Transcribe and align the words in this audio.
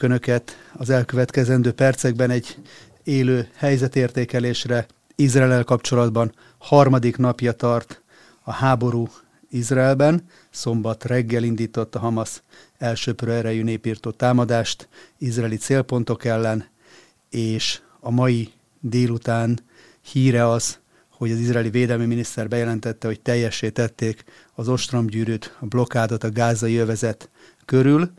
Önöket 0.00 0.56
az 0.72 0.90
elkövetkezendő 0.90 1.72
percekben 1.72 2.30
egy 2.30 2.58
élő 3.04 3.48
helyzetértékelésre 3.54 4.86
Izrael 5.14 5.64
kapcsolatban 5.64 6.34
harmadik 6.58 7.16
napja 7.16 7.52
tart 7.52 8.02
a 8.42 8.52
háború 8.52 9.08
Izraelben. 9.50 10.26
Szombat 10.50 11.04
reggel 11.04 11.42
indított 11.42 11.94
a 11.94 11.98
Hamas 11.98 12.42
elsőprő 12.78 13.32
erejű 13.32 13.62
népírtó 13.62 14.10
támadást 14.10 14.88
izraeli 15.18 15.56
célpontok 15.56 16.24
ellen, 16.24 16.68
és 17.30 17.80
a 18.00 18.10
mai 18.10 18.52
délután 18.80 19.58
híre 20.12 20.48
az, 20.48 20.78
hogy 21.08 21.30
az 21.30 21.38
izraeli 21.38 21.70
védelmi 21.70 22.06
miniszter 22.06 22.48
bejelentette, 22.48 23.06
hogy 23.06 23.20
teljessé 23.20 23.70
tették 23.70 24.24
az 24.54 24.68
ostromgyűrűt, 24.68 25.56
a 25.60 25.66
blokkádot 25.66 26.24
a 26.24 26.30
gázai 26.30 26.76
övezet 26.76 27.28
körül, 27.64 28.10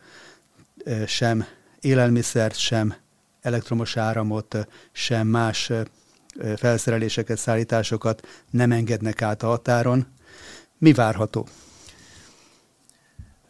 sem 1.07 1.45
élelmiszert, 1.87 2.57
sem 2.57 2.95
elektromos 3.41 3.97
áramot, 3.97 4.67
sem 4.91 5.27
más 5.27 5.71
felszereléseket, 6.55 7.37
szállításokat 7.37 8.27
nem 8.49 8.71
engednek 8.71 9.21
át 9.21 9.43
a 9.43 9.47
határon. 9.47 10.07
Mi 10.77 10.93
várható? 10.93 11.47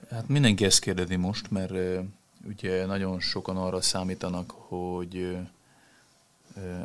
Hát 0.09 0.27
mindenki 0.27 0.65
ezt 0.65 0.79
kérdezi 0.79 1.15
most, 1.15 1.51
mert 1.51 1.73
ugye 2.47 2.85
nagyon 2.85 3.19
sokan 3.19 3.57
arra 3.57 3.81
számítanak, 3.81 4.51
hogy 4.51 5.37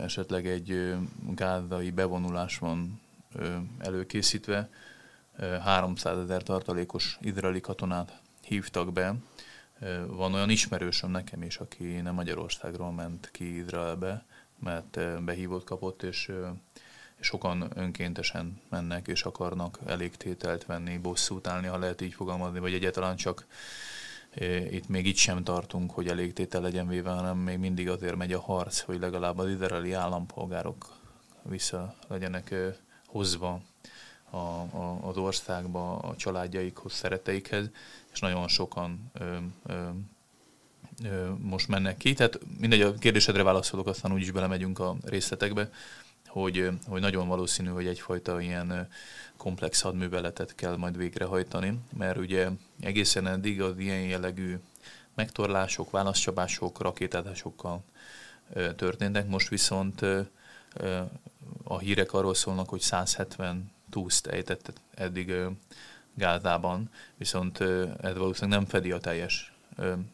esetleg 0.03 0.47
egy 0.47 0.95
gázai 1.35 1.91
bevonulás 1.91 2.59
van 2.59 3.01
előkészítve. 3.79 4.69
300 5.65 6.19
ezer 6.19 6.43
tartalékos 6.43 7.19
izraeli 7.21 7.61
katonát 7.61 8.21
hívtak 8.47 8.93
be. 8.93 9.15
Van 10.07 10.35
olyan 10.35 10.51
ismerősöm 10.51 11.11
nekem 11.11 11.43
is, 11.43 11.57
aki 11.57 11.85
nem 11.85 12.15
Magyarországról 12.15 12.93
ment 12.93 13.29
ki 13.33 13.57
Izraelbe, 13.57 14.25
mert 14.59 15.23
behívott 15.25 15.65
kapott, 15.65 16.03
és, 16.03 16.31
sokan 17.25 17.71
önkéntesen 17.75 18.61
mennek, 18.69 19.07
és 19.07 19.23
akarnak 19.23 19.79
elégtételt 19.87 20.65
venni, 20.65 20.99
bosszút 20.99 21.47
állni, 21.47 21.67
ha 21.67 21.79
lehet 21.79 22.01
így 22.01 22.15
fogalmazni, 22.15 22.59
vagy 22.59 22.75
egyáltalán 22.75 23.17
csak 23.17 23.47
itt 24.71 24.89
még 24.89 25.07
itt 25.07 25.17
sem 25.17 25.45
tartunk, 25.45 25.91
hogy 25.91 26.09
elégtétel 26.09 26.61
legyen 26.61 26.89
véve, 26.89 27.11
hanem 27.11 27.39
még 27.39 27.59
mindig 27.59 27.89
azért 27.89 28.17
megy 28.17 28.33
a 28.33 28.41
harc, 28.41 28.81
hogy 28.81 28.99
legalább 28.99 29.39
az 29.39 29.49
izraeli 29.49 29.93
állampolgárok 29.93 30.97
vissza 31.43 31.95
legyenek 32.09 32.55
hozva 33.07 33.61
a, 34.33 34.37
a, 34.37 34.99
az 35.03 35.17
országba, 35.17 35.99
a 35.99 36.17
családjaikhoz, 36.17 36.93
szereteikhez, 36.93 37.71
és 38.13 38.21
nagyon 38.21 38.49
sokan 38.49 39.11
ö, 39.13 39.37
ö, 39.67 39.89
ö, 41.05 41.29
most 41.39 41.69
mennek 41.69 41.97
ki. 41.97 42.13
Tehát 42.13 42.39
mindegy, 42.59 42.81
a 42.81 42.95
kérdésedre 42.95 43.43
válaszolok, 43.43 43.87
aztán 43.87 44.13
úgyis 44.13 44.31
belemegyünk 44.31 44.79
a 44.79 44.97
részletekbe, 45.05 45.71
hogy, 46.27 46.69
hogy 46.87 47.01
nagyon 47.01 47.29
valószínű, 47.29 47.69
hogy 47.69 47.87
egyfajta 47.87 48.41
ilyen 48.41 48.89
komplex 49.37 49.81
hadműveletet 49.81 50.55
kell 50.55 50.77
majd 50.77 50.97
végrehajtani, 50.97 51.79
mert 51.97 52.19
ugye 52.19 52.49
egészen 52.81 53.27
eddig 53.27 53.63
az 53.63 53.79
ilyen 53.79 54.03
jellegű 54.03 54.59
megtorlások, 55.15 55.91
válaszcsapások, 55.91 56.81
rakétázásokkal 56.81 57.85
történtek, 58.77 59.29
most 59.29 59.49
viszont 59.49 60.01
a 61.65 61.79
hírek 61.79 62.13
arról 62.13 62.35
szólnak, 62.35 62.69
hogy 62.69 62.81
170 62.81 63.73
túszt 63.93 64.27
ejtett 64.27 64.73
eddig 64.95 65.35
Gázában, 66.15 66.91
viszont 67.17 67.61
ez 68.01 68.17
valószínűleg 68.17 68.59
nem 68.59 68.69
fedi 68.69 68.93
a 68.93 68.99
teljes 68.99 69.53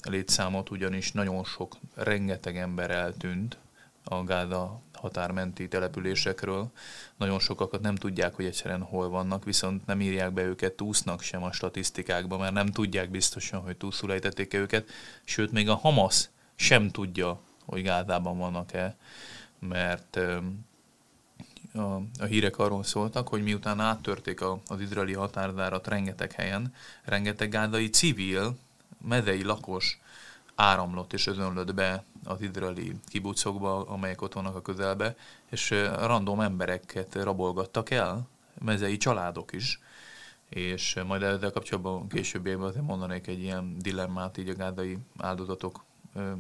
létszámot, 0.03 0.71
ugyanis 0.71 1.13
nagyon 1.13 1.45
sok, 1.45 1.77
rengeteg 1.95 2.57
ember 2.57 2.91
eltűnt 2.91 3.59
a 4.05 4.25
Gáza 4.25 4.81
határmenti 4.93 5.69
településekről. 5.69 6.71
Nagyon 7.17 7.39
sokakat 7.39 7.81
nem 7.81 7.95
tudják, 7.95 8.35
hogy 8.35 8.45
egyszerűen 8.45 8.83
hol 8.83 9.09
vannak, 9.09 9.45
viszont 9.45 9.87
nem 9.87 10.01
írják 10.01 10.33
be 10.33 10.43
őket 10.43 10.73
túsznak 10.73 11.23
sem 11.23 11.43
a 11.43 11.53
statisztikákba, 11.53 12.39
mert 12.39 12.53
nem 12.53 12.67
tudják 12.67 13.11
biztosan, 13.11 13.61
hogy 13.61 13.77
túszul 13.77 14.13
ejtették 14.13 14.55
-e 14.55 14.59
őket, 14.59 14.89
sőt 15.25 15.53
még 15.53 15.69
a 15.69 15.75
Hamas 15.75 16.29
sem 16.55 16.91
tudja, 16.91 17.41
hogy 17.65 17.83
Gázában 17.83 18.39
vannak-e, 18.39 18.97
mert 19.59 20.19
a, 21.79 22.03
a 22.19 22.25
hírek 22.25 22.59
arról 22.59 22.83
szóltak, 22.83 23.29
hogy 23.29 23.43
miután 23.43 23.81
áttörték 23.81 24.41
a, 24.41 24.61
az 24.67 24.81
izraeli 24.81 25.13
határzárat 25.13 25.87
rengeteg 25.87 26.33
helyen, 26.33 26.75
rengeteg 27.05 27.49
gázai 27.49 27.91
civil, 27.91 28.57
mezei 29.09 29.43
lakos 29.43 30.01
áramlott 30.55 31.13
és 31.13 31.27
özönlött 31.27 31.75
be 31.75 32.05
az 32.25 32.43
izraeli 32.43 32.95
kibucokba, 33.07 33.85
amelyek 33.85 34.23
ott 34.23 34.33
vannak 34.33 34.57
a 34.57 34.63
közelbe, 34.63 35.17
és 35.51 35.71
random 36.01 36.41
embereket 36.41 37.15
rabolgattak 37.15 37.91
el, 37.91 38.29
mezei 38.59 38.97
családok 38.97 39.53
is, 39.53 39.81
és 40.49 40.97
majd 41.07 41.23
ezzel 41.23 41.51
kapcsolatban 41.51 42.09
később 42.09 42.61
azért 42.61 42.87
mondanék 42.87 43.27
egy 43.27 43.43
ilyen 43.43 43.79
dilemmát 43.79 44.39
így 44.39 44.49
a 44.49 44.55
gázai 44.55 44.99
áldozatok 45.17 45.85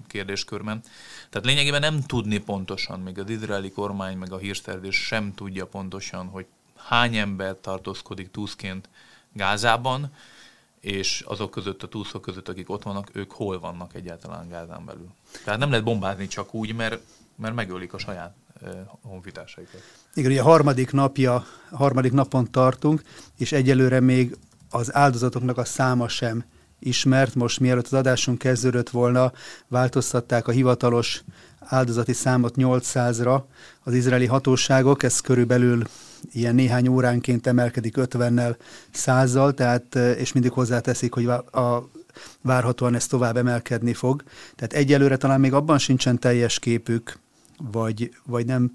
kérdéskörben. 0.06 0.82
Tehát 1.30 1.46
lényegében 1.46 1.80
nem 1.80 2.00
tudni 2.00 2.38
pontosan, 2.38 3.00
még 3.00 3.18
az 3.18 3.30
izraeli 3.30 3.70
kormány, 3.70 4.16
meg 4.16 4.32
a 4.32 4.38
hírszerzés 4.38 4.96
sem 4.96 5.34
tudja 5.34 5.66
pontosan, 5.66 6.26
hogy 6.26 6.46
hány 6.76 7.16
ember 7.16 7.56
tartózkodik 7.60 8.30
túszként 8.30 8.88
Gázában, 9.32 10.12
és 10.80 11.24
azok 11.26 11.50
között, 11.50 11.82
a 11.82 11.88
túszok 11.88 12.22
között, 12.22 12.48
akik 12.48 12.70
ott 12.70 12.82
vannak, 12.82 13.10
ők 13.12 13.32
hol 13.32 13.60
vannak 13.60 13.94
egyáltalán 13.94 14.48
Gázán 14.48 14.84
belül. 14.84 15.08
Tehát 15.44 15.60
nem 15.60 15.70
lehet 15.70 15.84
bombázni 15.84 16.26
csak 16.26 16.54
úgy, 16.54 16.74
mert, 16.74 17.00
mert 17.36 17.54
megölik 17.54 17.92
a 17.92 17.98
saját 17.98 18.34
honfitársaikat. 19.02 19.82
Igen, 20.14 20.30
ugye 20.30 20.40
a 20.40 20.44
harmadik 20.44 20.92
napja, 20.92 21.46
harmadik 21.70 22.12
napon 22.12 22.50
tartunk, 22.50 23.02
és 23.36 23.52
egyelőre 23.52 24.00
még 24.00 24.36
az 24.70 24.94
áldozatoknak 24.94 25.58
a 25.58 25.64
száma 25.64 26.08
sem 26.08 26.44
ismert. 26.78 27.34
Most 27.34 27.60
mielőtt 27.60 27.86
az 27.86 27.92
adásunk 27.92 28.38
kezdődött 28.38 28.90
volna, 28.90 29.32
változtatták 29.68 30.48
a 30.48 30.52
hivatalos 30.52 31.22
áldozati 31.58 32.12
számot 32.12 32.54
800-ra 32.56 33.42
az 33.82 33.94
izraeli 33.94 34.26
hatóságok, 34.26 35.02
ez 35.02 35.20
körülbelül 35.20 35.82
ilyen 36.32 36.54
néhány 36.54 36.88
óránként 36.88 37.46
emelkedik 37.46 37.94
50-nel, 37.98 38.56
100 38.90 39.38
tehát, 39.54 39.94
és 39.94 40.32
mindig 40.32 40.52
hozzáteszik, 40.52 41.12
hogy 41.12 41.26
a, 41.26 41.90
várhatóan 42.42 42.94
ez 42.94 43.06
tovább 43.06 43.36
emelkedni 43.36 43.94
fog. 43.94 44.22
Tehát 44.56 44.72
egyelőre 44.72 45.16
talán 45.16 45.40
még 45.40 45.52
abban 45.52 45.78
sincsen 45.78 46.18
teljes 46.18 46.58
képük, 46.58 47.18
vagy, 47.72 48.10
vagy 48.26 48.46
nem 48.46 48.72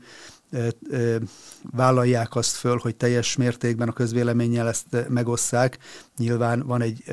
vállalják 1.72 2.36
azt 2.36 2.56
föl, 2.56 2.78
hogy 2.78 2.96
teljes 2.96 3.36
mértékben 3.36 3.88
a 3.88 3.94
közvéleménnyel 3.94 4.68
ezt 4.68 5.09
megosszák. 5.09 5.78
Nyilván 6.18 6.64
van 6.66 6.81
egy 6.81 7.03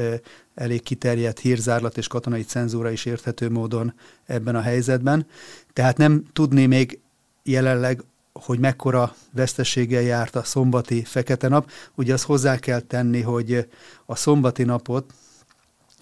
elég 0.55 0.83
kiterjedt 0.83 1.39
hírzárlat 1.39 1.97
és 1.97 2.07
katonai 2.07 2.43
cenzúra 2.43 2.91
is 2.91 3.05
érthető 3.05 3.51
módon 3.51 3.95
ebben 4.27 4.57
a 4.57 4.61
helyzetben. 4.61 5.27
Tehát 5.73 5.97
nem 5.97 6.25
tudni 6.33 6.67
még 6.67 6.99
jelenleg, 7.43 8.03
hogy 8.33 8.59
mekkora 8.59 9.15
veszteséggel 9.33 10.03
járt 10.03 10.37
a 10.37 10.45
szombati 10.45 11.05
fekete 11.05 11.49
nap. 11.49 11.71
Ugye 11.95 12.13
azt 12.13 12.25
hozzá 12.25 12.59
kell 12.59 12.81
tenni, 12.81 13.21
hogy 13.21 13.69
a 14.07 14.17
szombati 14.17 14.63
napot, 14.63 15.13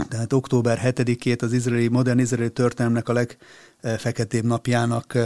tehát 0.08 0.32
október 0.32 0.80
7-ét 0.84 1.42
az 1.42 1.52
izraeli, 1.52 1.88
modern 1.88 2.18
izraeli 2.18 2.50
történelmnek 2.50 3.08
a 3.08 3.12
legfeketébb 3.12 4.44
napjának 4.44 5.18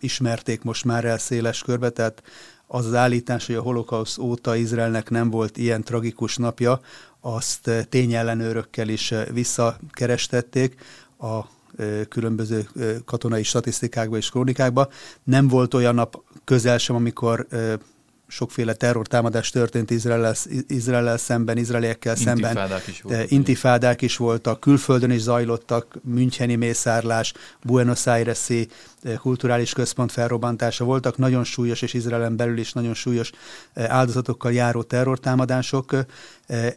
ismerték 0.00 0.62
most 0.62 0.84
már 0.84 1.04
el 1.04 1.18
széles 1.18 1.62
körbe, 1.62 1.90
tehát 1.90 2.22
az 2.66 2.86
az 2.86 2.94
állítás, 2.94 3.46
hogy 3.46 3.54
a 3.54 3.62
holokausz 3.62 4.18
óta 4.18 4.56
Izraelnek 4.56 5.10
nem 5.10 5.30
volt 5.30 5.56
ilyen 5.56 5.82
tragikus 5.82 6.36
napja, 6.36 6.80
azt 7.20 7.70
tényellenőrökkel 7.88 8.88
is 8.88 9.14
visszakerestették 9.32 10.74
a 11.18 11.40
különböző 12.08 12.68
katonai 13.04 13.42
statisztikákba 13.42 14.16
és 14.16 14.30
krónikákba. 14.30 14.88
Nem 15.24 15.48
volt 15.48 15.74
olyan 15.74 15.94
nap 15.94 16.22
közel 16.44 16.78
sem, 16.78 16.96
amikor 16.96 17.46
sokféle 18.34 18.74
terrortámadás 18.74 19.50
történt 19.50 19.90
Izrael 19.90 20.34
Izrael 20.66 21.16
szemben, 21.16 21.56
izraeliekkel 21.56 22.16
szemben. 22.16 22.50
Intifádák 22.50 22.86
is, 22.86 23.00
volt, 23.00 23.30
intifádák 23.30 24.02
is 24.02 24.16
voltak, 24.16 24.60
külföldön 24.60 25.10
is 25.10 25.20
zajlottak, 25.20 25.98
Müncheni 26.02 26.54
mészárlás, 26.54 27.32
Buenos 27.62 28.06
Aires-i 28.06 28.68
kulturális 29.18 29.72
központ 29.72 30.12
felrobbantása 30.12 30.84
voltak, 30.84 31.16
nagyon 31.16 31.44
súlyos, 31.44 31.82
és 31.82 31.92
Izraelen 31.92 32.36
belül 32.36 32.58
is 32.58 32.72
nagyon 32.72 32.94
súlyos 32.94 33.30
áldozatokkal 33.74 34.52
járó 34.52 34.82
terrortámadások. 34.82 35.96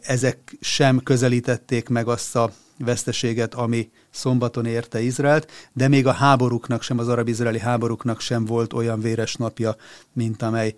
Ezek 0.02 0.56
sem 0.60 0.98
közelítették 1.02 1.88
meg 1.88 2.08
azt 2.08 2.36
a 2.36 2.52
veszteséget, 2.84 3.54
ami 3.54 3.90
szombaton 4.10 4.66
érte 4.66 5.00
Izraelt, 5.00 5.50
de 5.72 5.88
még 5.88 6.06
a 6.06 6.12
háborúknak 6.12 6.82
sem, 6.82 6.98
az 6.98 7.08
arab-izraeli 7.08 7.58
háborúknak 7.58 8.20
sem 8.20 8.44
volt 8.44 8.72
olyan 8.72 9.00
véres 9.00 9.34
napja, 9.34 9.76
mint 10.12 10.42
amely 10.42 10.74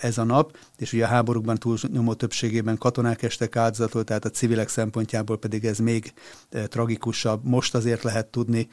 ez 0.00 0.18
a 0.18 0.24
nap, 0.24 0.56
és 0.76 0.92
ugye 0.92 1.04
a 1.04 1.08
háborúkban 1.08 1.56
túlnyomó 1.56 2.14
többségében 2.14 2.78
katonák 2.78 3.22
estek 3.22 3.56
áldozatot, 3.56 4.06
tehát 4.06 4.24
a 4.24 4.30
civilek 4.30 4.68
szempontjából 4.68 5.38
pedig 5.38 5.64
ez 5.64 5.78
még 5.78 6.12
e, 6.50 6.66
tragikusabb. 6.66 7.44
Most 7.44 7.74
azért 7.74 8.02
lehet 8.02 8.26
tudni, 8.26 8.68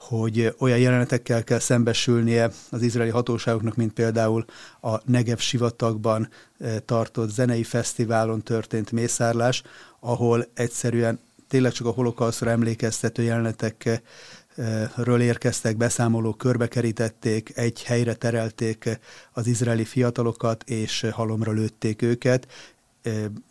hogy 0.00 0.54
olyan 0.58 0.78
jelenetekkel 0.78 1.44
kell 1.44 1.58
szembesülnie 1.58 2.50
az 2.70 2.82
izraeli 2.82 3.10
hatóságoknak, 3.10 3.76
mint 3.76 3.92
például 3.92 4.44
a 4.80 5.10
Negev 5.10 5.38
sivatagban 5.38 6.28
eh, 6.58 6.76
tartott 6.84 7.30
zenei 7.30 7.62
fesztiválon 7.62 8.42
történt 8.42 8.92
mészárlás, 8.92 9.62
ahol 10.00 10.46
egyszerűen 10.54 11.20
tényleg 11.48 11.72
csak 11.72 11.86
a 11.86 11.90
holokauszra 11.90 12.50
emlékeztető 12.50 13.22
jelenetekről 14.56 15.20
érkeztek 15.20 15.76
beszámolók, 15.76 16.38
körbekerítették, 16.38 17.56
egy 17.56 17.82
helyre 17.82 18.14
terelték 18.14 18.98
az 19.32 19.46
izraeli 19.46 19.84
fiatalokat, 19.84 20.62
és 20.62 21.06
halomra 21.12 21.52
lőtték 21.52 22.02
őket, 22.02 22.46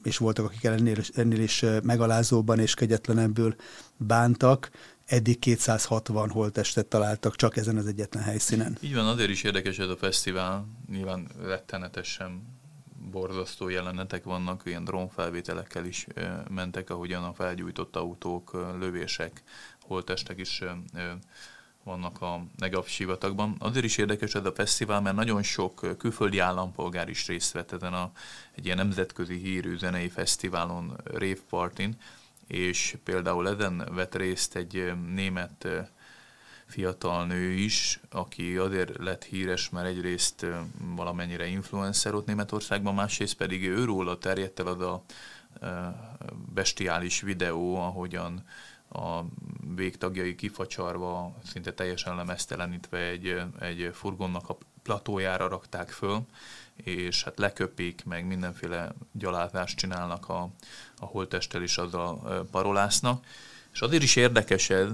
és 0.04 0.18
voltak, 0.18 0.46
akik 0.46 0.64
ennél, 0.64 0.98
ennél 1.14 1.42
is 1.42 1.66
megalázóban 1.84 2.60
és 2.60 2.74
kegyetlenebbül 2.74 3.56
bántak 3.98 4.70
eddig 5.06 5.40
260 5.40 6.30
holtestet 6.30 6.86
találtak 6.86 7.36
csak 7.36 7.58
ezen 7.58 7.78
az 7.78 7.88
egyetlen 7.88 8.24
helyszínen. 8.24 8.78
Így 8.82 8.96
van, 8.96 9.08
azért 9.08 9.30
is 9.30 9.44
érdekes 9.44 9.80
ez 9.80 9.90
a 9.90 9.98
fesztivál, 9.98 10.68
nyilván 10.92 11.28
rettenetesen 11.42 12.58
borzasztó 13.12 13.70
jelenetek 13.70 14.24
vannak, 14.24 14.62
ilyen 14.66 14.84
drónfelvételekkel 14.84 15.86
is 15.86 16.08
mentek, 16.50 16.90
ahogyan 16.90 17.24
a 17.24 17.34
felgyújtott 17.34 17.96
autók, 17.96 18.76
lövések, 18.80 19.44
holtestek 19.90 20.40
is 20.40 20.64
vannak 21.84 22.22
a 22.22 22.44
Negav 22.58 22.86
sivatagban. 22.86 23.56
Azért 23.60 23.86
is 23.86 23.98
érdekes 23.98 24.36
ez 24.36 24.46
a 24.46 24.52
fesztivál, 24.52 25.02
mert 25.02 25.16
nagyon 25.16 25.44
sok 25.44 25.98
külföldi 25.98 26.40
állampolgár 26.40 27.10
is 27.10 27.28
részt 27.28 27.52
vett 27.52 27.72
ezen 27.72 27.94
a, 27.94 28.12
egy 28.56 28.66
ilyen 28.66 28.78
nemzetközi 28.78 29.38
hírű 29.38 29.78
zenei 29.78 30.10
fesztiválon, 30.10 30.98
Rave 31.04 31.42
Partin, 31.50 31.96
és 32.48 32.98
például 33.04 33.50
ezen 33.50 33.88
vett 33.92 34.16
részt 34.16 34.56
egy 34.56 34.94
német 35.14 35.68
fiatal 36.66 37.26
nő 37.26 37.52
is, 37.52 38.00
aki 38.10 38.58
azért 38.58 38.98
lett 38.98 39.24
híres, 39.24 39.70
mert 39.70 39.88
egyrészt 39.88 40.46
valamennyire 40.96 41.46
influencer 41.46 42.14
ott 42.14 42.26
Németországban, 42.26 42.94
másrészt 42.94 43.36
pedig 43.36 43.68
őróla 43.68 44.18
terjedt 44.18 44.60
el 44.60 44.68
az 44.68 44.82
a 44.82 45.04
bestiális 46.54 47.22
videó, 47.22 47.76
ahogyan 47.76 48.44
a 48.90 49.22
végtagjai 49.76 50.36
kifacsarva, 50.36 51.36
szinte 51.44 51.74
teljesen 51.74 52.16
lemesztelenítve 52.16 52.98
egy, 52.98 53.42
egy 53.60 53.90
furgonnak 53.94 54.50
a 54.50 54.58
platójára 54.84 55.48
rakták 55.48 55.90
föl, 55.90 56.26
és 56.76 57.24
hát 57.24 57.40
leköpik, 57.40 58.06
meg 58.06 58.26
mindenféle 58.26 58.92
gyalázást 59.12 59.78
csinálnak 59.78 60.30
a, 60.30 60.50
a 61.00 61.06
holttesttel 61.06 61.62
is 61.62 61.78
azzal 61.78 62.46
parolásznak. 62.52 63.26
És 63.74 63.82
azért 63.82 64.04
is 64.04 64.16
érdekes 64.16 64.70
ez, 64.70 64.88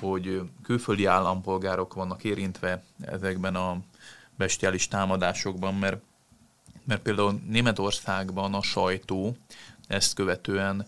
hogy 0.00 0.40
külföldi 0.62 1.04
állampolgárok 1.04 1.94
vannak 1.94 2.24
érintve 2.24 2.84
ezekben 3.00 3.54
a 3.54 3.80
bestiális 4.36 4.88
támadásokban, 4.88 5.74
mert, 5.74 6.02
mert 6.84 7.02
például 7.02 7.40
Németországban 7.46 8.54
a 8.54 8.62
sajtó 8.62 9.36
ezt 9.86 10.14
követően 10.14 10.86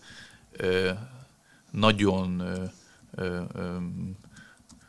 nagyon 1.73 2.43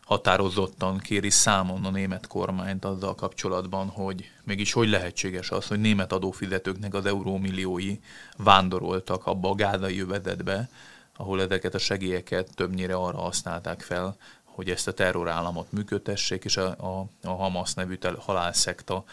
határozottan 0.04 0.98
kéri 0.98 1.31
számon 1.31 1.84
a 1.84 1.90
német 1.90 2.26
kormányt 2.26 2.84
azzal 2.84 3.14
kapcsolatban, 3.14 3.88
hogy 3.88 4.31
mégis 4.42 4.72
hogy 4.72 4.88
lehetséges 4.88 5.50
az, 5.50 5.66
hogy 5.66 5.81
német 5.81 6.12
adófizetőknek 6.12 6.94
az 6.94 7.06
eurómilliói 7.06 7.98
vándoroltak 8.36 9.26
abba 9.26 9.50
a 9.50 9.54
gázai 9.54 9.96
jövedetbe, 9.96 10.69
ahol 11.16 11.40
ezeket 11.40 11.75
a 11.75 11.78
segélyeket 11.78 12.54
többnyire 12.54 12.94
arra 12.94 13.19
használták 13.19 13.81
fel, 13.81 14.16
hogy 14.44 14.70
ezt 14.70 14.88
a 14.88 14.92
terrorállamot 14.92 15.72
működtessék, 15.72 16.44
és 16.44 16.56
a, 16.56 16.66
a, 16.66 17.06
a 17.22 17.34
Hamas 17.34 17.75
nevű 17.75 17.98
halálszekta 18.19 19.04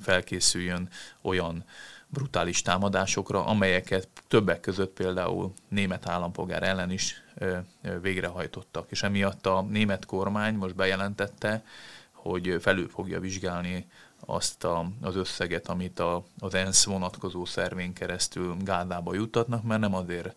felkészüljön 0.00 0.88
olyan 1.22 1.64
brutális 2.08 2.62
támadásokra, 2.62 3.44
amelyeket 3.44 4.08
többek 4.28 4.60
között 4.60 4.92
például 4.92 5.52
német 5.68 6.08
állampolgár 6.08 6.62
ellen 6.62 6.90
is 6.90 7.22
végrehajtottak. 8.00 8.90
És 8.90 9.02
emiatt 9.02 9.46
a 9.46 9.62
német 9.62 10.06
kormány 10.06 10.54
most 10.54 10.74
bejelentette, 10.74 11.64
hogy 12.12 12.56
felül 12.60 12.88
fogja 12.88 13.20
vizsgálni 13.20 13.86
azt 14.26 14.64
a, 14.64 14.90
az 15.00 15.16
összeget, 15.16 15.68
amit 15.68 15.98
a, 15.98 16.24
az 16.38 16.54
ENSZ 16.54 16.84
vonatkozó 16.84 17.44
szervén 17.44 17.92
keresztül 17.92 18.56
Gádába 18.60 19.14
juttatnak, 19.14 19.62
mert 19.62 19.80
nem 19.80 19.94
azért 19.94 20.34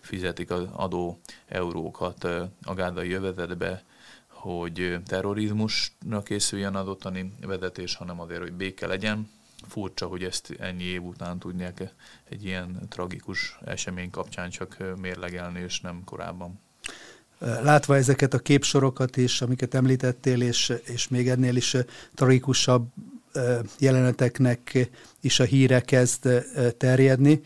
fizetik 0.00 0.50
az 0.50 0.64
adó 0.72 1.20
eurókat 1.46 2.24
a 2.62 2.74
gádai 2.74 3.08
jövezetbe, 3.08 3.84
hogy 4.26 4.98
terrorizmusra 5.06 6.22
készüljön 6.24 6.74
az 6.74 6.88
ottani 6.88 7.32
vezetés, 7.40 7.94
hanem 7.94 8.20
azért, 8.20 8.40
hogy 8.40 8.52
béke 8.52 8.86
legyen, 8.86 9.28
furcsa, 9.68 10.06
hogy 10.06 10.22
ezt 10.22 10.54
ennyi 10.58 10.84
év 10.84 11.02
után 11.02 11.38
tudják 11.38 11.94
egy 12.28 12.44
ilyen 12.44 12.78
tragikus 12.88 13.58
esemény 13.64 14.10
kapcsán 14.10 14.50
csak 14.50 14.76
mérlegelni, 15.00 15.60
és 15.60 15.80
nem 15.80 16.02
korábban. 16.04 16.60
Látva 17.38 17.96
ezeket 17.96 18.34
a 18.34 18.38
képsorokat 18.38 19.16
is, 19.16 19.42
amiket 19.42 19.74
említettél, 19.74 20.42
és, 20.42 20.72
és 20.84 21.08
még 21.08 21.28
ennél 21.28 21.56
is 21.56 21.76
tragikusabb 22.14 22.88
jeleneteknek 23.78 24.88
is 25.20 25.40
a 25.40 25.44
híre 25.44 25.80
kezd 25.80 26.28
terjedni. 26.76 27.40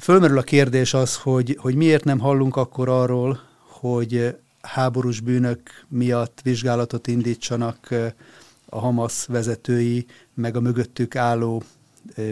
Fölmerül 0.00 0.38
a 0.38 0.42
kérdés 0.42 0.94
az, 0.94 1.16
hogy, 1.16 1.56
hogy 1.60 1.74
miért 1.74 2.04
nem 2.04 2.18
hallunk 2.18 2.56
akkor 2.56 2.88
arról, 2.88 3.40
hogy 3.66 4.36
háborús 4.60 5.20
bűnök 5.20 5.60
miatt 5.88 6.40
vizsgálatot 6.42 7.06
indítsanak 7.06 7.94
a 8.66 8.78
Hamas 8.78 9.26
vezetői, 9.26 10.06
meg 10.34 10.56
a 10.56 10.60
mögöttük 10.60 11.16
álló 11.16 11.62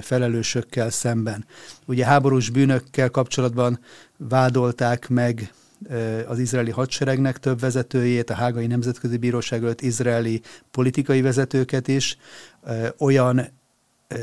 felelősökkel 0.00 0.90
szemben. 0.90 1.44
Ugye 1.86 2.04
háborús 2.04 2.50
bűnökkel 2.50 3.10
kapcsolatban 3.10 3.78
vádolták 4.16 5.08
meg 5.08 5.52
az 6.26 6.38
izraeli 6.38 6.70
hadseregnek 6.70 7.38
több 7.38 7.60
vezetőjét, 7.60 8.30
a 8.30 8.34
Hágai 8.34 8.66
Nemzetközi 8.66 9.16
Bíróság 9.16 9.62
előtt 9.62 9.80
izraeli 9.80 10.40
politikai 10.70 11.20
vezetőket 11.20 11.88
is, 11.88 12.18
olyan 12.98 13.48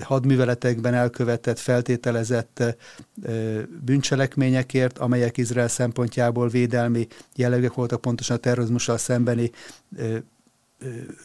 hadműveletekben 0.02 0.94
elkövetett, 0.94 1.60
feltételezett 1.60 2.64
bűncselekményekért, 3.86 4.98
amelyek 4.98 5.38
Izrael 5.38 5.68
szempontjából 5.68 6.48
védelmi 6.48 7.08
jellegek 7.36 7.74
voltak, 7.74 8.02
pontosan 8.02 8.36
a 8.36 8.40
terrorizmussal 8.40 8.98
szembeni 8.98 9.52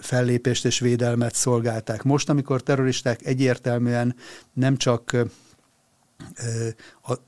fellépést 0.00 0.64
és 0.64 0.78
védelmet 0.78 1.34
szolgálták. 1.34 2.02
Most, 2.02 2.28
amikor 2.28 2.62
terroristák 2.62 3.26
egyértelműen 3.26 4.16
nem 4.52 4.76
csak 4.76 5.16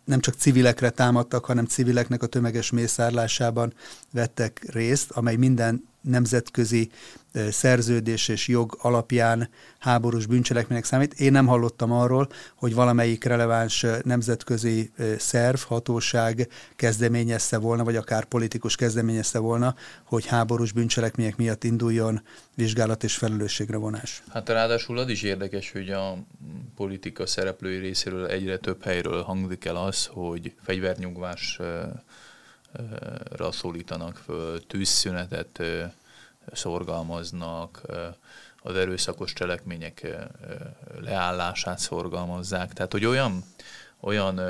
nem 0.04 0.20
csak 0.20 0.34
civilekre 0.34 0.90
támadtak, 0.90 1.44
hanem 1.44 1.66
civileknek 1.66 2.22
a 2.22 2.26
tömeges 2.26 2.70
mészárlásában 2.70 3.74
vettek 4.12 4.64
részt, 4.72 5.10
amely 5.10 5.36
minden 5.36 5.87
nemzetközi 6.00 6.90
szerződés 7.50 8.28
és 8.28 8.48
jog 8.48 8.78
alapján 8.80 9.48
háborús 9.78 10.26
bűncselekménynek 10.26 10.84
számít. 10.84 11.14
Én 11.14 11.32
nem 11.32 11.46
hallottam 11.46 11.92
arról, 11.92 12.28
hogy 12.54 12.74
valamelyik 12.74 13.24
releváns 13.24 13.86
nemzetközi 14.02 14.90
szerv, 15.18 15.58
hatóság 15.58 16.48
kezdeményezte 16.76 17.58
volna, 17.58 17.84
vagy 17.84 17.96
akár 17.96 18.24
politikus 18.24 18.76
kezdeményezte 18.76 19.38
volna, 19.38 19.74
hogy 20.04 20.26
háborús 20.26 20.72
bűncselekmények 20.72 21.36
miatt 21.36 21.64
induljon 21.64 22.22
vizsgálat 22.54 23.04
és 23.04 23.16
felelősségre 23.16 23.76
vonás. 23.76 24.22
Hát 24.32 24.48
ráadásul 24.48 24.98
az 24.98 25.08
is 25.08 25.22
érdekes, 25.22 25.72
hogy 25.72 25.90
a 25.90 26.18
politika 26.76 27.26
szereplői 27.26 27.78
részéről 27.78 28.26
egyre 28.26 28.56
több 28.56 28.82
helyről 28.82 29.22
hangzik 29.22 29.64
el 29.64 29.76
az, 29.76 30.06
hogy 30.06 30.52
fegyvernyugvás 30.62 31.60
szólítanak 33.50 34.16
föl, 34.16 34.66
tűzszünetet 34.66 35.62
szorgalmaznak, 36.52 37.80
az 38.62 38.74
erőszakos 38.74 39.32
cselekmények 39.32 40.16
leállását 41.00 41.78
szorgalmazzák. 41.78 42.72
Tehát, 42.72 42.92
hogy 42.92 43.04
olyan, 43.04 43.44
olyan 44.00 44.40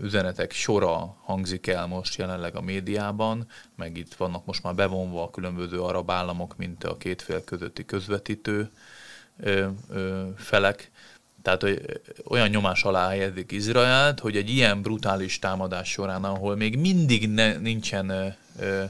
üzenetek 0.00 0.52
sora 0.52 1.16
hangzik 1.22 1.66
el 1.66 1.86
most 1.86 2.18
jelenleg 2.18 2.56
a 2.56 2.60
médiában, 2.60 3.46
meg 3.76 3.96
itt 3.96 4.14
vannak 4.14 4.44
most 4.44 4.62
már 4.62 4.74
bevonva 4.74 5.22
a 5.22 5.30
különböző 5.30 5.80
arab 5.80 6.10
államok, 6.10 6.56
mint 6.56 6.84
a 6.84 6.96
két 6.96 7.22
fél 7.22 7.44
közötti 7.44 7.84
közvetítő 7.84 8.70
felek, 10.36 10.90
Tehát 11.44 11.62
hogy 11.62 12.00
olyan 12.24 12.48
nyomás 12.48 12.82
alá 12.82 13.08
helyezik 13.08 13.52
Izraelt, 13.52 14.20
hogy 14.20 14.36
egy 14.36 14.50
ilyen 14.50 14.82
brutális 14.82 15.38
támadás 15.38 15.90
során, 15.90 16.24
ahol 16.24 16.56
még 16.56 16.78
mindig 16.78 17.28
ne, 17.28 17.56
nincsen 17.56 18.36
ö, 18.58 18.84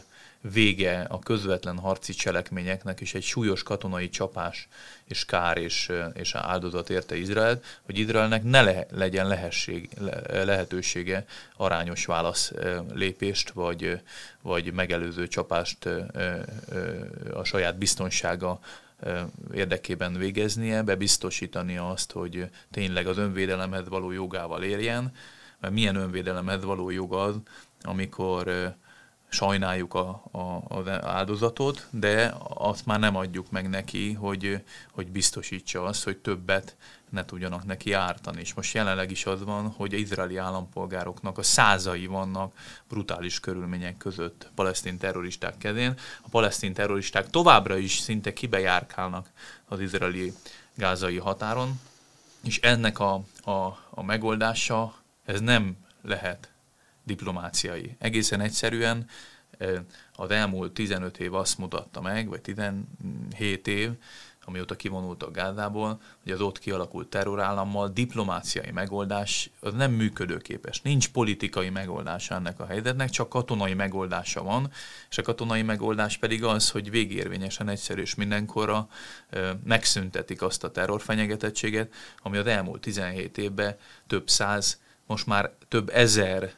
vége 0.52 1.06
a 1.08 1.18
közvetlen 1.18 1.78
harci 1.78 2.12
cselekményeknek, 2.12 3.00
és 3.00 3.14
egy 3.14 3.22
súlyos 3.22 3.62
katonai 3.62 4.08
csapás 4.08 4.68
és 5.04 5.24
kár 5.24 5.58
és, 5.58 5.92
és 6.14 6.34
áldozat 6.34 6.90
érte 6.90 7.16
Izraelt, 7.16 7.64
hogy 7.82 7.98
Izraelnek 7.98 8.42
ne 8.42 8.62
le, 8.62 8.86
legyen 8.90 9.26
lehesség, 9.26 9.88
le, 9.98 10.44
lehetősége 10.44 11.24
arányos 11.56 12.04
válasz 12.04 12.52
lépést, 12.92 13.50
vagy, 13.50 14.00
vagy 14.42 14.72
megelőző 14.72 15.28
csapást 15.28 15.88
a 17.34 17.44
saját 17.44 17.78
biztonsága 17.78 18.60
érdekében 19.52 20.14
végeznie, 20.14 20.82
bebiztosítani 20.82 21.76
azt, 21.76 22.12
hogy 22.12 22.50
tényleg 22.70 23.06
az 23.06 23.18
önvédelemhez 23.18 23.88
való 23.88 24.10
jogával 24.10 24.62
érjen, 24.62 25.12
mert 25.60 25.74
milyen 25.74 25.96
önvédelemhez 25.96 26.64
való 26.64 26.90
jog 26.90 27.12
az, 27.14 27.36
amikor 27.82 28.74
sajnáljuk 29.28 29.94
a, 29.94 30.22
a, 30.30 30.62
az 30.68 30.88
áldozatot, 30.88 31.86
de 31.90 32.34
azt 32.48 32.86
már 32.86 32.98
nem 32.98 33.16
adjuk 33.16 33.50
meg 33.50 33.68
neki, 33.68 34.12
hogy, 34.12 34.62
hogy 34.92 35.10
biztosítsa 35.10 35.82
azt, 35.82 36.04
hogy 36.04 36.16
többet 36.16 36.76
ne 37.14 37.24
tudjanak 37.24 37.64
neki 37.64 37.92
ártani. 37.92 38.40
És 38.40 38.54
most 38.54 38.74
jelenleg 38.74 39.10
is 39.10 39.26
az 39.26 39.44
van, 39.44 39.68
hogy 39.68 39.94
az 39.94 40.00
izraeli 40.00 40.36
állampolgároknak 40.36 41.38
a 41.38 41.42
százai 41.42 42.06
vannak 42.06 42.54
brutális 42.88 43.40
körülmények 43.40 43.96
között 43.96 44.50
palesztin 44.54 44.98
terroristák 44.98 45.58
kezén. 45.58 45.94
A 46.22 46.28
palesztin 46.28 46.72
terroristák 46.72 47.30
továbbra 47.30 47.76
is 47.76 47.98
szinte 47.98 48.32
kibejárkálnak 48.32 49.30
az 49.64 49.80
izraeli 49.80 50.32
gázai 50.74 51.18
határon, 51.18 51.80
és 52.44 52.60
ennek 52.60 52.98
a, 52.98 53.14
a, 53.44 53.50
a 53.90 54.02
megoldása, 54.02 54.94
ez 55.24 55.40
nem 55.40 55.76
lehet 56.02 56.48
diplomáciai. 57.04 57.96
Egészen 57.98 58.40
egyszerűen 58.40 59.08
az 60.16 60.30
elmúlt 60.30 60.72
15 60.72 61.18
év 61.18 61.34
azt 61.34 61.58
mutatta 61.58 62.00
meg, 62.00 62.28
vagy 62.28 62.40
17 62.40 63.66
év, 63.66 63.90
amióta 64.44 64.76
kivonultak 64.76 65.32
Gázából, 65.32 66.00
hogy 66.22 66.32
az 66.32 66.40
ott 66.40 66.58
kialakult 66.58 67.08
terrorállammal 67.08 67.88
diplomáciai 67.88 68.70
megoldás 68.70 69.50
az 69.60 69.72
nem 69.72 69.92
működőképes. 69.92 70.80
Nincs 70.80 71.08
politikai 71.10 71.70
megoldása 71.70 72.34
ennek 72.34 72.60
a 72.60 72.66
helyzetnek, 72.66 73.10
csak 73.10 73.28
katonai 73.28 73.74
megoldása 73.74 74.42
van, 74.42 74.70
és 75.10 75.18
a 75.18 75.22
katonai 75.22 75.62
megoldás 75.62 76.16
pedig 76.16 76.44
az, 76.44 76.70
hogy 76.70 76.90
végérvényesen 76.90 77.68
egyszer 77.68 77.98
és 77.98 78.14
mindenkorra 78.14 78.88
megszüntetik 79.64 80.42
azt 80.42 80.64
a 80.64 80.70
terrorfenyegetettséget, 80.70 81.92
ami 82.22 82.36
az 82.36 82.46
elmúlt 82.46 82.80
17 82.80 83.38
évben 83.38 83.76
több 84.06 84.28
száz, 84.28 84.80
most 85.06 85.26
már 85.26 85.52
több 85.68 85.90
ezer 85.92 86.52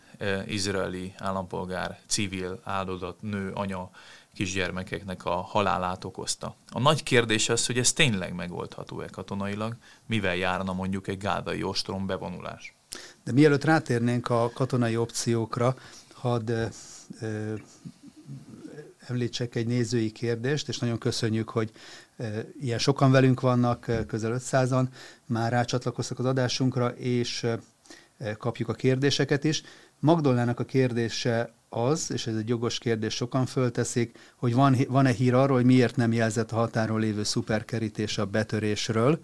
izraeli 0.47 1.15
állampolgár, 1.19 1.99
civil 2.07 2.61
áldozat, 2.65 3.23
nő, 3.23 3.51
anya, 3.55 3.91
kisgyermekeknek 4.37 5.25
a 5.25 5.31
halálát 5.35 6.05
okozta. 6.05 6.57
A 6.71 6.81
nagy 6.81 7.03
kérdés 7.03 7.49
az, 7.49 7.67
hogy 7.67 7.79
ez 7.79 7.93
tényleg 7.93 8.35
megoldható-e 8.35 9.07
katonailag, 9.07 9.77
mivel 10.07 10.37
járna 10.37 10.73
mondjuk 10.73 11.09
egy 11.09 11.19
gádai 11.19 11.63
ostrom 11.63 12.07
bevonulás. 12.07 12.75
De 13.25 13.33
mielőtt 13.33 13.65
rátérnénk 13.65 14.31
a 14.31 14.51
katonai 14.55 14.97
opciókra, 14.97 15.77
hadd 16.13 16.51
ö, 16.51 17.55
említsek 18.99 19.55
egy 19.55 19.67
nézői 19.67 20.13
kérdést, 20.13 20.69
és 20.69 20.79
nagyon 20.79 20.99
köszönjük, 20.99 21.49
hogy 21.49 21.71
ilyen 22.61 22.79
sokan 22.79 23.11
velünk 23.11 23.41
vannak, 23.41 23.91
közel 24.07 24.37
500-an, 24.39 24.87
már 25.27 25.53
rácsatlakoztak 25.53 26.19
az 26.19 26.25
adásunkra, 26.25 26.89
és 26.89 27.47
kapjuk 28.39 28.69
a 28.69 28.73
kérdéseket 28.75 29.45
is. 29.45 29.63
Magdolnának 29.99 30.61
a 30.61 30.65
kérdése 30.65 31.53
az, 31.69 32.11
és 32.13 32.27
ez 32.27 32.37
egy 32.37 32.49
jogos 32.49 32.79
kérdés, 32.79 33.15
sokan 33.15 33.47
fölteszik, 33.47 34.19
hogy 34.37 34.55
van, 34.55 34.77
van-e 34.89 35.11
hír 35.11 35.35
arról, 35.35 35.57
hogy 35.57 35.65
miért 35.65 35.97
nem 35.97 36.13
jelzett 36.13 36.53
a 36.53 36.57
határon 36.57 37.01
lévő 37.01 37.23
szuperkerítés 37.23 38.19
a 38.19 38.27
betörésről, 38.27 39.21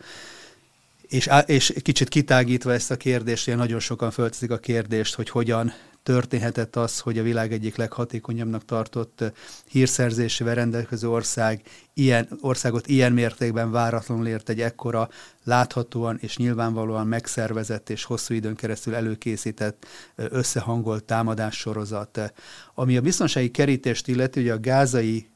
és, 1.09 1.29
és 1.47 1.75
kicsit 1.83 2.09
kitágítva 2.09 2.73
ezt 2.73 2.91
a 2.91 2.97
kérdést, 2.97 3.47
ilyen 3.47 3.59
nagyon 3.59 3.81
sokan 3.81 4.11
fölteszik 4.11 4.51
a 4.51 4.59
kérdést, 4.59 5.15
hogy 5.15 5.31
hogyan 5.31 5.73
történhetett 6.03 6.77
az, 6.77 6.99
hogy 6.99 7.19
a 7.19 7.23
világ 7.23 7.53
egyik 7.53 7.77
leghatékonyabbnak 7.77 8.65
tartott 8.65 9.25
hírszerzésével 9.69 10.55
rendelkező 10.55 11.09
ország 11.09 11.63
ilyen, 11.95 12.29
országot 12.41 12.87
ilyen 12.87 13.13
mértékben 13.13 13.71
váratlanul 13.71 14.27
ért 14.27 14.49
egy 14.49 14.61
ekkora 14.61 15.09
láthatóan 15.45 16.19
és 16.21 16.37
nyilvánvalóan 16.37 17.07
megszervezett 17.07 17.91
és 17.91 18.05
hosszú 18.05 18.35
időn 18.35 18.55
keresztül 18.55 18.95
előkészített 18.95 19.87
összehangolt 20.15 21.05
támadássorozat. 21.05 22.33
Ami 22.75 22.97
a 22.97 23.01
biztonsági 23.01 23.51
kerítést 23.51 24.09
illeti, 24.09 24.41
ugye 24.41 24.53
a 24.53 24.61
gázai 24.61 25.27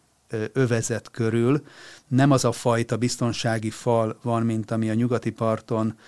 övezet 0.53 1.11
körül 1.11 1.63
nem 2.09 2.31
az 2.31 2.45
a 2.45 2.53
fajta 2.53 2.97
biztonsági 2.97 3.71
fal 3.71 4.19
van, 4.23 4.43
mint 4.43 4.71
ami 4.71 4.91
a 4.91 4.95
nyugati 4.95 5.31
parton 5.31 5.99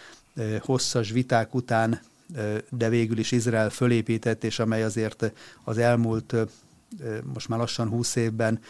hosszas 0.61 1.11
viták 1.11 1.55
után 1.55 2.01
de 2.71 2.89
végül 2.89 3.19
is 3.19 3.33
Izrael 3.33 3.71
fölépített, 3.71 4.45
és 4.45 4.59
amely 4.59 4.83
azért 4.83 5.33
az 5.65 5.79
elmúlt 5.79 6.35
most 7.33 7.49
már 7.49 7.59
lassan 7.59 7.89
20 7.89 8.17
évben 8.17 8.61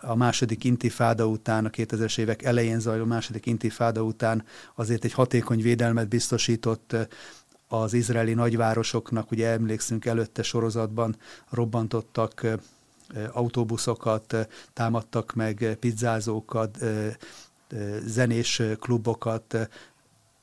a 0.00 0.14
második 0.14 0.64
intifáda 0.64 1.26
után, 1.26 1.64
a 1.64 1.70
2000-es 1.70 2.18
évek 2.18 2.42
elején 2.42 2.80
zajló 2.80 3.04
második 3.04 3.46
intifáda 3.46 4.02
után 4.02 4.44
azért 4.74 5.04
egy 5.04 5.12
hatékony 5.12 5.62
védelmet 5.62 6.08
biztosított 6.08 6.96
az 7.68 7.92
izraeli 7.92 8.34
nagyvárosoknak, 8.34 9.30
ugye 9.30 9.48
emlékszünk 9.48 10.04
előtte 10.04 10.42
sorozatban 10.42 11.16
robbantottak 11.50 12.46
autóbuszokat, 13.32 14.48
támadtak 14.72 15.34
meg 15.34 15.76
pizzázókat, 15.80 16.84
zenés 18.04 18.62
klubokat, 18.80 19.68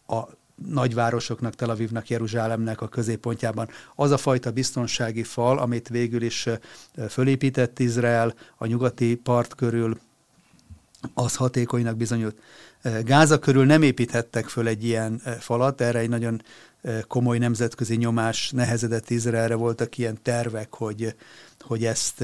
a 0.08 0.28
nagyvárosoknak, 0.56 1.56
Tel 1.56 1.70
Avivnak, 1.70 2.10
Jeruzsálemnek 2.10 2.82
a 2.82 2.88
középpontjában. 2.88 3.70
Az 3.96 4.12
a 4.12 4.18
fajta 4.18 4.52
biztonsági 4.52 5.24
fal, 5.24 5.58
amit 5.58 5.90
végül 5.90 6.22
is 6.22 6.48
fölépített 7.10 7.80
Izrael 7.80 8.34
a 8.58 8.66
nyugati 8.66 9.16
part 9.16 9.56
körül, 9.56 10.00
az 11.14 11.36
hatékonynak 11.36 11.98
bizonyult. 11.98 12.38
Gáza 13.04 13.40
körül 13.40 13.66
nem 13.66 13.82
építhettek 13.82 14.48
föl 14.48 14.68
egy 14.68 14.84
ilyen 14.84 15.22
falat, 15.40 15.82
erre 15.82 16.00
egy 16.00 16.10
nagyon 16.10 16.42
komoly 17.08 17.38
nemzetközi 17.38 17.96
nyomás 17.96 18.52
nehezedett 18.52 19.10
Izraelre, 19.10 19.56
voltak 19.56 19.98
ilyen 19.98 20.20
tervek, 20.22 20.74
hogy, 20.74 21.16
hogy 21.60 21.86
ezt 21.86 22.24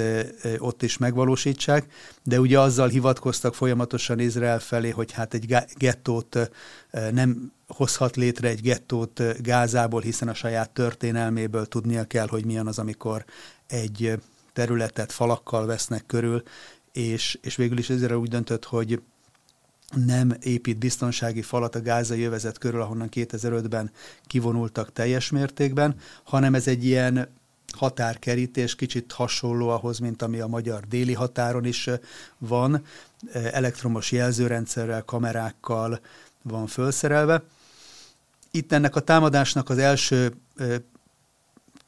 ott 0.57 0.83
is 0.83 0.98
megvalósítsák, 0.98 1.86
de 2.24 2.39
ugye 2.39 2.59
azzal 2.59 2.88
hivatkoztak 2.88 3.55
folyamatosan 3.55 4.19
Izrael 4.19 4.59
felé, 4.59 4.89
hogy 4.89 5.12
hát 5.12 5.33
egy 5.33 5.55
gettót 5.77 6.51
nem 7.12 7.51
hozhat 7.69 8.15
létre 8.15 8.47
egy 8.47 8.61
gettót 8.61 9.41
Gázából, 9.41 10.01
hiszen 10.01 10.27
a 10.27 10.33
saját 10.33 10.69
történelméből 10.69 11.65
tudnia 11.65 12.03
kell, 12.03 12.27
hogy 12.27 12.45
milyen 12.45 12.67
az, 12.67 12.79
amikor 12.79 13.25
egy 13.67 14.19
területet 14.53 15.11
falakkal 15.11 15.65
vesznek 15.65 16.05
körül, 16.05 16.43
és, 16.91 17.38
és 17.41 17.55
végül 17.55 17.77
is 17.77 17.89
Izrael 17.89 18.19
úgy 18.19 18.29
döntött, 18.29 18.65
hogy 18.65 19.01
nem 20.05 20.35
épít 20.39 20.77
biztonsági 20.77 21.41
falat 21.41 21.75
a 21.75 21.81
gázai 21.81 22.23
övezet 22.23 22.57
körül, 22.57 22.81
ahonnan 22.81 23.09
2005-ben 23.11 23.91
kivonultak 24.27 24.93
teljes 24.93 25.29
mértékben, 25.29 25.95
hanem 26.23 26.55
ez 26.55 26.67
egy 26.67 26.85
ilyen 26.85 27.27
határkerítés, 27.73 28.75
kicsit 28.75 29.11
hasonló 29.11 29.69
ahhoz, 29.69 29.99
mint 29.99 30.21
ami 30.21 30.39
a 30.39 30.47
magyar 30.47 30.88
déli 30.88 31.13
határon 31.13 31.65
is 31.65 31.89
van, 32.38 32.83
elektromos 33.33 34.11
jelzőrendszerrel, 34.11 35.03
kamerákkal 35.03 35.99
van 36.41 36.67
felszerelve. 36.67 37.43
Itt 38.51 38.71
ennek 38.71 38.95
a 38.95 38.99
támadásnak 38.99 39.69
az 39.69 39.77
első 39.77 40.33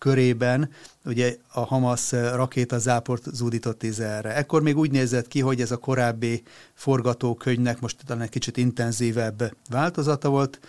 körében 0.02 0.70
ugye 1.06 1.38
a 1.54 1.60
Hamas 1.60 2.12
rakétazáport 2.12 3.24
zúdított 3.34 3.84
Izraelre. 3.84 4.36
Ekkor 4.36 4.62
még 4.62 4.78
úgy 4.78 4.92
nézett 4.92 5.28
ki, 5.28 5.40
hogy 5.40 5.62
ez 5.62 5.72
a 5.72 5.78
korábbi 5.78 6.44
forgatókönyvnek 6.74 7.80
most 7.80 7.98
talán 8.06 8.24
egy 8.24 8.30
kicsit 8.30 8.58
intenzívebb 8.58 9.56
változata 9.70 10.30
volt, 10.30 10.60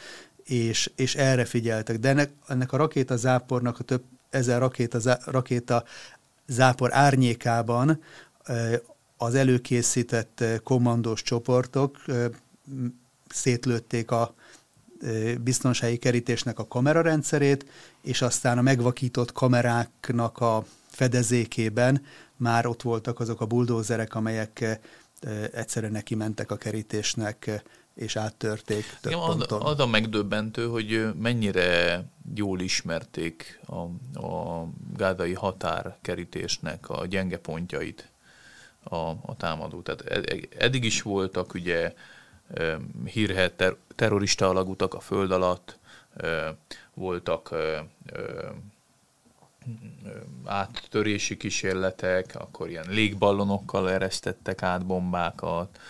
és, 0.44 0.90
és 0.96 1.14
erre 1.14 1.44
figyeltek. 1.44 1.98
De 1.98 2.08
ennek, 2.08 2.30
ennek 2.46 2.72
a 2.72 2.76
rakétazápornak 2.76 3.78
a 3.78 3.84
több 3.84 4.02
ezer 4.30 4.58
rakéta, 4.58 5.18
rakéta 5.24 5.84
zápor 6.46 6.94
árnyékában 6.94 8.00
az 9.16 9.34
előkészített 9.34 10.44
kommandós 10.62 11.22
csoportok 11.22 12.04
szétlőtték 13.28 14.10
a 14.10 14.34
biztonsági 15.40 15.96
kerítésnek 15.96 16.58
a 16.58 16.66
kamerarendszerét, 16.66 17.66
és 18.02 18.22
aztán 18.22 18.58
a 18.58 18.62
megvakított 18.62 19.32
kameráknak 19.32 20.38
a 20.38 20.64
fedezékében 20.88 22.04
már 22.36 22.66
ott 22.66 22.82
voltak 22.82 23.20
azok 23.20 23.40
a 23.40 23.46
buldózerek, 23.46 24.14
amelyek 24.14 24.80
egyszerűen 25.52 25.92
neki 25.92 26.14
mentek 26.14 26.50
a 26.50 26.56
kerítésnek 26.56 27.62
és 27.94 28.16
áttörték 28.16 28.84
több 29.00 29.12
Igen, 29.12 29.24
ponton. 29.24 29.62
Az, 29.62 29.80
a 29.80 29.86
megdöbbentő, 29.86 30.66
hogy 30.66 31.14
mennyire 31.18 32.02
jól 32.34 32.60
ismerték 32.60 33.60
a, 33.66 33.80
a 34.26 34.66
gázai 34.96 35.32
határkerítésnek 35.32 36.88
a 36.88 37.06
gyenge 37.06 37.38
pontjait 37.38 38.10
a, 38.82 38.96
a 38.96 39.34
támadó. 39.36 39.80
Tehát 39.82 40.00
e, 40.00 40.34
e, 40.34 40.64
eddig 40.64 40.84
is 40.84 41.02
voltak 41.02 41.54
ugye 41.54 41.94
hírhet 43.04 43.52
ter, 43.52 43.76
terrorista 43.94 44.48
alagutak 44.48 44.94
a 44.94 45.00
föld 45.00 45.30
alatt, 45.30 45.78
voltak 46.94 47.54
áttörési 50.44 51.36
kísérletek, 51.36 52.34
akkor 52.34 52.68
ilyen 52.68 52.86
légballonokkal 52.88 53.90
eresztettek 53.90 54.62
át 54.62 54.86
bombákat, 54.86 55.80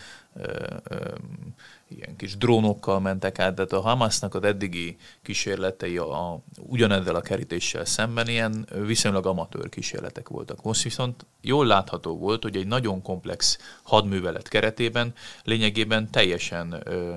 ilyen 1.97 2.17
kis 2.17 2.37
drónokkal 2.37 3.01
mentek 3.01 3.39
át, 3.39 3.55
de 3.55 3.77
a 3.77 3.81
Hamasnak 3.81 4.35
az 4.35 4.43
eddigi 4.43 4.97
kísérletei 5.23 5.97
a, 5.99 6.33
a, 6.33 6.41
ugyanezzel 6.61 7.15
a 7.15 7.21
kerítéssel 7.21 7.85
szemben 7.85 8.29
ilyen 8.29 8.69
viszonylag 8.87 9.27
amatőr 9.27 9.69
kísérletek 9.69 10.29
voltak. 10.29 10.63
Most 10.63 10.83
viszont 10.83 11.27
jól 11.41 11.67
látható 11.67 12.19
volt, 12.19 12.43
hogy 12.43 12.57
egy 12.57 12.67
nagyon 12.67 13.03
komplex 13.03 13.59
hadművelet 13.83 14.49
keretében 14.49 15.15
lényegében 15.45 16.11
teljesen 16.11 16.81
ö, 16.85 17.15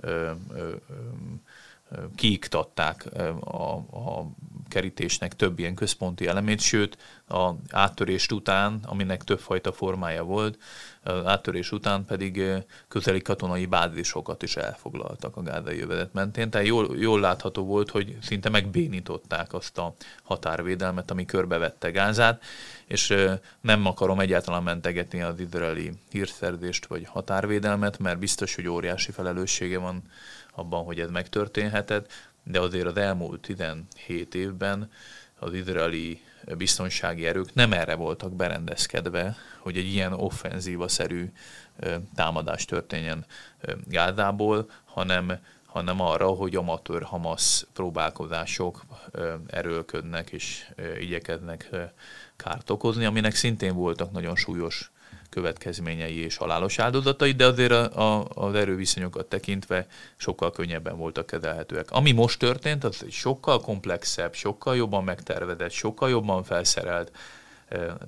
ö, 0.00 0.30
ö, 0.54 0.74
kiiktatták 2.14 3.06
a, 3.40 3.72
a 3.74 4.26
kerítésnek 4.68 5.36
több 5.36 5.58
ilyen 5.58 5.74
központi 5.74 6.26
elemét, 6.26 6.60
sőt, 6.60 6.96
a 7.28 7.50
áttörést 7.70 8.32
után, 8.32 8.80
aminek 8.86 9.24
többfajta 9.24 9.72
formája 9.72 10.22
volt, 10.22 10.58
áttörés 11.24 11.72
után 11.72 12.04
pedig 12.04 12.42
közeli 12.88 13.22
katonai 13.22 13.66
bázisokat 13.66 14.42
is 14.42 14.56
elfoglaltak 14.56 15.36
a 15.36 15.42
gázai 15.42 15.78
jövedet 15.78 16.12
mentén. 16.12 16.50
Tehát 16.50 16.66
jól, 16.66 16.96
jól 16.98 17.20
látható 17.20 17.64
volt, 17.64 17.90
hogy 17.90 18.16
szinte 18.22 18.48
megbénították 18.48 19.52
azt 19.52 19.78
a 19.78 19.94
határvédelmet, 20.22 21.10
ami 21.10 21.24
körbevette 21.24 21.90
Gázát, 21.90 22.42
és 22.86 23.14
nem 23.60 23.86
akarom 23.86 24.20
egyáltalán 24.20 24.62
mentegetni 24.62 25.22
az 25.22 25.40
izraeli 25.40 25.92
hírszerzést 26.10 26.86
vagy 26.86 27.06
határvédelmet, 27.06 27.98
mert 27.98 28.18
biztos, 28.18 28.54
hogy 28.54 28.68
óriási 28.68 29.12
felelőssége 29.12 29.78
van 29.78 30.02
abban, 30.54 30.84
hogy 30.84 31.00
ez 31.00 31.10
megtörténhetett, 31.10 32.12
de 32.44 32.60
azért 32.60 32.86
az 32.86 32.96
elmúlt 32.96 33.40
17 33.40 34.34
évben 34.34 34.90
az 35.38 35.54
izraeli 35.54 36.22
biztonsági 36.56 37.26
erők 37.26 37.54
nem 37.54 37.72
erre 37.72 37.94
voltak 37.94 38.32
berendezkedve, 38.32 39.36
hogy 39.58 39.76
egy 39.76 39.86
ilyen 39.86 40.12
offenzíva-szerű 40.12 41.32
támadás 42.14 42.64
történjen 42.64 43.26
Gázából, 43.84 44.70
hanem, 44.84 45.38
hanem 45.66 46.00
arra, 46.00 46.26
hogy 46.26 46.56
amatőr 46.56 47.02
Hamas 47.02 47.66
próbálkozások 47.72 48.84
erőlködnek 49.46 50.30
és 50.30 50.68
igyekeznek 51.00 51.70
kárt 52.36 52.70
okozni, 52.70 53.04
aminek 53.04 53.34
szintén 53.34 53.74
voltak 53.74 54.12
nagyon 54.12 54.36
súlyos 54.36 54.92
következményei 55.34 56.16
és 56.16 56.36
halálos 56.36 56.78
áldozatai, 56.78 57.32
de 57.32 57.46
azért 57.46 57.72
a, 57.72 58.18
a, 58.18 58.26
az 58.34 58.54
erőviszonyokat 58.54 59.26
tekintve 59.26 59.86
sokkal 60.16 60.50
könnyebben 60.50 60.96
voltak 60.96 61.26
kezelhetőek. 61.26 61.90
Ami 61.90 62.12
most 62.12 62.38
történt, 62.38 62.84
az 62.84 63.02
egy 63.04 63.12
sokkal 63.12 63.60
komplexebb, 63.60 64.34
sokkal 64.34 64.76
jobban 64.76 65.04
megtervezett, 65.04 65.70
sokkal 65.70 66.10
jobban 66.10 66.42
felszerelt 66.42 67.12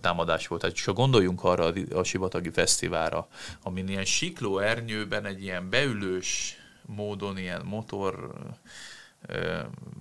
támadás 0.00 0.46
volt. 0.46 0.60
Tehát 0.60 0.76
csak 0.76 0.94
gondoljunk 0.94 1.44
arra 1.44 1.72
a 1.94 2.02
Sivatagi 2.02 2.50
Fesztiválra, 2.50 3.28
amin 3.62 3.88
ilyen 3.88 4.04
sikló 4.04 4.58
ernyőben 4.58 5.24
egy 5.24 5.42
ilyen 5.42 5.70
beülős 5.70 6.56
módon, 6.86 7.38
ilyen 7.38 7.62
motor 7.64 8.32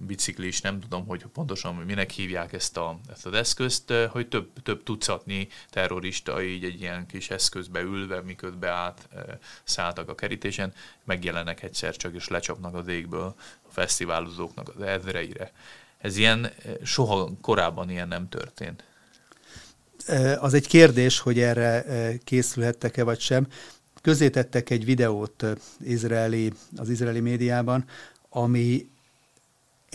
biciklis, 0.05 0.61
nem 0.61 0.79
tudom, 0.79 1.05
hogy 1.05 1.25
pontosan 1.25 1.75
minek 1.75 2.11
hívják 2.11 2.53
ezt, 2.53 2.77
a, 2.77 2.99
ezt 3.11 3.25
az 3.25 3.33
eszközt, 3.33 3.93
hogy 4.09 4.27
több, 4.27 4.49
több 4.63 4.83
tucatnyi 4.83 5.47
terrorista 5.69 6.43
így 6.43 6.63
egy 6.63 6.81
ilyen 6.81 7.05
kis 7.05 7.29
eszközbe 7.29 7.81
ülve, 7.81 8.21
miközben 8.21 8.71
át 8.71 9.09
szálltak 9.63 10.09
a 10.09 10.15
kerítésen, 10.15 10.73
megjelenek 11.03 11.63
egyszer 11.63 11.95
csak, 11.95 12.15
és 12.15 12.27
lecsapnak 12.27 12.75
az 12.75 12.87
égből 12.87 13.35
a 13.61 13.71
fesztiválozóknak 13.71 14.71
az 14.75 14.81
ezreire. 14.81 15.51
Ez 15.97 16.17
ilyen, 16.17 16.51
soha 16.83 17.31
korábban 17.41 17.89
ilyen 17.89 18.07
nem 18.07 18.29
történt. 18.29 18.83
Az 20.39 20.53
egy 20.53 20.67
kérdés, 20.67 21.19
hogy 21.19 21.39
erre 21.39 21.85
készülhettek-e 22.23 23.03
vagy 23.03 23.19
sem. 23.19 23.47
Közétettek 24.01 24.69
egy 24.69 24.85
videót 24.85 25.45
izraeli, 25.79 26.51
az 26.75 26.89
izraeli 26.89 27.19
médiában, 27.19 27.85
ami 28.29 28.89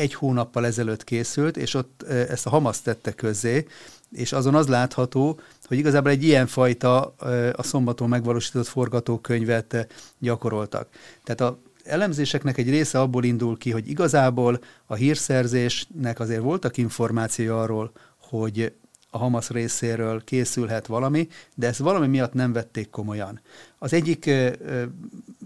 egy 0.01 0.15
hónappal 0.15 0.67
ezelőtt 0.67 1.05
készült, 1.05 1.57
és 1.57 1.75
ott 1.75 2.03
ezt 2.03 2.47
a 2.47 2.51
Hamas 2.51 2.81
tette 2.81 3.13
közzé, 3.13 3.67
és 4.13 4.33
azon 4.33 4.55
az 4.55 4.67
látható, 4.67 5.41
hogy 5.67 5.79
igazából 5.79 6.11
egy 6.11 6.25
ilyenfajta 6.25 7.15
a 7.53 7.63
szombaton 7.63 8.09
megvalósított 8.09 8.67
forgatókönyvet 8.67 9.87
gyakoroltak. 10.19 10.89
Tehát 11.25 11.41
a 11.41 11.59
elemzéseknek 11.85 12.59
egy 12.59 12.71
része 12.71 13.01
abból 13.01 13.25
indul 13.25 13.59
ki, 13.59 13.71
hogy 13.71 13.89
igazából 13.89 14.61
a 14.87 14.95
hírszerzésnek 14.95 16.21
azért 16.21 16.43
voltak 16.43 16.77
információi 16.77 17.47
arról, 17.47 17.93
hogy 18.17 18.73
a 19.11 19.19
Hamas 19.19 19.49
részéről 19.49 20.25
készülhet 20.25 20.87
valami, 20.87 21.29
de 21.55 21.67
ezt 21.67 21.79
valami 21.79 22.07
miatt 22.07 22.33
nem 22.33 22.53
vették 22.53 22.91
komolyan. 22.91 23.41
Az 23.79 23.93
egyik 23.93 24.31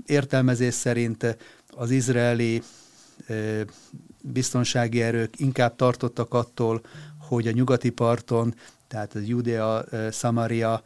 értelmezés 0.07 0.75
szerint 0.75 1.37
az 1.71 1.91
izraeli 1.91 2.63
biztonsági 4.33 5.03
erők 5.03 5.39
inkább 5.39 5.77
tartottak 5.77 6.35
attól, 6.35 6.81
hogy 7.19 7.47
a 7.47 7.51
nyugati 7.51 7.91
parton, 7.91 8.55
tehát 8.89 9.15
a 9.15 9.19
Judea, 9.19 9.85
Samaria, 10.13 10.83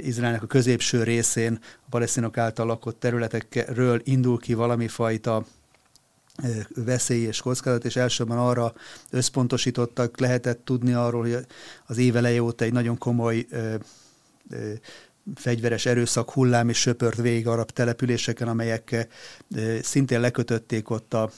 Izraelnek 0.00 0.42
a 0.42 0.46
középső 0.46 1.02
részén, 1.02 1.58
a 1.62 1.88
palesztinok 1.90 2.38
által 2.38 2.66
lakott 2.66 3.00
területekről 3.00 4.00
indul 4.04 4.38
ki 4.38 4.54
valami 4.54 4.88
fajta 4.88 5.44
veszély 6.74 7.26
és 7.26 7.40
kockázat, 7.40 7.84
és 7.84 7.96
elsősorban 7.96 8.38
arra 8.38 8.74
összpontosítottak, 9.10 10.18
lehetett 10.18 10.64
tudni 10.64 10.92
arról, 10.92 11.22
hogy 11.22 11.46
az 11.86 11.98
éveleje 11.98 12.42
óta 12.42 12.64
egy 12.64 12.72
nagyon 12.72 12.98
komoly 12.98 13.46
ö, 13.50 13.74
ö, 14.50 14.72
fegyveres 15.34 15.86
erőszak 15.86 16.30
hullám 16.30 16.68
és 16.68 16.78
söpört 16.78 17.16
végig 17.16 17.46
arab 17.46 17.70
településeken, 17.70 18.48
amelyek 18.48 19.08
ö, 19.56 19.78
szintén 19.82 20.20
lekötötték 20.20 20.90
ott 20.90 21.14
a 21.14 21.30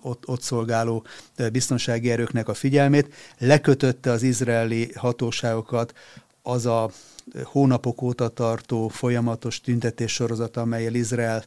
ott, 0.00 0.28
ott 0.28 0.40
szolgáló 0.40 1.04
biztonsági 1.52 2.10
erőknek 2.10 2.48
a 2.48 2.54
figyelmét, 2.54 3.14
lekötötte 3.38 4.10
az 4.10 4.22
izraeli 4.22 4.92
hatóságokat 4.94 5.92
az 6.42 6.66
a 6.66 6.90
hónapok 7.42 8.02
óta 8.02 8.28
tartó 8.28 8.88
folyamatos 8.88 9.60
tüntetés 9.60 10.12
sorozat, 10.12 10.56
amelyel 10.56 10.94
Izrael 10.94 11.44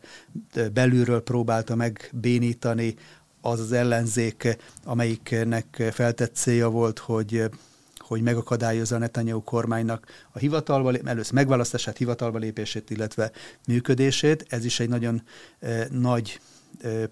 belülről 0.74 1.22
próbálta 1.22 1.76
megbénítani 1.76 2.96
az 3.42 3.60
az 3.60 3.72
ellenzék, 3.72 4.58
amelyiknek 4.84 5.84
feltett 5.92 6.36
célja 6.36 6.70
volt, 6.70 7.00
hogy 7.00 7.50
hogy 7.98 8.22
megakadályozza 8.22 8.96
a 8.96 9.00
Netanyahu 9.00 9.44
kormánynak 9.44 10.06
a 10.32 10.40
hivatalba, 10.40 10.94
először 11.04 11.34
megválasztását, 11.34 11.98
hivatalba 11.98 12.38
lépését, 12.38 12.90
illetve 12.90 13.32
működését. 13.68 14.46
Ez 14.50 14.66
is 14.66 14.80
egy 14.80 14.90
nagyon 14.90 15.22
eh, 15.60 15.86
nagy 15.90 16.40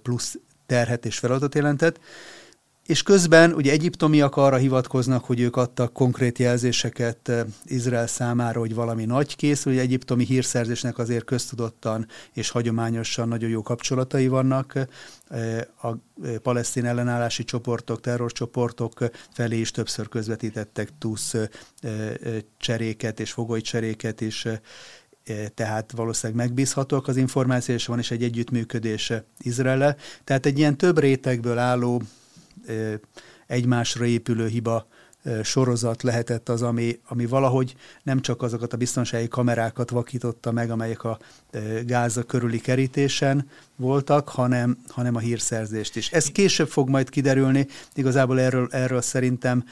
plusz 0.01 0.37
terhet 0.65 1.05
és 1.05 1.17
feladatot 1.17 1.55
jelentett, 1.55 1.99
és 2.85 3.03
közben 3.03 3.53
ugye 3.53 3.71
egyiptomiak 3.71 4.35
arra 4.35 4.55
hivatkoznak, 4.55 5.25
hogy 5.25 5.39
ők 5.39 5.55
adtak 5.55 5.93
konkrét 5.93 6.39
jelzéseket 6.39 7.29
eh, 7.29 7.45
Izrael 7.63 8.07
számára, 8.07 8.59
hogy 8.59 8.73
valami 8.73 9.05
nagy 9.05 9.35
készül, 9.35 9.71
hogy 9.73 9.81
egyiptomi 9.81 10.25
hírszerzésnek 10.25 10.97
azért 10.97 11.25
köztudottan 11.25 12.07
és 12.33 12.49
hagyományosan 12.49 13.27
nagyon 13.27 13.49
jó 13.49 13.61
kapcsolatai 13.61 14.27
vannak. 14.27 14.73
Eh, 15.27 15.61
a 15.81 15.87
eh, 16.23 16.37
palesztin 16.37 16.85
ellenállási 16.85 17.43
csoportok, 17.43 18.01
terrorcsoportok 18.01 19.09
felé 19.33 19.59
is 19.59 19.71
többször 19.71 20.09
közvetítettek 20.09 20.89
túsz 20.97 21.35
cseréket 22.57 23.19
és 23.19 23.31
fogoly 23.31 23.61
cseréket 23.61 24.21
is, 24.21 24.47
tehát 25.53 25.91
valószínűleg 25.91 26.45
megbízhatóak 26.45 27.07
az 27.07 27.17
információ, 27.17 27.75
és 27.75 27.85
van 27.85 27.99
is 27.99 28.11
egy 28.11 28.23
együttműködés 28.23 29.13
Izrael. 29.39 29.95
Tehát 30.23 30.45
egy 30.45 30.57
ilyen 30.57 30.77
több 30.77 30.99
rétegből 30.99 31.57
álló, 31.57 32.01
egymásra 33.47 34.05
épülő 34.05 34.47
hiba 34.47 34.87
sorozat 35.43 36.03
lehetett 36.03 36.49
az, 36.49 36.61
ami, 36.61 36.99
ami 37.07 37.25
valahogy 37.25 37.75
nem 38.03 38.21
csak 38.21 38.41
azokat 38.41 38.73
a 38.73 38.77
biztonsági 38.77 39.27
kamerákat 39.27 39.89
vakította 39.89 40.51
meg, 40.51 40.71
amelyek 40.71 41.03
a 41.03 41.19
Gáza 41.85 42.23
körüli 42.23 42.59
kerítésen 42.59 43.49
voltak, 43.75 44.29
hanem, 44.29 44.77
hanem 44.87 45.15
a 45.15 45.19
hírszerzést 45.19 45.95
is. 45.95 46.11
Ez 46.11 46.25
később 46.25 46.67
fog 46.67 46.89
majd 46.89 47.09
kiderülni, 47.09 47.67
igazából 47.93 48.39
erről, 48.39 48.67
erről 48.71 49.01
szerintem 49.01 49.63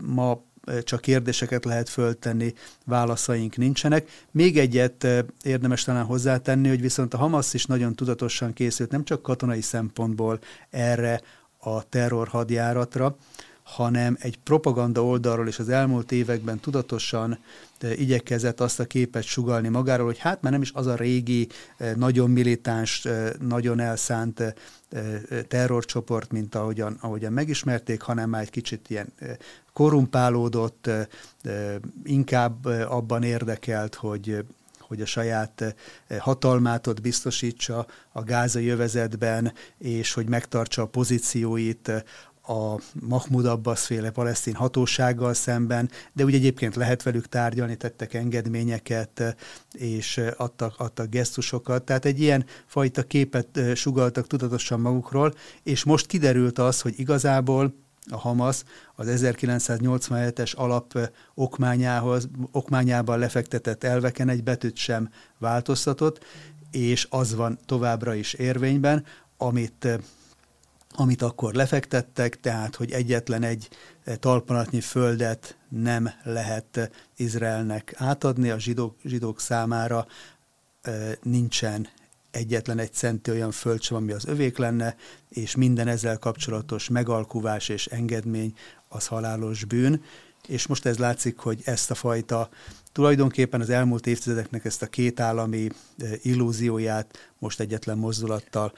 ma 0.00 0.44
csak 0.82 1.00
kérdéseket 1.00 1.64
lehet 1.64 1.88
föltenni, 1.88 2.54
válaszaink 2.84 3.56
nincsenek. 3.56 4.08
Még 4.30 4.58
egyet 4.58 5.06
érdemes 5.42 5.84
talán 5.84 6.04
hozzátenni, 6.04 6.68
hogy 6.68 6.80
viszont 6.80 7.14
a 7.14 7.18
Hamas 7.18 7.54
is 7.54 7.66
nagyon 7.66 7.94
tudatosan 7.94 8.52
készült, 8.52 8.90
nem 8.90 9.04
csak 9.04 9.22
katonai 9.22 9.60
szempontból 9.60 10.38
erre 10.70 11.20
a 11.58 11.88
terror 11.88 12.28
hadjáratra, 12.28 13.16
hanem 13.62 14.16
egy 14.20 14.38
propaganda 14.38 15.04
oldalról 15.04 15.48
is 15.48 15.58
az 15.58 15.68
elmúlt 15.68 16.12
években 16.12 16.58
tudatosan 16.60 17.38
igyekezett 17.82 18.60
azt 18.60 18.80
a 18.80 18.84
képet 18.84 19.22
sugalni 19.22 19.68
magáról, 19.68 20.06
hogy 20.06 20.18
hát 20.18 20.42
már 20.42 20.52
nem 20.52 20.62
is 20.62 20.70
az 20.74 20.86
a 20.86 20.94
régi, 20.94 21.48
nagyon 21.96 22.30
militáns, 22.30 23.06
nagyon 23.40 23.80
elszánt 23.80 24.54
terrorcsoport, 25.48 26.32
mint 26.32 26.54
ahogyan, 26.54 26.98
ahogyan 27.00 27.32
megismerték, 27.32 28.00
hanem 28.00 28.30
már 28.30 28.42
egy 28.42 28.50
kicsit 28.50 28.90
ilyen 28.90 29.12
korumpálódott, 29.72 30.90
inkább 32.04 32.64
abban 32.64 33.22
érdekelt, 33.22 33.94
hogy 33.94 34.44
hogy 34.88 35.00
a 35.00 35.06
saját 35.06 35.74
hatalmát 36.18 36.86
ott 36.86 37.00
biztosítsa 37.00 37.86
a 38.12 38.22
gázai 38.22 38.64
jövezetben, 38.64 39.52
és 39.78 40.12
hogy 40.12 40.28
megtartsa 40.28 40.82
a 40.82 40.86
pozícióit 40.86 42.04
a 42.46 42.80
Mahmoud 42.92 43.46
Abbas 43.46 43.86
féle 43.86 44.10
palesztin 44.10 44.54
hatósággal 44.54 45.34
szemben, 45.34 45.90
de 46.12 46.24
úgy 46.24 46.34
egyébként 46.34 46.76
lehet 46.76 47.02
velük 47.02 47.28
tárgyalni, 47.28 47.76
tettek 47.76 48.14
engedményeket, 48.14 49.36
és 49.72 50.20
adtak, 50.36 50.74
adtak 50.78 51.08
gesztusokat. 51.08 51.82
Tehát 51.84 52.04
egy 52.04 52.20
ilyen 52.20 52.44
fajta 52.66 53.02
képet 53.02 53.60
sugaltak 53.74 54.26
tudatosan 54.26 54.80
magukról, 54.80 55.34
és 55.62 55.84
most 55.84 56.06
kiderült 56.06 56.58
az, 56.58 56.80
hogy 56.80 56.94
igazából 56.96 57.74
a 58.10 58.16
Hamas 58.16 58.62
az 58.94 59.06
1987-es 59.10 60.54
alap 60.54 60.98
okmányához, 61.34 62.28
okmányában 62.50 63.18
lefektetett 63.18 63.84
elveken 63.84 64.28
egy 64.28 64.42
betűt 64.42 64.76
sem 64.76 65.10
változtatott, 65.38 66.24
és 66.70 67.06
az 67.10 67.34
van 67.34 67.58
továbbra 67.66 68.14
is 68.14 68.32
érvényben, 68.32 69.04
amit 69.36 69.88
amit 70.96 71.22
akkor 71.22 71.54
lefektettek, 71.54 72.40
tehát, 72.40 72.76
hogy 72.76 72.90
egyetlen 72.90 73.42
egy 73.42 73.68
talpanatnyi 74.18 74.80
földet 74.80 75.56
nem 75.68 76.10
lehet 76.22 76.90
Izraelnek 77.16 77.94
átadni, 77.96 78.50
a 78.50 78.58
zsidók, 78.58 78.96
zsidók 79.04 79.40
számára 79.40 80.06
nincsen 81.22 81.88
egyetlen 82.30 82.78
egy 82.78 82.92
centi 82.92 83.30
olyan 83.30 83.50
föld 83.50 83.82
sem, 83.82 83.96
ami 83.96 84.12
az 84.12 84.26
övék 84.26 84.58
lenne, 84.58 84.96
és 85.28 85.56
minden 85.56 85.88
ezzel 85.88 86.18
kapcsolatos 86.18 86.88
megalkuvás 86.88 87.68
és 87.68 87.86
engedmény 87.86 88.54
az 88.88 89.06
halálos 89.06 89.64
bűn. 89.64 90.02
És 90.46 90.66
most 90.66 90.86
ez 90.86 90.98
látszik, 90.98 91.38
hogy 91.38 91.60
ezt 91.64 91.90
a 91.90 91.94
fajta 91.94 92.48
tulajdonképpen 92.92 93.60
az 93.60 93.70
elmúlt 93.70 94.06
évtizedeknek 94.06 94.64
ezt 94.64 94.82
a 94.82 94.86
két 94.86 95.20
állami 95.20 95.68
illúzióját 96.22 97.32
most 97.38 97.60
egyetlen 97.60 97.98
mozdulattal 97.98 98.72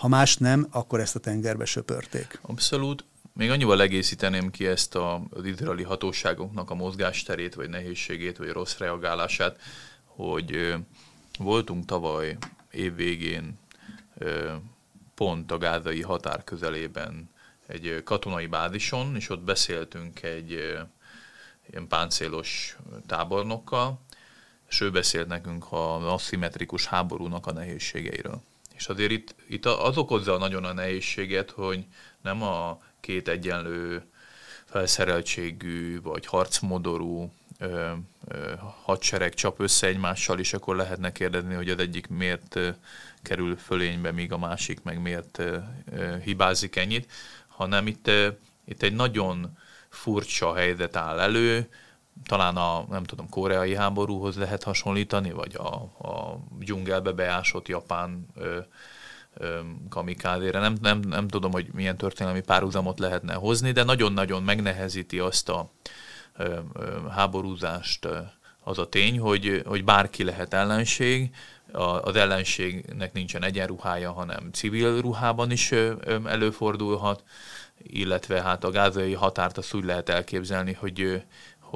ha 0.00 0.08
más 0.08 0.36
nem, 0.36 0.66
akkor 0.70 1.00
ezt 1.00 1.16
a 1.16 1.18
tengerbe 1.18 1.64
söpörték. 1.64 2.38
Abszolút. 2.42 3.04
Még 3.34 3.50
annyival 3.50 3.80
egészíteném 3.80 4.50
ki 4.50 4.66
ezt 4.66 4.94
a, 4.94 5.22
az 5.30 5.44
izraeli 5.44 5.82
hatóságoknak 5.82 6.70
a 6.70 6.74
mozgásterét, 6.74 7.54
vagy 7.54 7.68
nehézségét, 7.68 8.36
vagy 8.36 8.48
rossz 8.48 8.76
reagálását, 8.76 9.60
hogy 10.04 10.74
voltunk 11.38 11.84
tavaly 11.84 12.36
év 12.70 12.94
végén 12.94 13.58
ö, 14.18 14.52
pont 15.14 15.52
a 15.52 15.58
gázai 15.58 16.02
határ 16.02 16.44
közelében 16.44 17.30
egy 17.66 18.02
katonai 18.04 18.46
bázison, 18.46 19.16
és 19.16 19.28
ott 19.28 19.42
beszéltünk 19.42 20.22
egy 20.22 20.50
ilyen 21.70 21.88
páncélos 21.88 22.76
tábornokkal, 23.06 24.00
és 24.68 24.80
ő 24.80 24.90
beszélt 24.90 25.28
nekünk 25.28 25.72
a 25.72 26.12
aszimmetrikus 26.12 26.86
háborúnak 26.86 27.46
a 27.46 27.52
nehézségeiről. 27.52 28.42
És 28.82 28.88
azért 28.88 29.10
itt, 29.10 29.34
itt 29.48 29.66
az 29.66 29.96
okozza 29.96 30.38
nagyon 30.38 30.64
a 30.64 30.72
nehézséget, 30.72 31.50
hogy 31.50 31.84
nem 32.22 32.42
a 32.42 32.80
két 33.00 33.28
egyenlő 33.28 34.02
felszereltségű 34.64 36.00
vagy 36.00 36.26
harcmodorú 36.26 37.32
ö, 37.58 37.92
ö, 38.28 38.52
hadsereg 38.82 39.34
csap 39.34 39.60
össze 39.60 39.86
egymással, 39.86 40.38
és 40.38 40.52
akkor 40.52 40.76
lehetne 40.76 41.12
kérdezni, 41.12 41.54
hogy 41.54 41.68
az 41.68 41.78
egyik 41.78 42.06
miért 42.06 42.56
ö, 42.56 42.68
kerül 43.22 43.56
fölénybe, 43.56 44.12
míg 44.12 44.32
a 44.32 44.38
másik 44.38 44.82
meg 44.82 45.00
miért 45.00 45.38
ö, 45.38 45.56
ö, 45.92 46.18
hibázik 46.18 46.76
ennyit, 46.76 47.10
hanem 47.48 47.86
itt, 47.86 48.08
ö, 48.08 48.28
itt 48.64 48.82
egy 48.82 48.94
nagyon 48.94 49.58
furcsa 49.88 50.54
helyzet 50.54 50.96
áll 50.96 51.20
elő, 51.20 51.68
talán 52.26 52.56
a, 52.56 52.84
nem 52.90 53.04
tudom, 53.04 53.28
koreai 53.28 53.74
háborúhoz 53.74 54.36
lehet 54.36 54.62
hasonlítani, 54.62 55.30
vagy 55.30 55.54
a, 55.54 55.74
a 56.08 56.38
dzsungelbe 56.58 57.12
beásott 57.12 57.68
japán 57.68 58.26
ö, 58.34 58.58
ö, 59.34 59.60
kamikádére. 59.88 60.60
Nem, 60.60 60.76
nem, 60.80 60.98
nem 60.98 61.28
tudom, 61.28 61.52
hogy 61.52 61.68
milyen 61.72 61.96
történelmi 61.96 62.40
párhuzamot 62.40 62.98
lehetne 62.98 63.34
hozni, 63.34 63.72
de 63.72 63.82
nagyon-nagyon 63.82 64.42
megnehezíti 64.42 65.18
azt 65.18 65.48
a 65.48 65.70
ö, 66.36 66.58
ö, 66.72 67.08
háborúzást 67.08 68.08
az 68.64 68.78
a 68.78 68.88
tény, 68.88 69.18
hogy, 69.18 69.62
hogy 69.66 69.84
bárki 69.84 70.24
lehet 70.24 70.54
ellenség, 70.54 71.30
a, 71.72 71.82
az 71.82 72.16
ellenségnek 72.16 73.12
nincsen 73.12 73.44
egyenruhája, 73.44 74.12
hanem 74.12 74.50
civil 74.52 75.00
ruhában 75.00 75.50
is 75.50 75.72
előfordulhat, 76.24 77.22
illetve 77.82 78.42
hát 78.42 78.64
a 78.64 78.70
gázai 78.70 79.14
határt 79.14 79.58
azt 79.58 79.74
úgy 79.74 79.84
lehet 79.84 80.08
elképzelni, 80.08 80.72
hogy 80.72 81.22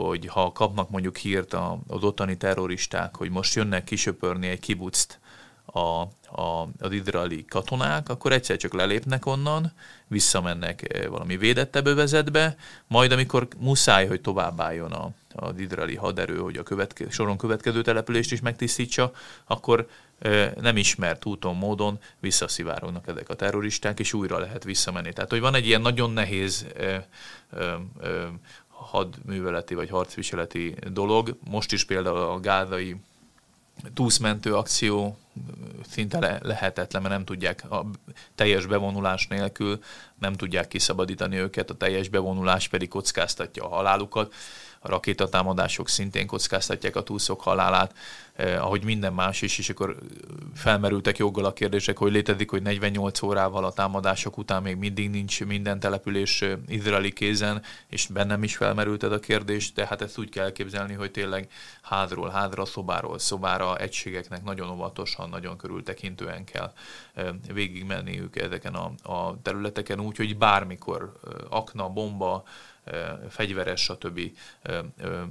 hogy 0.03 0.27
ha 0.27 0.53
kapnak 0.53 0.91
mondjuk 0.91 1.17
hírt 1.17 1.53
az 1.87 2.03
ottani 2.03 2.37
terroristák, 2.37 3.17
hogy 3.17 3.31
most 3.31 3.55
jönnek 3.55 3.85
kisöpörni 3.85 4.49
egy 4.49 4.61
kibuczt 4.61 5.21
a, 5.65 6.01
a, 6.43 6.69
az 6.79 6.93
izraeli 6.93 7.45
katonák, 7.45 8.09
akkor 8.09 8.33
egyszer 8.33 8.57
csak 8.57 8.73
lelépnek 8.73 9.27
onnan, 9.27 9.73
visszamennek 10.07 10.95
eh, 10.95 11.07
valami 11.07 11.37
védettebb 11.37 11.87
övezetbe, 11.87 12.57
majd 12.87 13.13
amikor 13.13 13.49
muszáj, 13.59 14.07
hogy 14.07 14.21
továbbálljon 14.21 14.93
a, 14.93 15.11
az 15.35 15.59
izraeli 15.59 15.95
haderő, 15.95 16.39
hogy 16.39 16.57
a 16.57 16.63
követke, 16.63 17.11
soron 17.11 17.37
következő 17.37 17.83
települést 17.83 18.33
is 18.33 18.41
megtisztítsa, 18.41 19.13
akkor 19.45 19.89
eh, 20.19 20.53
nem 20.61 20.77
ismert 20.77 21.25
úton, 21.25 21.57
módon 21.57 21.99
visszaszivárognak 22.21 23.07
ezek 23.07 23.29
a 23.29 23.35
terroristák, 23.35 23.99
és 23.99 24.13
újra 24.13 24.39
lehet 24.39 24.65
visszamenni. 24.65 25.13
Tehát, 25.13 25.31
hogy 25.31 25.41
van 25.41 25.55
egy 25.55 25.67
ilyen 25.67 25.81
nagyon 25.81 26.11
nehéz 26.11 26.67
eh, 26.77 27.03
hadműveleti 28.77 29.75
vagy 29.75 29.91
harcviseleti 29.91 30.75
dolog. 30.93 31.37
Most 31.51 31.73
is 31.73 31.85
például 31.85 32.17
a 32.17 32.41
gázai 32.41 32.97
túszmentő 33.95 34.55
akció 34.55 35.19
szinte 35.89 36.19
le- 36.19 36.41
lehetetlen, 36.43 37.03
mert 37.03 37.15
nem 37.15 37.25
tudják 37.25 37.71
a 37.71 37.87
teljes 38.35 38.67
bevonulás 38.67 39.27
nélkül, 39.27 39.79
nem 40.19 40.33
tudják 40.33 40.69
kiszabadítani 40.69 41.37
őket, 41.37 41.71
a 41.71 41.75
teljes 41.75 42.09
bevonulás 42.09 42.69
pedig 42.69 42.89
kockáztatja 42.89 43.65
a 43.65 43.75
halálukat 43.75 44.35
a 44.87 44.89
rakétatámadások 44.89 45.89
szintén 45.89 46.27
kockáztatják 46.27 46.97
a 46.97 47.03
túlszok 47.03 47.41
halálát, 47.41 47.95
eh, 48.35 48.65
ahogy 48.65 48.85
minden 48.85 49.13
más 49.13 49.43
is, 49.43 49.59
és 49.59 49.69
akkor 49.69 49.97
felmerültek 50.55 51.19
joggal 51.19 51.45
a 51.45 51.53
kérdések, 51.53 51.99
hogy 51.99 52.13
létezik, 52.13 52.51
hogy 52.51 52.63
48 52.63 53.23
órával 53.23 53.65
a 53.65 53.73
támadások 53.73 54.39
után 54.39 54.63
még 54.63 54.77
mindig 54.77 55.11
nincs 55.11 55.45
minden 55.45 55.81
település 55.81 56.43
eh, 56.43 56.53
izraeli 56.69 57.13
kézen, 57.13 57.63
és 57.89 58.07
bennem 58.07 58.43
is 58.43 58.57
felmerült 58.57 59.03
ez 59.03 59.11
a 59.11 59.21
kérdés, 59.21 59.73
de 59.73 59.87
hát 59.87 60.03
ezt 60.03 60.19
úgy 60.19 60.29
kell 60.29 60.45
elképzelni, 60.45 60.95
hogy 60.95 61.11
tényleg 61.11 61.49
házról 61.83 62.29
házra, 62.29 62.65
szobáról 62.65 63.19
szobára 63.19 63.77
egységeknek 63.77 64.45
nagyon 64.45 64.71
óvatosan, 64.71 65.29
nagyon 65.29 65.57
körültekintően 65.57 66.45
kell 66.45 66.73
eh, 67.15 67.29
végigmenniük 67.53 68.37
ezeken 68.37 68.75
a, 68.75 69.13
a 69.13 69.41
területeken, 69.43 70.01
úgy, 70.01 70.17
hogy 70.17 70.39
bármikor 70.39 71.13
eh, 71.25 71.33
akna, 71.49 71.89
bomba, 71.89 72.45
fegyveres, 73.29 73.81
stb. 73.81 74.21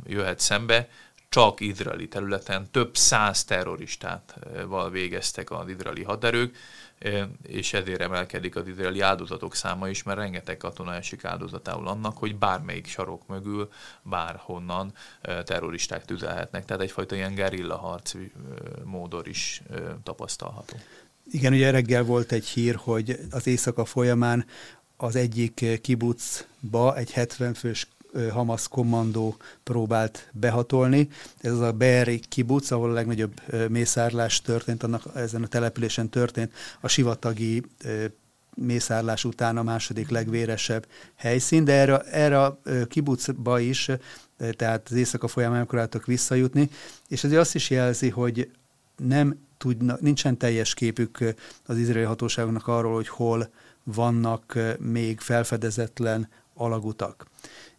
jöhet 0.06 0.40
szembe, 0.40 0.90
csak 1.30 1.60
izraeli 1.60 2.08
területen 2.08 2.72
több 2.72 2.98
száz 2.98 3.44
terroristával 3.44 4.90
végeztek 4.90 5.52
az 5.52 5.70
izraeli 5.70 6.04
haderők, 6.04 6.58
és 7.48 7.74
ezért 7.74 8.02
emelkedik 8.02 8.56
az 8.56 8.68
izraeli 8.68 9.02
áldozatok 9.02 9.56
száma 9.56 9.90
is, 9.90 10.04
mert 10.04 10.18
rengeteg 10.18 10.58
katona 10.58 10.94
esik 10.94 11.26
áldozatául 11.26 11.88
annak, 11.88 12.18
hogy 12.18 12.36
bármelyik 12.36 12.88
sarok 12.88 13.28
mögül, 13.28 13.70
bárhonnan 14.02 14.94
terroristák 15.44 16.06
tüzelhetnek. 16.06 16.66
Tehát 16.66 16.84
egyfajta 16.84 17.16
ilyen 17.16 17.36
gerilla 17.36 17.78
harc 17.78 18.14
módor 18.84 19.28
is 19.28 19.62
tapasztalható. 20.04 20.76
Igen, 21.32 21.54
ugye 21.54 21.72
reggel 21.72 22.04
volt 22.04 22.32
egy 22.32 22.46
hír, 22.46 22.76
hogy 22.76 23.20
az 23.32 23.48
éjszaka 23.48 23.86
folyamán 23.86 24.46
az 24.98 25.16
egyik 25.16 25.82
kibucba 25.82 26.96
egy 26.98 27.12
70 27.12 27.54
fős 27.54 27.88
Hamas 28.32 28.68
kommandó 28.68 29.36
próbált 29.64 30.30
behatolni. 30.34 31.10
Ez 31.42 31.52
az 31.52 31.60
a 31.60 31.74
Be'eri 31.74 32.22
kibuc, 32.30 32.72
ahol 32.72 32.90
a 32.90 32.94
legnagyobb 32.94 33.42
mészárlás 33.70 34.42
történt, 34.42 34.84
annak 34.84 35.04
ezen 35.16 35.44
a 35.44 35.48
településen 35.48 36.10
történt. 36.10 36.54
A 36.82 36.88
sivatagi 36.88 37.64
mészárlás 38.56 39.24
után 39.26 39.58
a 39.58 39.64
második 39.64 40.10
legvéresebb 40.10 40.88
helyszín, 41.16 41.64
de 41.64 41.74
erre, 41.74 42.00
erre 42.00 42.44
a 42.44 42.62
kibucba 42.88 43.60
is, 43.60 43.90
tehát 44.52 44.88
az 44.90 44.96
éjszaka 44.96 45.28
folyamán 45.28 45.62
akaráltak 45.62 46.06
visszajutni, 46.06 46.70
és 47.08 47.24
ez 47.24 47.32
azt 47.32 47.56
is 47.56 47.70
jelzi, 47.70 48.10
hogy 48.10 48.52
nem 48.98 49.40
tudna, 49.58 49.98
nincsen 50.00 50.38
teljes 50.38 50.74
képük 50.74 51.18
az 51.66 51.78
izraeli 51.78 52.06
hatóságoknak 52.06 52.68
arról, 52.68 52.94
hogy 52.94 53.08
hol 53.08 53.50
vannak 53.86 54.60
még 54.80 55.20
felfedezetlen 55.20 56.30
alagutak. 56.54 57.26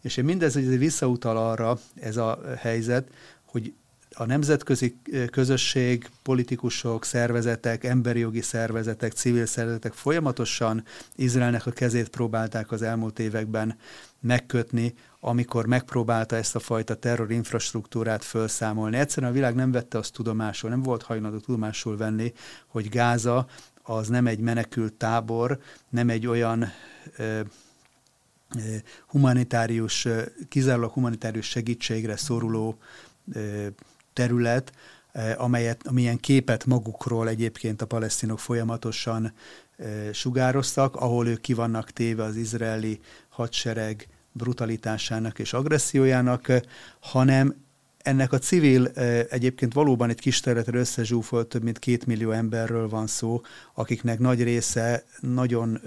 És 0.01 0.17
én 0.17 0.25
mindez 0.25 0.53
hogy 0.53 0.77
visszautal 0.77 1.37
arra 1.37 1.79
ez 1.95 2.17
a 2.17 2.39
helyzet, 2.57 3.09
hogy 3.45 3.73
a 4.19 4.25
nemzetközi 4.25 4.97
közösség, 5.31 6.09
politikusok, 6.23 7.05
szervezetek, 7.05 7.83
emberi 7.83 8.19
jogi 8.19 8.41
szervezetek, 8.41 9.11
civil 9.11 9.45
szervezetek 9.45 9.93
folyamatosan 9.93 10.83
Izraelnek 11.15 11.65
a 11.65 11.71
kezét 11.71 12.09
próbálták 12.09 12.71
az 12.71 12.81
elmúlt 12.81 13.19
években 13.19 13.77
megkötni, 14.19 14.93
amikor 15.19 15.65
megpróbálta 15.65 16.35
ezt 16.35 16.55
a 16.55 16.59
fajta 16.59 16.95
terror 16.95 17.31
infrastruktúrát 17.31 18.23
felszámolni. 18.23 18.97
Egyszerűen 18.97 19.31
a 19.31 19.35
világ 19.35 19.55
nem 19.55 19.71
vette 19.71 19.97
azt 19.97 20.13
tudomásul, 20.13 20.69
nem 20.69 20.81
volt 20.81 21.03
hajlandó 21.03 21.37
tudomásul 21.37 21.97
venni, 21.97 22.33
hogy 22.67 22.89
Gáza 22.89 23.47
az 23.89 24.07
nem 24.07 24.27
egy 24.27 24.39
menekült 24.39 24.93
tábor, 24.93 25.59
nem 25.89 26.09
egy 26.09 26.27
olyan 26.27 26.65
ö, 27.17 27.39
humanitárius, 29.07 30.07
kizárólag 30.49 30.91
humanitárius 30.91 31.49
segítségre 31.49 32.17
szoruló 32.17 32.77
terület, 34.13 34.71
amelyet, 35.37 35.87
amilyen 35.87 36.17
képet 36.17 36.65
magukról 36.65 37.27
egyébként 37.29 37.81
a 37.81 37.85
palesztinok 37.85 38.39
folyamatosan 38.39 39.33
sugároztak, 40.11 40.95
ahol 40.95 41.27
ők 41.27 41.41
ki 41.41 41.53
vannak 41.53 41.91
téve 41.91 42.23
az 42.23 42.35
izraeli 42.35 42.99
hadsereg 43.29 44.07
brutalitásának 44.31 45.39
és 45.39 45.53
agressziójának, 45.53 46.51
hanem 46.99 47.55
ennek 47.97 48.31
a 48.31 48.37
civil, 48.37 48.85
egyébként 49.29 49.73
valóban 49.73 50.09
egy 50.09 50.19
kis 50.19 50.39
területre 50.39 50.79
összezsúfolt 50.79 51.47
több 51.47 51.63
mint 51.63 51.79
két 51.79 52.05
millió 52.05 52.31
emberről 52.31 52.89
van 52.89 53.07
szó, 53.07 53.41
akiknek 53.73 54.19
nagy 54.19 54.43
része 54.43 55.03
nagyon 55.19 55.81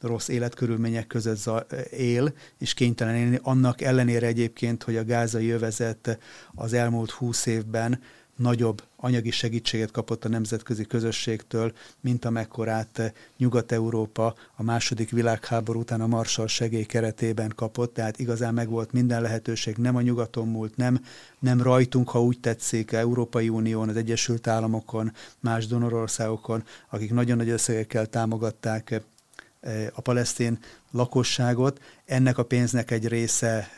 rossz 0.00 0.28
életkörülmények 0.28 1.06
között 1.06 1.74
él, 1.90 2.32
és 2.58 2.74
kénytelen 2.74 3.14
élni. 3.14 3.38
Annak 3.42 3.80
ellenére 3.80 4.26
egyébként, 4.26 4.82
hogy 4.82 4.96
a 4.96 5.04
gázai 5.04 5.50
övezet 5.50 6.18
az 6.54 6.72
elmúlt 6.72 7.10
húsz 7.10 7.46
évben 7.46 8.00
nagyobb 8.36 8.82
anyagi 8.96 9.30
segítséget 9.30 9.90
kapott 9.90 10.24
a 10.24 10.28
nemzetközi 10.28 10.84
közösségtől, 10.84 11.72
mint 12.00 12.24
amekkorát 12.24 13.12
Nyugat-Európa 13.36 14.34
a 14.56 14.62
második 14.62 15.10
világháború 15.10 15.80
után 15.80 16.00
a 16.00 16.06
Marshall 16.06 16.46
segély 16.46 16.84
keretében 16.84 17.52
kapott, 17.56 17.94
tehát 17.94 18.18
igazán 18.18 18.54
megvolt 18.54 18.92
minden 18.92 19.22
lehetőség, 19.22 19.76
nem 19.76 19.96
a 19.96 20.00
nyugaton 20.00 20.48
múlt, 20.48 20.76
nem, 20.76 21.04
nem 21.38 21.62
rajtunk, 21.62 22.08
ha 22.08 22.22
úgy 22.22 22.40
tetszik, 22.40 22.92
Európai 22.92 23.48
Unión, 23.48 23.88
az 23.88 23.96
Egyesült 23.96 24.46
Államokon, 24.46 25.12
más 25.40 25.66
donorországokon, 25.66 26.64
akik 26.90 27.12
nagyon 27.12 27.36
nagy 27.36 27.48
összegekkel 27.48 28.06
támogatták 28.06 29.02
a 29.92 30.00
palesztin 30.00 30.58
lakosságot. 30.90 31.80
Ennek 32.04 32.38
a 32.38 32.44
pénznek 32.44 32.90
egy 32.90 33.08
része 33.08 33.68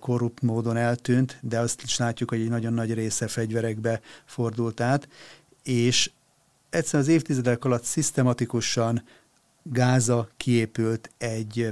korrupt 0.00 0.42
módon 0.42 0.76
eltűnt, 0.76 1.38
de 1.40 1.58
azt 1.58 1.82
is 1.82 1.96
látjuk, 1.96 2.30
hogy 2.30 2.40
egy 2.40 2.48
nagyon 2.48 2.72
nagy 2.72 2.94
része 2.94 3.28
fegyverekbe 3.28 4.00
fordult 4.24 4.80
át, 4.80 5.08
és 5.62 6.10
egyszerűen 6.70 7.02
az 7.02 7.08
évtizedek 7.08 7.64
alatt 7.64 7.84
szisztematikusan 7.84 9.02
Gáza 9.62 10.28
kiépült 10.36 11.10
egy, 11.18 11.70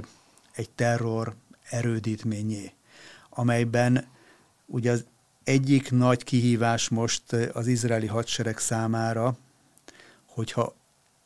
egy 0.51 0.69
terror 0.69 1.35
erődítményé, 1.69 2.73
amelyben 3.29 4.07
ugye 4.65 4.91
az 4.91 5.05
egyik 5.43 5.91
nagy 5.91 6.23
kihívás 6.23 6.89
most 6.89 7.33
az 7.33 7.67
izraeli 7.67 8.07
hadsereg 8.07 8.57
számára, 8.57 9.37
hogyha 10.25 10.75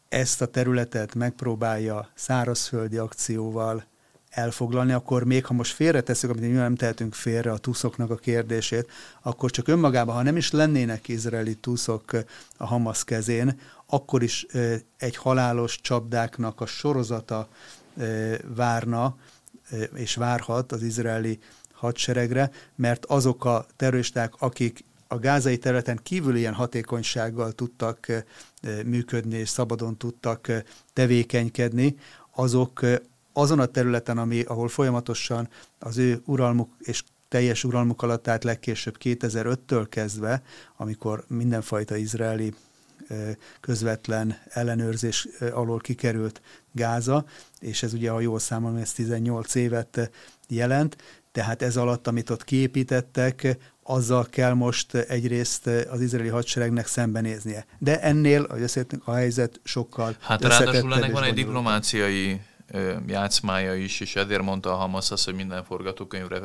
ezt 0.09 0.41
a 0.41 0.45
területet 0.45 1.15
megpróbálja 1.15 2.09
szárazföldi 2.15 2.97
akcióval 2.97 3.85
elfoglalni, 4.29 4.91
akkor 4.91 5.23
még 5.23 5.45
ha 5.45 5.53
most 5.53 5.73
félretesszük, 5.73 6.29
amit 6.29 6.53
nem 6.53 6.75
tehetünk 6.75 7.13
félre 7.13 7.51
a 7.51 7.57
tuszoknak 7.57 8.09
a 8.09 8.15
kérdését, 8.15 8.91
akkor 9.21 9.51
csak 9.51 9.67
önmagában, 9.67 10.15
ha 10.15 10.21
nem 10.21 10.37
is 10.37 10.51
lennének 10.51 11.07
izraeli 11.07 11.55
tuszok 11.55 12.11
a 12.57 12.65
Hamas 12.65 13.03
kezén, 13.03 13.59
akkor 13.85 14.23
is 14.23 14.45
egy 14.97 15.15
halálos 15.15 15.81
csapdáknak 15.81 16.61
a 16.61 16.65
sorozata 16.65 17.47
várna 18.55 19.15
és 19.93 20.15
várhat 20.15 20.71
az 20.71 20.81
izraeli 20.81 21.39
hadseregre, 21.71 22.51
mert 22.75 23.05
azok 23.05 23.45
a 23.45 23.65
terroristák, 23.75 24.33
akik 24.37 24.83
a 25.07 25.17
gázai 25.19 25.57
területen 25.57 25.99
kívül 26.03 26.35
ilyen 26.35 26.53
hatékonysággal 26.53 27.51
tudtak 27.51 28.07
működni 28.85 29.37
és 29.37 29.49
szabadon 29.49 29.97
tudtak 29.97 30.51
tevékenykedni, 30.93 31.95
azok 32.35 32.85
azon 33.33 33.59
a 33.59 33.65
területen, 33.65 34.17
ami, 34.17 34.41
ahol 34.41 34.67
folyamatosan 34.67 35.49
az 35.79 35.97
ő 35.97 36.21
uralmuk 36.25 36.69
és 36.79 37.03
teljes 37.27 37.63
uralmuk 37.63 38.01
alatt, 38.01 38.23
tehát 38.23 38.43
legkésőbb 38.43 38.97
2005-től 39.03 39.85
kezdve, 39.89 40.41
amikor 40.77 41.23
mindenfajta 41.27 41.95
izraeli 41.95 42.53
közvetlen 43.59 44.37
ellenőrzés 44.49 45.27
alól 45.53 45.79
kikerült 45.79 46.41
Gáza, 46.71 47.25
és 47.59 47.83
ez 47.83 47.93
ugye, 47.93 48.09
ha 48.09 48.19
jól 48.19 48.39
számolom, 48.39 48.77
ez 48.77 48.93
18 48.93 49.55
évet 49.55 50.11
jelent, 50.47 50.97
tehát 51.31 51.61
ez 51.61 51.77
alatt, 51.77 52.07
amit 52.07 52.29
ott 52.29 52.43
kiépítettek, 52.43 53.57
azzal 53.87 54.25
kell 54.29 54.53
most 54.53 54.93
egyrészt 54.93 55.67
az 55.67 56.01
izraeli 56.01 56.29
hadseregnek 56.29 56.87
szembenéznie. 56.87 57.65
De 57.77 58.01
ennél, 58.01 58.43
ahogy 58.43 58.61
beszéltünk, 58.61 59.07
a 59.07 59.13
helyzet 59.13 59.59
sokkal 59.63 60.15
Hát 60.19 60.41
ráadásul 60.41 60.93
ennek 60.93 61.11
van 61.11 61.23
egy 61.23 61.33
diplomáciai 61.33 62.41
játszmája 63.07 63.75
is, 63.75 63.99
és 63.99 64.15
ezért 64.15 64.41
mondta 64.41 64.71
a 64.71 64.75
Hamas 64.75 65.11
azt, 65.11 65.25
hogy 65.25 65.35
minden 65.35 65.63
forgatókönyvre 65.63 66.39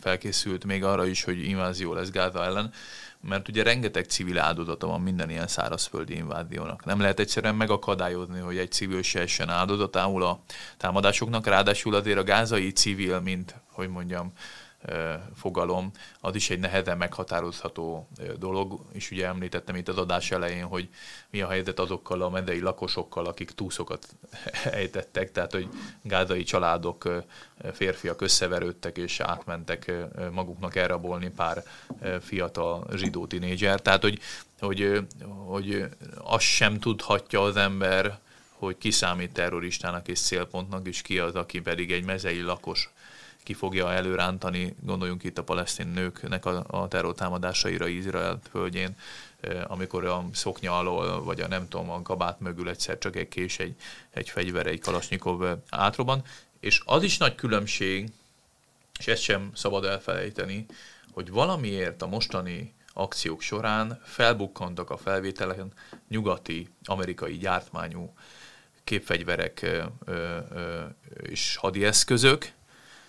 felkészült, 0.00 0.64
még 0.64 0.84
arra 0.84 1.06
is, 1.06 1.24
hogy 1.24 1.44
invázió 1.44 1.92
lesz 1.92 2.10
Gáza 2.10 2.44
ellen, 2.44 2.72
mert 3.20 3.48
ugye 3.48 3.62
rengeteg 3.62 4.04
civil 4.04 4.38
áldozata 4.38 4.86
van 4.86 5.00
minden 5.00 5.30
ilyen 5.30 5.46
szárazföldi 5.46 6.14
inváziónak. 6.16 6.84
Nem 6.84 7.00
lehet 7.00 7.20
egyszerűen 7.20 7.54
megakadályozni, 7.54 8.40
hogy 8.40 8.56
egy 8.56 8.70
civil 8.70 9.02
se 9.02 9.20
essen 9.20 9.48
áldozatául 9.48 10.22
a 10.22 10.40
támadásoknak, 10.76 11.46
ráadásul 11.46 11.94
azért 11.94 12.18
a 12.18 12.24
gázai 12.24 12.72
civil, 12.72 13.20
mint, 13.20 13.54
hogy 13.72 13.88
mondjam, 13.88 14.32
fogalom, 15.34 15.90
az 16.20 16.34
is 16.34 16.50
egy 16.50 16.58
nehezen 16.58 16.96
meghatározható 16.96 18.08
dolog, 18.38 18.80
és 18.92 19.10
ugye 19.10 19.26
említettem 19.26 19.76
itt 19.76 19.88
az 19.88 19.98
adás 19.98 20.30
elején, 20.30 20.64
hogy 20.64 20.88
mi 21.30 21.40
a 21.40 21.48
helyzet 21.48 21.78
azokkal 21.78 22.22
a 22.22 22.30
medei 22.30 22.60
lakosokkal, 22.60 23.26
akik 23.26 23.50
túszokat 23.50 24.08
ejtettek, 24.64 25.32
tehát 25.32 25.52
hogy 25.52 25.68
gázai 26.02 26.42
családok, 26.42 27.24
férfiak 27.72 28.20
összeverődtek 28.20 28.96
és 28.96 29.20
átmentek 29.20 29.92
maguknak 30.32 30.76
elrabolni 30.76 31.28
pár 31.28 31.62
fiatal 32.20 32.86
zsidó 32.94 33.26
tinédzser, 33.26 33.80
tehát 33.80 34.02
hogy, 34.02 34.18
hogy, 34.60 35.06
hogy 35.46 35.84
azt 36.18 36.44
sem 36.44 36.78
tudhatja 36.78 37.42
az 37.42 37.56
ember, 37.56 38.18
hogy 38.50 38.78
ki 38.78 38.90
számít 38.90 39.32
terroristának 39.32 40.08
és 40.08 40.20
célpontnak, 40.20 40.86
és 40.86 41.02
ki 41.02 41.18
az, 41.18 41.34
aki 41.34 41.60
pedig 41.60 41.92
egy 41.92 42.04
mezei 42.04 42.40
lakos 42.40 42.92
ki 43.44 43.52
fogja 43.52 43.92
előrántani, 43.92 44.74
gondoljunk 44.80 45.24
itt 45.24 45.38
a 45.38 45.44
palesztin 45.44 45.86
nőknek 45.86 46.44
a, 46.44 46.64
a 46.66 46.88
terrortámadásaira 46.88 47.86
Izrael 47.86 48.40
földjén, 48.50 48.96
amikor 49.66 50.04
a 50.04 50.24
szoknya 50.32 50.78
alól, 50.78 51.24
vagy 51.24 51.40
a 51.40 51.48
nem 51.48 51.68
tudom, 51.68 51.90
a 51.90 52.02
kabát 52.02 52.40
mögül 52.40 52.68
egyszer 52.68 52.98
csak 52.98 53.16
egy 53.16 53.28
kés, 53.28 53.58
egy, 53.58 53.74
egy 54.10 54.30
fegyver, 54.30 54.66
egy 54.66 54.80
kalasnyikov 54.80 55.58
átroban. 55.70 56.22
És 56.60 56.82
az 56.84 57.02
is 57.02 57.18
nagy 57.18 57.34
különbség, 57.34 58.12
és 58.98 59.06
ezt 59.06 59.22
sem 59.22 59.50
szabad 59.54 59.84
elfelejteni, 59.84 60.66
hogy 61.12 61.30
valamiért 61.30 62.02
a 62.02 62.06
mostani 62.06 62.74
akciók 62.92 63.40
során 63.40 64.00
felbukkantak 64.04 64.90
a 64.90 64.96
felvételen 64.96 65.72
nyugati, 66.08 66.68
amerikai 66.84 67.38
gyártmányú 67.38 68.14
képfegyverek 68.84 69.66
és 71.22 71.56
hadieszközök, 71.56 72.52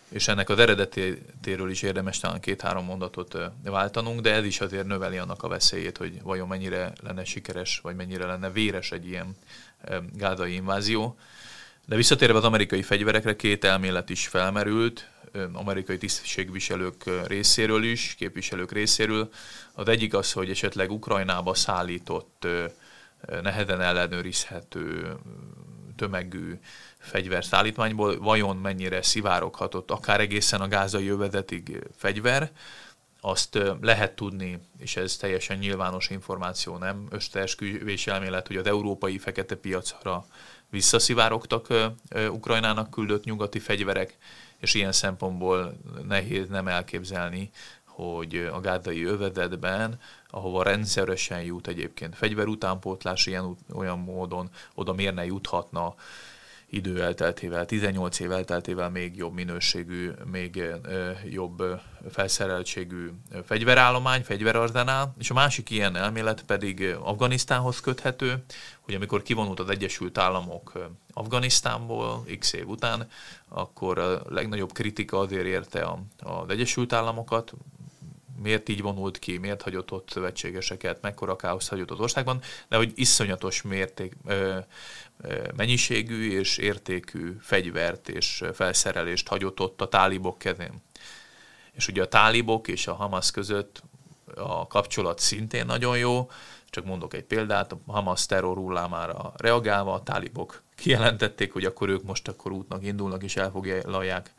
és 0.09 0.27
ennek 0.27 0.49
az 0.49 0.59
eredetéről 0.59 1.69
is 1.69 1.81
érdemes 1.81 2.19
talán 2.19 2.39
két-három 2.39 2.85
mondatot 2.85 3.37
váltanunk, 3.63 4.21
de 4.21 4.33
ez 4.33 4.45
is 4.45 4.61
azért 4.61 4.85
növeli 4.85 5.17
annak 5.17 5.43
a 5.43 5.47
veszélyét, 5.47 5.97
hogy 5.97 6.21
vajon 6.21 6.47
mennyire 6.47 6.93
lenne 7.01 7.23
sikeres, 7.23 7.79
vagy 7.79 7.95
mennyire 7.95 8.25
lenne 8.25 8.51
véres 8.51 8.91
egy 8.91 9.07
ilyen 9.07 9.35
gázai 10.13 10.53
invázió. 10.53 11.17
De 11.85 11.95
visszatérve 11.95 12.37
az 12.37 12.43
amerikai 12.43 12.81
fegyverekre, 12.81 13.35
két 13.35 13.63
elmélet 13.63 14.09
is 14.09 14.27
felmerült, 14.27 15.09
amerikai 15.53 15.97
tisztségviselők 15.97 17.27
részéről 17.27 17.83
is, 17.83 18.15
képviselők 18.17 18.71
részéről. 18.71 19.29
Az 19.73 19.87
egyik 19.87 20.13
az, 20.13 20.31
hogy 20.31 20.49
esetleg 20.49 20.91
Ukrajnába 20.91 21.53
szállított 21.53 22.47
nehezen 23.41 23.81
ellenőrizhető 23.81 25.15
tömegű 25.95 26.59
fegyverszállítmányból, 27.05 28.19
vajon 28.19 28.57
mennyire 28.57 29.01
szivároghatott 29.01 29.91
akár 29.91 30.19
egészen 30.19 30.61
a 30.61 30.67
gázai 30.67 31.05
jövedetig 31.05 31.79
fegyver, 31.97 32.51
azt 33.21 33.59
lehet 33.81 34.15
tudni, 34.15 34.59
és 34.77 34.95
ez 34.97 35.17
teljesen 35.17 35.57
nyilvános 35.57 36.09
információ, 36.09 36.77
nem? 36.77 37.07
Összeesküvés 37.09 38.07
elmélet, 38.07 38.47
hogy 38.47 38.57
az 38.57 38.65
európai 38.65 39.17
fekete 39.17 39.55
piacra 39.55 40.25
visszaszivárogtak 40.69 41.67
Ukrajnának 42.29 42.89
küldött 42.89 43.23
nyugati 43.23 43.59
fegyverek, 43.59 44.17
és 44.57 44.73
ilyen 44.73 44.91
szempontból 44.91 45.77
nehéz 46.07 46.47
nem 46.47 46.67
elképzelni, 46.67 47.49
hogy 47.83 48.49
a 48.53 48.59
gárdai 48.59 49.03
övedetben, 49.03 49.99
ahova 50.29 50.63
rendszeresen 50.63 51.41
jut 51.41 51.67
egyébként 51.67 52.15
fegyverutánpótlás, 52.15 53.25
ilyen 53.25 53.55
olyan 53.73 53.99
módon 53.99 54.49
oda 54.73 54.93
miért 54.93 55.15
ne 55.15 55.25
juthatna 55.25 55.95
idő 56.75 57.03
elteltével, 57.03 57.65
18 57.65 58.19
év 58.19 58.31
elteltével 58.31 58.89
még 58.89 59.15
jobb 59.15 59.33
minőségű, 59.33 60.11
még 60.31 60.63
jobb 61.29 61.63
felszereltségű 62.09 63.09
fegyverállomány, 63.45 64.23
fegyverarzenál, 64.23 65.15
és 65.17 65.29
a 65.29 65.33
másik 65.33 65.69
ilyen 65.69 65.95
elmélet 65.95 66.43
pedig 66.43 66.95
Afganisztánhoz 67.03 67.79
köthető, 67.79 68.43
hogy 68.81 68.93
amikor 68.93 69.21
kivonult 69.21 69.59
az 69.59 69.69
Egyesült 69.69 70.17
Államok 70.17 70.71
Afganisztánból 71.13 72.25
x 72.39 72.53
év 72.53 72.67
után, 72.67 73.07
akkor 73.47 73.99
a 73.99 74.21
legnagyobb 74.29 74.71
kritika 74.71 75.19
azért 75.19 75.45
érte 75.45 75.87
az 76.19 76.49
Egyesült 76.49 76.93
Államokat, 76.93 77.53
miért 78.41 78.69
így 78.69 78.81
vonult 78.81 79.19
ki, 79.19 79.37
miért 79.37 79.61
hagyott 79.61 79.91
ott 79.91 80.09
szövetségeseket, 80.09 81.01
mekkora 81.01 81.35
káosz 81.35 81.67
hagyott 81.67 81.91
az 81.91 81.99
országban, 81.99 82.41
de 82.67 82.77
hogy 82.77 82.91
iszonyatos 82.95 83.61
mérték, 83.61 84.13
ö, 84.25 84.57
ö, 85.21 85.47
mennyiségű 85.55 86.39
és 86.39 86.57
értékű 86.57 87.35
fegyvert 87.41 88.09
és 88.09 88.43
felszerelést 88.53 89.27
hagyott 89.27 89.59
ott 89.59 89.81
a 89.81 89.87
tálibok 89.87 90.37
kezén. 90.37 90.81
És 91.71 91.87
ugye 91.87 92.01
a 92.01 92.07
tálibok 92.07 92.67
és 92.67 92.87
a 92.87 92.93
Hamas 92.93 93.31
között 93.31 93.83
a 94.35 94.67
kapcsolat 94.67 95.19
szintén 95.19 95.65
nagyon 95.65 95.97
jó, 95.97 96.29
csak 96.75 96.85
mondok 96.85 97.13
egy 97.13 97.23
példát, 97.23 97.71
a 97.71 97.79
Hamas 97.87 98.25
terror 98.25 98.57
hullámára 98.57 99.33
reagálva 99.37 99.93
a 99.93 100.03
tálibok 100.03 100.61
kijelentették, 100.75 101.53
hogy 101.53 101.65
akkor 101.65 101.89
ők 101.89 102.03
most 102.03 102.27
akkor 102.27 102.51
útnak 102.51 102.85
indulnak 102.85 103.23
és 103.23 103.35
elfoglalják 103.35 104.33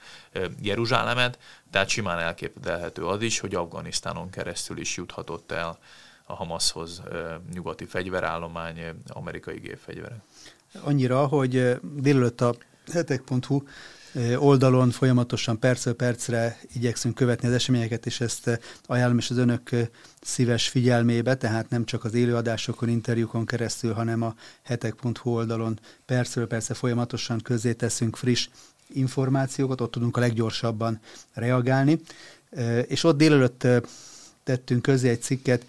Jeruzsálemet, 0.61 1.39
tehát 1.71 1.89
simán 1.89 2.19
elképzelhető 2.19 3.07
az 3.07 3.23
is, 3.23 3.39
hogy 3.39 3.55
Afganisztánon 3.55 4.31
keresztül 4.31 4.79
is 4.79 4.97
juthatott 4.97 5.53
el 5.53 5.79
a 6.27 6.35
Hamashoz 6.35 7.03
nyugati 7.53 7.85
fegyverállomány, 7.85 8.81
amerikai 9.09 9.59
gépfegyverek. 9.59 10.21
Annyira, 10.83 11.27
hogy 11.27 11.81
délelőtt 11.83 12.41
a 12.41 12.55
hetek.hu 12.93 13.63
oldalon 14.37 14.91
folyamatosan 14.91 15.59
percről 15.59 15.95
percre 15.95 16.61
igyekszünk 16.73 17.15
követni 17.15 17.49
az 17.49 17.55
eseményeket, 17.55 18.07
és 18.07 18.21
ezt 18.21 18.61
ajánlom 18.87 19.19
is 19.19 19.31
az 19.31 19.37
önök 19.37 19.71
szíves 20.23 20.69
figyelmébe, 20.69 21.37
tehát 21.37 21.71
nem 21.71 21.85
csak 21.85 22.05
az 22.05 22.15
élőadásokon, 22.15 22.89
interjúkon 22.89 23.47
keresztül, 23.47 23.93
hanem 23.93 24.23
a 24.23 24.35
hetek.hu 24.63 25.31
oldalon 25.31 25.81
percről 26.05 26.47
percre 26.47 26.75
folyamatosan 26.75 27.41
közé 27.41 27.73
teszünk 27.73 28.17
friss 28.17 28.49
információkat, 28.89 29.81
ott 29.81 29.91
tudunk 29.91 30.17
a 30.17 30.21
leggyorsabban 30.21 31.01
reagálni. 31.33 32.01
És 32.87 33.05
ott 33.05 33.17
délelőtt 33.17 33.67
tettünk 34.45 34.83
közé 34.83 35.09
egy 35.09 35.23
cikket 35.23 35.67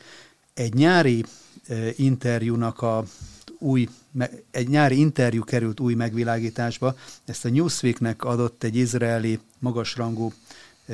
egy 0.54 0.74
nyári 0.74 1.26
interjúnak 1.96 2.82
a 2.82 3.06
új, 3.60 3.88
egy 4.52 4.68
nyári 4.68 5.00
interjú 5.00 5.44
került 5.44 5.80
új 5.80 5.94
megvilágításba. 5.94 6.96
Ezt 7.26 7.46
a 7.46 7.50
Newsweeknek 7.50 8.24
adott 8.24 8.64
egy 8.64 8.76
izraeli 8.76 9.40
magasrangú 9.60 10.34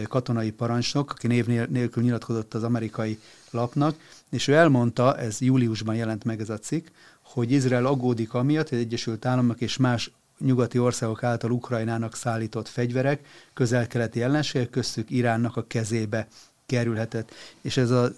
katonai 0.08 0.52
parancsnok, 0.52 1.12
aki 1.12 1.28
név 1.28 1.46
nélkül 1.70 2.04
nyilatkozott 2.04 2.54
az 2.54 2.64
amerikai 2.64 3.20
lapnak, 3.52 3.96
és 4.30 4.48
ő 4.48 4.54
elmondta, 4.54 5.18
ez 5.18 5.42
júliusban 5.42 5.96
jelent 5.96 6.24
meg 6.24 6.42
ez 6.42 6.50
a 6.50 6.58
cikk, 6.58 6.88
hogy 7.22 7.52
Izrael 7.52 7.86
aggódik 7.86 8.34
amiatt, 8.34 8.70
hogy 8.70 8.78
Egyesült 8.78 9.26
Államok 9.26 9.62
és 9.62 9.78
más 9.78 10.12
nyugati 10.40 10.80
országok 10.80 11.24
által 11.24 11.52
Ukrajnának 11.52 12.16
szállított 12.16 12.68
fegyverek 12.68 13.26
közel-keleti 13.54 14.22
ellenségek 14.22 14.70
köztük 14.70 15.10
Iránnak 15.10 15.58
a 15.58 15.68
kezébe 15.68 16.28
kerülhetett. 16.74 17.32
És 17.62 17.78
ez 17.78 17.90
az 17.90 18.12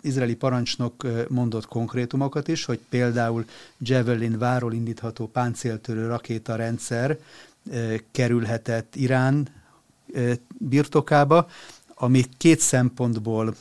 izraeli 0.00 0.34
parancsnok 0.34 1.06
mondott 1.28 1.66
konkrétumokat 1.66 2.48
is, 2.48 2.64
hogy 2.64 2.80
például 2.88 3.44
Javelin 3.78 4.38
váról 4.38 4.72
indítható 4.72 5.26
páncéltörő 5.26 6.06
rakétarendszer 6.06 7.18
kerülhetett 8.10 8.96
Irán 8.96 9.48
birtokába, 10.58 11.48
ami 11.94 12.24
két 12.36 12.60
szempontból 12.60 13.54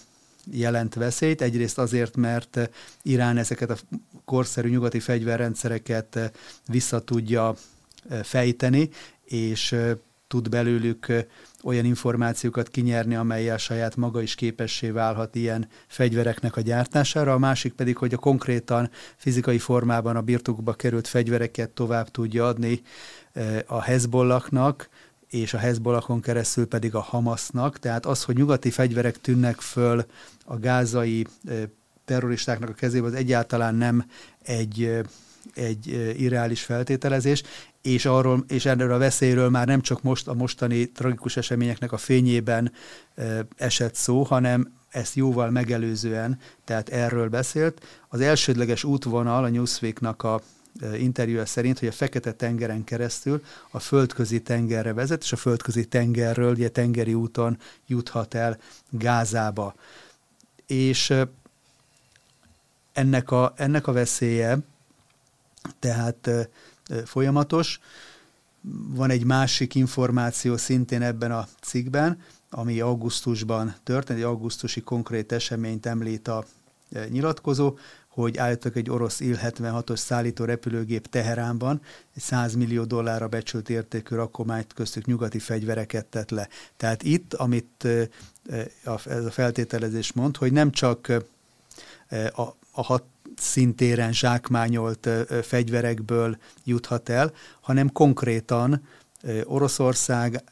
jelent 0.52 0.94
veszélyt. 0.94 1.42
Egyrészt 1.42 1.78
azért, 1.78 2.16
mert 2.16 2.70
Irán 3.02 3.38
ezeket 3.38 3.70
a 3.70 3.78
korszerű 4.26 4.70
nyugati 4.70 5.00
fegyverrendszereket 5.00 6.32
vissza 6.68 7.04
tudja 7.04 7.56
fejteni, 8.24 8.90
és 9.24 9.76
tud 10.32 10.50
belőlük 10.50 11.08
olyan 11.64 11.86
információkat 11.86 12.70
kinyerni, 12.70 13.16
amelyel 13.16 13.58
saját 13.58 13.96
maga 13.96 14.22
is 14.22 14.36
képessé 14.36 14.90
válhat 14.90 15.36
ilyen 15.36 15.68
fegyvereknek 15.88 16.56
a 16.56 16.62
gyártására, 16.62 17.34
a 17.34 17.38
másik 17.38 17.74
pedig, 17.74 17.98
hogy 17.98 18.14
a 18.14 18.18
konkrétan 18.18 18.90
fizikai 19.16 19.58
formában 19.60 20.16
a 20.16 20.22
birtokba 20.22 20.74
került 20.74 21.08
fegyvereket 21.08 21.70
tovább 21.70 22.10
tudja 22.12 22.48
adni 22.48 22.82
a 23.66 23.82
Hezbollaknak, 23.82 24.90
és 25.30 25.54
a 25.54 25.58
Hezbollakon 25.58 26.22
keresztül 26.22 26.68
pedig 26.68 26.96
a 26.96 27.02
Hamasnak. 27.02 27.80
Tehát 27.80 28.06
az, 28.06 28.24
hogy 28.24 28.36
nyugati 28.36 28.70
fegyverek 28.70 29.22
tűnnek 29.22 29.62
föl 29.62 30.06
a 30.46 30.58
gázai 30.58 31.28
terroristáknak 32.06 32.70
a 32.70 32.74
kezébe, 32.74 33.06
az 33.06 33.14
egyáltalán 33.14 33.76
nem 33.76 34.06
egy, 34.44 35.02
egy 35.54 35.88
irreális 36.18 36.64
feltételezés, 36.64 37.44
és, 37.82 38.06
arról, 38.06 38.44
és 38.48 38.66
erről 38.66 38.94
a 38.94 38.98
veszélyről 38.98 39.50
már 39.50 39.68
nem 39.68 39.82
csak 39.82 40.02
most 40.02 40.28
a 40.28 40.34
mostani 40.34 40.92
tragikus 40.92 41.38
eseményeknek 41.38 41.92
a 41.92 41.98
fényében 41.98 42.72
esett 43.58 43.96
szó, 43.96 44.24
hanem 44.24 44.74
ezt 44.90 45.16
jóval 45.16 45.50
megelőzően, 45.50 46.40
tehát 46.64 46.90
erről 46.90 47.30
beszélt. 47.30 47.86
Az 48.08 48.22
elsődleges 48.22 48.84
útvonal 48.84 49.44
a 49.44 49.50
Newsweek-nak 49.50 50.24
a 50.24 50.42
interjúja 50.98 51.46
szerint, 51.46 51.80
hogy 51.80 51.88
a 51.88 51.92
Fekete-tengeren 51.92 52.84
keresztül 52.84 53.44
a 53.72 53.80
földközi 53.80 54.42
tengerre 54.42 54.94
vezet, 54.94 55.24
és 55.24 55.32
a 55.32 55.36
földközi 55.36 55.86
tengerről, 55.86 56.52
ugye 56.52 56.70
tengeri 56.70 57.14
úton 57.14 57.58
juthat 57.88 58.34
el 58.34 58.58
Gázába. 58.90 59.76
És 60.66 61.14
ennek 62.94 63.32
a, 63.32 63.54
ennek 63.56 63.88
a 63.88 63.92
veszélye, 63.92 64.58
tehát 65.80 66.30
folyamatos. 67.06 67.80
Van 68.88 69.10
egy 69.10 69.24
másik 69.24 69.76
információ 69.76 70.58
szintén 70.58 71.02
ebben 71.02 71.32
a 71.32 71.48
cikkben, 71.62 72.22
ami 72.50 72.80
augusztusban 72.80 73.76
történt, 73.84 74.20
egy 74.20 74.26
augusztusi 74.26 74.82
konkrét 74.82 75.32
eseményt 75.32 75.86
említ 75.86 76.28
a 76.28 76.46
nyilatkozó, 77.10 77.78
hogy 78.08 78.38
állítólag 78.38 78.78
egy 78.78 78.90
orosz 78.90 79.20
Il-76-os 79.20 79.98
szállító 79.98 80.46
repülőgép 80.46 81.08
Teheránban 81.08 81.82
egy 82.16 82.22
100 82.22 82.56
millió 82.56 82.84
dollárra 82.84 83.28
becsült 83.28 83.70
értékű 83.70 84.16
rakományt 84.16 84.74
köztük 84.74 85.06
nyugati 85.06 85.40
fegyvereket 85.40 86.06
tett 86.06 86.30
le. 86.30 86.48
Tehát 86.78 87.04
itt, 87.04 87.34
amit 87.34 87.88
ez 89.06 89.26
a 89.26 89.32
feltételezés 89.32 90.14
mond, 90.14 90.38
hogy 90.38 90.52
nem 90.52 90.72
csak 90.72 91.12
a, 92.36 92.56
a 92.72 92.82
hat 92.84 93.04
szintéren 93.38 94.14
zsákmányolt 94.14 95.10
fegyverekből 95.42 96.38
juthat 96.64 97.10
el, 97.10 97.32
hanem 97.62 97.92
konkrétan 97.92 98.82
Oroszország, 99.44 100.44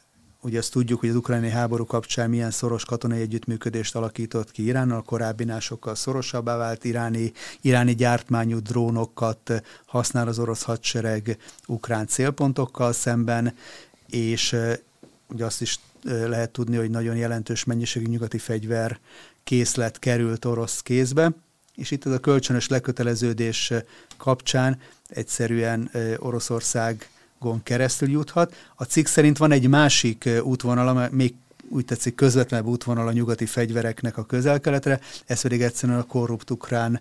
ugye 0.42 0.58
azt 0.58 0.72
tudjuk, 0.72 1.00
hogy 1.00 1.08
az 1.08 1.14
ukrajnai 1.14 1.50
háború 1.50 1.84
kapcsán 1.84 2.30
milyen 2.30 2.50
szoros 2.50 2.84
katonai 2.84 3.20
együttműködést 3.20 3.96
alakított 3.96 4.50
ki 4.50 4.64
Iránnal, 4.64 5.02
korábbinál 5.02 5.60
sokkal 5.60 5.94
szorosabbá 5.94 6.56
vált 6.56 6.84
iráni, 6.84 7.32
iráni 7.60 7.94
gyártmányú 7.94 8.58
drónokat 8.58 9.62
használ 9.86 10.28
az 10.28 10.38
orosz 10.38 10.62
hadsereg 10.62 11.36
ukrán 11.66 12.06
célpontokkal 12.06 12.92
szemben, 12.92 13.54
és 14.06 14.56
ugye 15.28 15.44
azt 15.44 15.60
is 15.60 15.78
lehet 16.04 16.50
tudni, 16.50 16.76
hogy 16.76 16.90
nagyon 16.90 17.16
jelentős 17.16 17.64
mennyiségű 17.64 18.06
nyugati 18.06 18.38
fegyver 18.38 18.98
készlet 19.44 19.98
került 19.98 20.44
orosz 20.44 20.80
kézbe, 20.80 21.32
és 21.74 21.90
itt 21.90 22.06
ez 22.06 22.12
a 22.12 22.18
kölcsönös 22.18 22.68
leköteleződés 22.68 23.72
kapcsán 24.16 24.78
egyszerűen 25.08 25.90
Oroszországon 26.18 27.62
keresztül 27.62 28.10
juthat. 28.10 28.54
A 28.74 28.84
cikk 28.84 29.06
szerint 29.06 29.38
van 29.38 29.52
egy 29.52 29.68
másik 29.68 30.28
útvonal, 30.42 30.88
amely 30.88 31.08
még 31.10 31.34
úgy 31.68 31.84
tetszik 31.84 32.14
közvetlenebb 32.14 32.66
útvonal 32.66 33.08
a 33.08 33.12
nyugati 33.12 33.46
fegyvereknek 33.46 34.16
a 34.16 34.24
közelkeletre, 34.24 35.00
ez 35.26 35.40
pedig 35.40 35.62
egyszerűen 35.62 35.98
a 35.98 36.06
korrupt 36.06 36.50
ukrán 36.50 37.00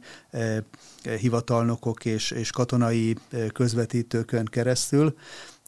hivatalnokok 1.20 2.06
és, 2.06 2.32
és 2.32 2.52
katonai 2.52 3.16
közvetítőkön 3.54 4.46
keresztül 4.46 5.18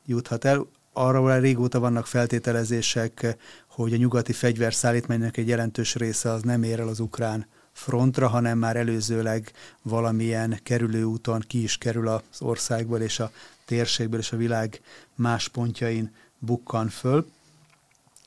juthat 0.06 0.46
el. 0.46 0.68
Arra 0.94 1.40
régóta 1.40 1.80
vannak 1.80 2.08
feltételezések, 2.08 3.38
hogy 3.68 3.94
a 3.94 3.98
nyugati 3.98 4.34
fegyverszállítmánynak 4.34 5.38
egy 5.38 5.48
jelentős 5.48 5.96
része 5.96 6.32
az 6.32 6.42
nem 6.42 6.64
ér 6.64 6.80
el 6.80 6.88
az 6.88 7.00
ukrán 7.00 7.48
frontra, 7.82 8.28
hanem 8.28 8.58
már 8.58 8.76
előzőleg 8.76 9.52
valamilyen 9.82 10.60
kerülőúton 10.64 11.44
ki 11.48 11.64
is 11.64 11.78
kerül 11.78 12.08
az 12.08 12.22
országból 12.40 13.00
és 13.00 13.20
a 13.20 13.32
térségből 13.66 14.20
és 14.20 14.32
a 14.32 14.38
világ 14.38 14.82
más 15.16 15.48
pontjain 15.48 16.14
bukkan 16.40 16.90
föl. 16.90 17.32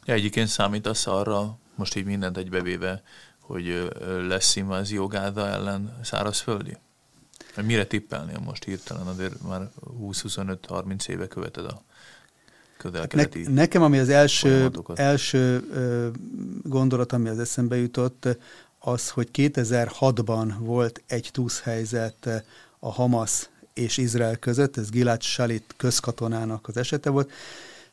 Ja, 0.05 0.15
egyébként 0.15 0.49
számítasz 0.49 1.07
arra, 1.07 1.59
most 1.75 1.97
így 1.97 2.05
mindent 2.05 2.37
egybevéve, 2.37 3.03
hogy 3.41 3.91
lesz 4.29 4.57
invázió 4.57 5.07
Gáza 5.07 5.49
ellen 5.49 5.99
szárazföldi? 6.03 6.77
Mire 7.63 7.87
tippelnél 7.87 8.39
most 8.39 8.65
hirtelen? 8.65 9.07
Azért 9.07 9.43
már 9.49 9.71
20-25-30 10.01 11.09
éve 11.09 11.27
követed 11.27 11.65
a 11.65 11.83
közel-keleti 12.77 13.43
ne, 13.43 13.53
Nekem, 13.53 13.83
ami 13.83 13.99
az 13.99 14.09
első, 14.09 14.71
első 14.95 15.65
gondolat, 16.63 17.13
ami 17.13 17.29
az 17.29 17.39
eszembe 17.39 17.77
jutott, 17.77 18.29
az, 18.85 19.11
hogy 19.11 19.29
2006-ban 19.33 20.53
volt 20.59 21.03
egy 21.07 21.29
túszhelyzet 21.33 22.45
a 22.79 22.93
Hamas 22.93 23.49
és 23.75 23.97
Izrael 23.97 24.37
között, 24.37 24.77
ez 24.77 24.91
Gilad 24.91 25.23
Shalit 25.23 25.75
közkatonának 25.77 26.69
az 26.69 26.77
esete 26.77 27.11
volt. 27.11 27.31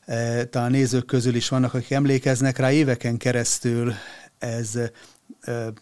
E, 0.06 0.46
talán 0.46 0.72
nézők 0.72 1.06
közül 1.06 1.36
is 1.36 1.50
vannak, 1.50 1.74
akik 1.74 1.92
emlékeznek 1.92 2.58
rá, 2.58 2.72
éveken 2.72 3.18
keresztül 3.18 3.94
ez 4.40 4.80
e, 5.42 5.74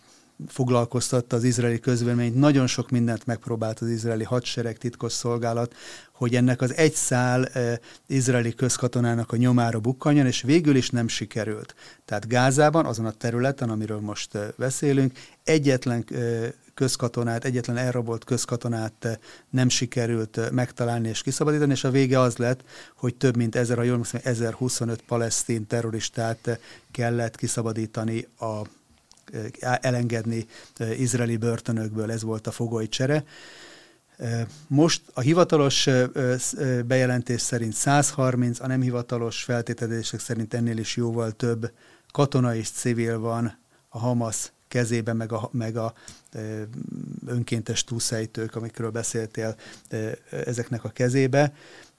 foglalkoztatta 0.47 1.35
az 1.35 1.43
izraeli 1.43 1.79
közvéleményt. 1.79 2.35
Nagyon 2.35 2.67
sok 2.67 2.89
mindent 2.89 3.25
megpróbált 3.25 3.79
az 3.79 3.89
izraeli 3.89 4.23
hadsereg, 4.23 4.77
titkos 4.77 5.13
szolgálat, 5.13 5.75
hogy 6.11 6.35
ennek 6.35 6.61
az 6.61 6.73
egy 6.75 6.93
szál 6.93 7.45
eh, 7.45 7.77
izraeli 8.07 8.53
közkatonának 8.53 9.31
a 9.31 9.35
nyomára 9.35 9.79
bukkanjon, 9.79 10.25
és 10.25 10.41
végül 10.41 10.75
is 10.75 10.89
nem 10.89 11.07
sikerült. 11.07 11.75
Tehát 12.05 12.27
Gázában, 12.27 12.85
azon 12.85 13.05
a 13.05 13.11
területen, 13.11 13.69
amiről 13.69 13.99
most 13.99 14.35
eh, 14.35 14.47
beszélünk, 14.57 15.19
egyetlen 15.43 16.05
eh, 16.11 16.49
közkatonát, 16.73 17.45
egyetlen 17.45 17.77
elrabolt 17.77 18.23
közkatonát 18.23 19.19
nem 19.49 19.69
sikerült 19.69 20.51
megtalálni 20.51 21.09
és 21.09 21.21
kiszabadítani, 21.21 21.71
és 21.71 21.83
a 21.83 21.91
vége 21.91 22.19
az 22.19 22.37
lett, 22.37 22.63
hogy 22.95 23.15
több 23.15 23.35
mint 23.35 23.55
1000, 23.55 23.77
ha 23.77 23.83
jól 23.83 23.97
mondom, 23.97 24.21
1025 24.23 25.01
palesztin 25.01 25.67
terroristát 25.67 26.59
kellett 26.91 27.35
kiszabadítani 27.35 28.27
a 28.39 28.61
elengedni 29.59 30.45
izraeli 30.97 31.37
börtönökből, 31.37 32.11
ez 32.11 32.21
volt 32.21 32.47
a 32.47 32.51
fogoly 32.51 32.87
csere. 32.87 33.23
Most 34.67 35.01
a 35.13 35.19
hivatalos 35.19 35.89
bejelentés 36.85 37.41
szerint 37.41 37.73
130, 37.73 38.59
a 38.59 38.67
nem 38.67 38.81
hivatalos 38.81 39.43
feltételezések 39.43 40.19
szerint 40.19 40.53
ennél 40.53 40.77
is 40.77 40.95
jóval 40.95 41.31
több 41.31 41.71
katona 42.11 42.55
és 42.55 42.69
civil 42.69 43.19
van 43.19 43.57
a 43.89 43.99
Hamas 43.99 44.51
kezében, 44.67 45.15
meg 45.15 45.31
a, 45.31 45.49
meg 45.51 45.77
a 45.77 45.93
önkéntes 47.25 47.83
túlszejtők, 47.83 48.55
amikről 48.55 48.89
beszéltél, 48.89 49.55
ezeknek 50.29 50.83
a 50.83 50.89
kezébe. 50.89 51.53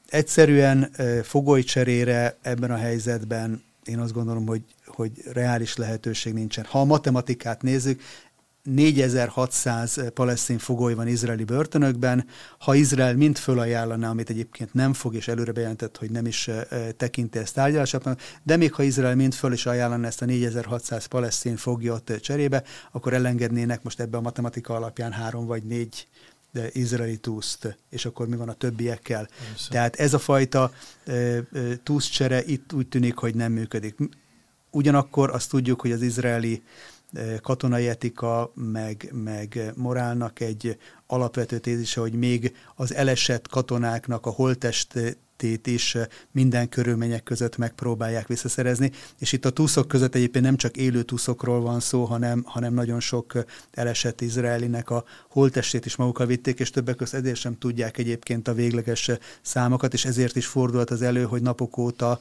Egyszerűen 0.09 0.93
fogolycserére 1.22 2.37
ebben 2.41 2.70
a 2.70 2.76
helyzetben 2.76 3.62
én 3.85 3.99
azt 3.99 4.12
gondolom, 4.12 4.47
hogy, 4.47 4.62
hogy 4.87 5.12
reális 5.33 5.76
lehetőség 5.76 6.33
nincsen. 6.33 6.64
Ha 6.64 6.81
a 6.81 6.85
matematikát 6.85 7.62
nézzük, 7.62 8.01
4600 8.62 10.11
palesztin 10.14 10.59
fogoly 10.59 10.95
van 10.95 11.09
izraeli 11.09 11.45
börtönökben. 11.45 12.26
Ha 12.59 12.74
Izrael 12.74 13.16
mind 13.16 13.39
fölajánlaná, 13.39 14.11
amit 14.11 14.31
egyébként 14.31 14.74
nem 14.74 14.93
fog, 14.93 15.14
és 15.14 15.28
előre 15.28 15.53
bejelentett, 15.53 15.97
hogy 15.97 16.11
nem 16.11 16.26
is 16.26 16.51
tekinti 16.97 17.39
ezt 17.39 17.55
tárgyalásoknak, 17.55 18.20
de 18.43 18.57
még 18.57 18.72
ha 18.72 18.83
Izrael 18.83 19.14
mind 19.14 19.35
föl 19.35 19.53
is 19.53 19.66
ajánlaná 19.66 20.07
ezt 20.07 20.22
a 20.22 20.24
4600 20.24 21.05
palesztin 21.05 21.57
foglyot 21.57 22.12
cserébe, 22.20 22.62
akkor 22.93 23.12
elengednének 23.12 23.83
most 23.83 24.01
ebbe 24.01 24.16
a 24.16 24.20
matematika 24.20 24.74
alapján 24.74 25.12
három 25.12 25.47
vagy 25.47 25.62
négy 25.62 26.07
izraeli 26.73 27.17
túszt, 27.17 27.79
és 27.91 28.05
akkor 28.05 28.29
mi 28.29 28.37
van 28.37 28.49
a 28.49 28.53
többiekkel. 28.53 29.29
Persze. 29.49 29.71
Tehát 29.71 29.97
ez 29.97 30.15
a 30.15 30.19
fajta 30.19 30.73
túszcsere 31.83 32.45
itt 32.45 32.73
úgy 32.73 32.89
tűnik, 32.89 33.17
hogy 33.17 33.35
nem 33.35 33.53
működik. 33.53 33.97
Ugyanakkor 34.71 35.31
azt 35.31 35.51
tudjuk, 35.51 35.81
hogy 35.81 35.93
az 35.93 36.03
izraeli 36.03 36.63
katonai 37.43 37.89
etika, 37.89 38.53
meg, 38.55 39.11
meg 39.13 39.73
morálnak 39.77 40.41
egy 40.41 40.79
alapvető 41.07 41.59
tézise, 41.59 42.01
hogy 42.01 42.13
még 42.13 42.57
az 42.75 42.95
elesett 42.95 43.49
katonáknak 43.49 44.27
a 44.27 44.31
holtest 45.43 45.66
is 45.66 45.97
minden 46.32 46.68
körülmények 46.68 47.22
között 47.22 47.57
megpróbálják 47.57 48.26
visszaszerezni, 48.26 48.91
és 49.18 49.32
itt 49.32 49.45
a 49.45 49.51
túszok 49.51 49.88
között 49.88 50.14
egyébként 50.14 50.45
nem 50.45 50.57
csak 50.57 50.76
élő 50.76 51.03
túszokról 51.03 51.61
van 51.61 51.80
szó, 51.80 52.05
hanem, 52.05 52.43
hanem 52.47 52.74
nagyon 52.74 53.01
sok 53.01 53.45
elesett 53.70 54.20
izraelinek 54.20 54.91
a 54.91 55.05
holtestét 55.28 55.86
is 55.86 55.97
magukkal 55.97 56.26
vitték, 56.26 56.61
és 56.61 56.70
többek 56.70 56.97
között 56.97 57.20
ezért 57.20 57.36
sem 57.36 57.59
tudják 57.59 57.99
egyébként 57.99 58.49
a 58.49 58.55
végleges 58.55 59.11
számokat, 59.43 59.93
és 59.93 60.05
ezért 60.05 60.36
is 60.36 60.47
fordult 60.47 60.91
az 60.91 61.03
elő, 61.03 61.22
hogy 61.22 61.43
napok 61.43 61.76
óta 61.76 62.20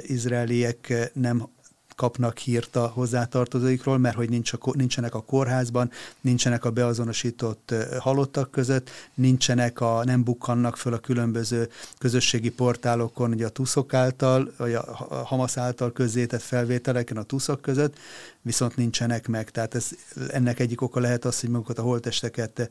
izraeliek 0.00 1.10
nem 1.14 1.48
kapnak 1.94 2.38
hírt 2.38 2.76
a 2.76 2.86
hozzátartozóikról, 2.86 3.98
mert 3.98 4.16
hogy 4.16 4.28
nincs 4.28 4.52
a, 4.52 4.58
nincsenek 4.72 5.14
a 5.14 5.22
kórházban, 5.22 5.90
nincsenek 6.20 6.64
a 6.64 6.70
beazonosított 6.70 7.74
halottak 7.98 8.50
között, 8.50 8.90
nincsenek 9.14 9.80
a, 9.80 10.04
nem 10.04 10.24
bukkannak 10.24 10.76
föl 10.76 10.92
a 10.92 10.98
különböző 10.98 11.68
közösségi 11.98 12.50
portálokon, 12.50 13.30
ugye 13.32 13.46
a 13.46 13.48
tuszok 13.48 13.94
által, 13.94 14.52
vagy 14.56 14.74
a 14.74 14.84
Hamas 15.24 15.56
által 15.56 15.92
közzétett 15.92 16.42
felvételeken 16.42 17.16
a 17.16 17.22
tuszok 17.22 17.60
között, 17.62 17.98
viszont 18.42 18.76
nincsenek 18.76 19.28
meg. 19.28 19.50
Tehát 19.50 19.74
ez, 19.74 19.88
ennek 20.28 20.60
egyik 20.60 20.80
oka 20.80 21.00
lehet 21.00 21.24
az, 21.24 21.40
hogy 21.40 21.50
magukat 21.50 21.78
a 21.78 21.82
holtesteket 21.82 22.70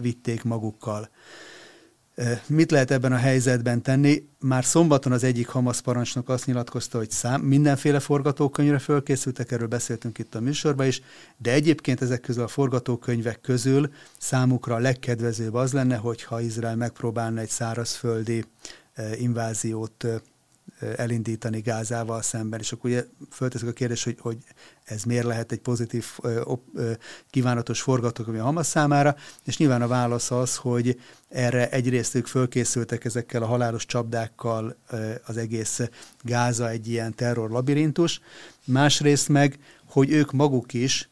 vitték 0.00 0.44
magukkal. 0.44 1.08
Mit 2.46 2.70
lehet 2.70 2.90
ebben 2.90 3.12
a 3.12 3.16
helyzetben 3.16 3.82
tenni? 3.82 4.28
Már 4.40 4.64
szombaton 4.64 5.12
az 5.12 5.24
egyik 5.24 5.48
Hamas 5.48 5.80
parancsnok 5.80 6.28
azt 6.28 6.46
nyilatkozta, 6.46 6.98
hogy 6.98 7.10
szám, 7.10 7.40
mindenféle 7.40 8.00
forgatókönyvre 8.00 8.78
fölkészültek, 8.78 9.52
erről 9.52 9.66
beszéltünk 9.66 10.18
itt 10.18 10.34
a 10.34 10.40
műsorban 10.40 10.86
is, 10.86 11.02
de 11.36 11.52
egyébként 11.52 12.02
ezek 12.02 12.20
közül 12.20 12.42
a 12.42 12.48
forgatókönyvek 12.48 13.40
közül 13.40 13.92
számukra 14.18 14.74
a 14.74 14.78
legkedvezőbb 14.78 15.54
az 15.54 15.72
lenne, 15.72 15.96
hogyha 15.96 16.40
Izrael 16.40 16.76
megpróbálna 16.76 17.40
egy 17.40 17.48
szárazföldi 17.48 18.44
inváziót 19.18 20.06
elindítani 20.96 21.60
Gázával 21.60 22.22
szemben. 22.22 22.60
És 22.60 22.72
akkor 22.72 22.90
ugye 22.90 23.04
fölteszik 23.30 23.68
a 23.68 23.72
kérdés, 23.72 24.04
hogy, 24.04 24.16
hogy 24.20 24.38
ez 24.84 25.02
miért 25.02 25.24
lehet 25.24 25.52
egy 25.52 25.60
pozitív, 25.60 26.06
kívánatos 27.30 27.80
forgatókönyv 27.80 28.40
a 28.40 28.42
Hamas 28.42 28.66
számára, 28.66 29.16
és 29.44 29.56
nyilván 29.56 29.82
a 29.82 29.88
válasz 29.88 30.30
az, 30.30 30.56
hogy 30.56 31.00
erre 31.28 31.70
egyrészt 31.70 32.14
ők 32.14 32.26
fölkészültek 32.26 33.04
ezekkel 33.04 33.42
a 33.42 33.46
halálos 33.46 33.86
csapdákkal 33.86 34.76
az 35.26 35.36
egész 35.36 35.80
Gáza 36.22 36.68
egy 36.68 36.88
ilyen 36.88 37.14
terror 37.14 37.50
labirintus, 37.50 38.20
másrészt 38.64 39.28
meg, 39.28 39.58
hogy 39.84 40.10
ők 40.10 40.32
maguk 40.32 40.72
is 40.72 41.08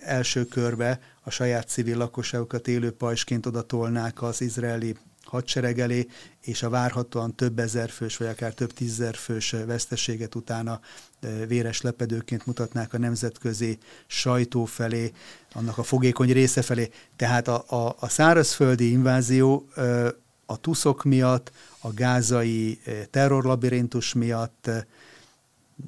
első 0.00 0.44
körbe 0.44 1.00
a 1.22 1.30
saját 1.30 1.68
civil 1.68 1.96
lakosságokat 1.96 2.68
élő 2.68 2.92
pajsként 2.92 3.46
odatolnák 3.46 4.22
az 4.22 4.40
izraeli 4.40 4.96
hadsereg 5.22 5.80
elé, 5.80 6.06
és 6.40 6.62
a 6.62 6.68
várhatóan 6.68 7.34
több 7.34 7.58
ezer 7.58 7.90
fős, 7.90 8.16
vagy 8.16 8.28
akár 8.28 8.54
több 8.54 8.72
tízezer 8.72 9.14
fős 9.14 9.50
veszteséget 9.66 10.34
utána 10.34 10.80
véres 11.46 11.80
lepedőként 11.80 12.46
mutatnák 12.46 12.94
a 12.94 12.98
nemzetközi 12.98 13.78
sajtó 14.06 14.64
felé, 14.64 15.12
annak 15.52 15.78
a 15.78 15.82
fogékony 15.82 16.32
része 16.32 16.62
felé. 16.62 16.90
Tehát 17.16 17.48
a, 17.48 17.64
a, 17.66 17.96
a 18.00 18.08
szárazföldi 18.08 18.90
invázió 18.90 19.68
a 20.46 20.56
tuszok 20.56 21.04
miatt, 21.04 21.52
a 21.80 21.92
gázai 21.92 22.80
terrorlabirintus 23.10 24.12
miatt 24.12 24.70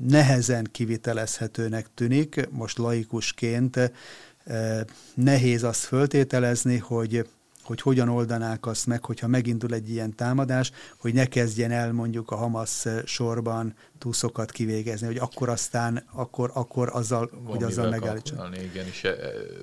nehezen 0.09 0.68
kivitelezhetőnek 0.72 1.87
tűnik, 1.95 2.49
most 2.51 2.78
laikusként 2.78 3.93
nehéz 5.14 5.62
azt 5.62 5.85
föltételezni, 5.85 6.76
hogy 6.76 7.26
hogy 7.62 7.80
hogyan 7.80 8.08
oldanák 8.08 8.66
azt 8.66 8.86
meg, 8.86 9.04
hogyha 9.04 9.26
megindul 9.26 9.74
egy 9.74 9.90
ilyen 9.90 10.14
támadás, 10.14 10.72
hogy 10.96 11.14
ne 11.14 11.26
kezdjen 11.26 11.70
el 11.70 11.92
mondjuk 11.92 12.30
a 12.30 12.36
Hamas 12.36 12.86
sorban 13.04 13.74
túszokat 13.98 14.50
kivégezni, 14.50 15.06
hogy 15.06 15.16
akkor 15.16 15.48
aztán, 15.48 16.04
akkor, 16.12 16.50
akkor 16.54 16.90
azzal, 16.92 17.30
Van 17.32 17.44
hogy 17.44 17.62
azzal 17.62 17.88
megállítson. 17.88 18.54
Igen, 18.54 18.86
és 18.86 19.04
e, 19.04 19.16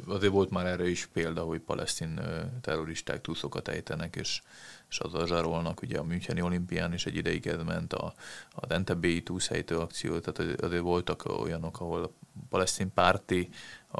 azért 0.07 0.33
volt 0.33 0.49
már 0.49 0.65
erre 0.65 0.89
is 0.89 1.09
példa, 1.13 1.41
hogy 1.41 1.59
palesztin 1.59 2.21
terroristák 2.61 3.21
túszokat 3.21 3.67
ejtenek, 3.67 4.15
és 4.15 4.41
és 4.89 4.99
azzal 4.99 5.27
zsarolnak. 5.27 5.81
Ugye 5.81 5.97
a 5.97 6.03
Müncheni 6.03 6.41
olimpián 6.41 6.93
is 6.93 7.05
egy 7.05 7.15
ideig 7.15 7.47
ez 7.47 7.63
ment 7.65 7.93
a, 7.93 8.13
a 8.51 8.65
Dentebéi 8.65 9.23
túszhelytő 9.23 9.77
akció, 9.77 10.19
tehát 10.19 10.61
azért 10.61 10.81
voltak 10.81 11.41
olyanok, 11.41 11.79
ahol 11.79 12.03
a 12.03 12.11
palesztin 12.49 12.93
párti 12.93 13.49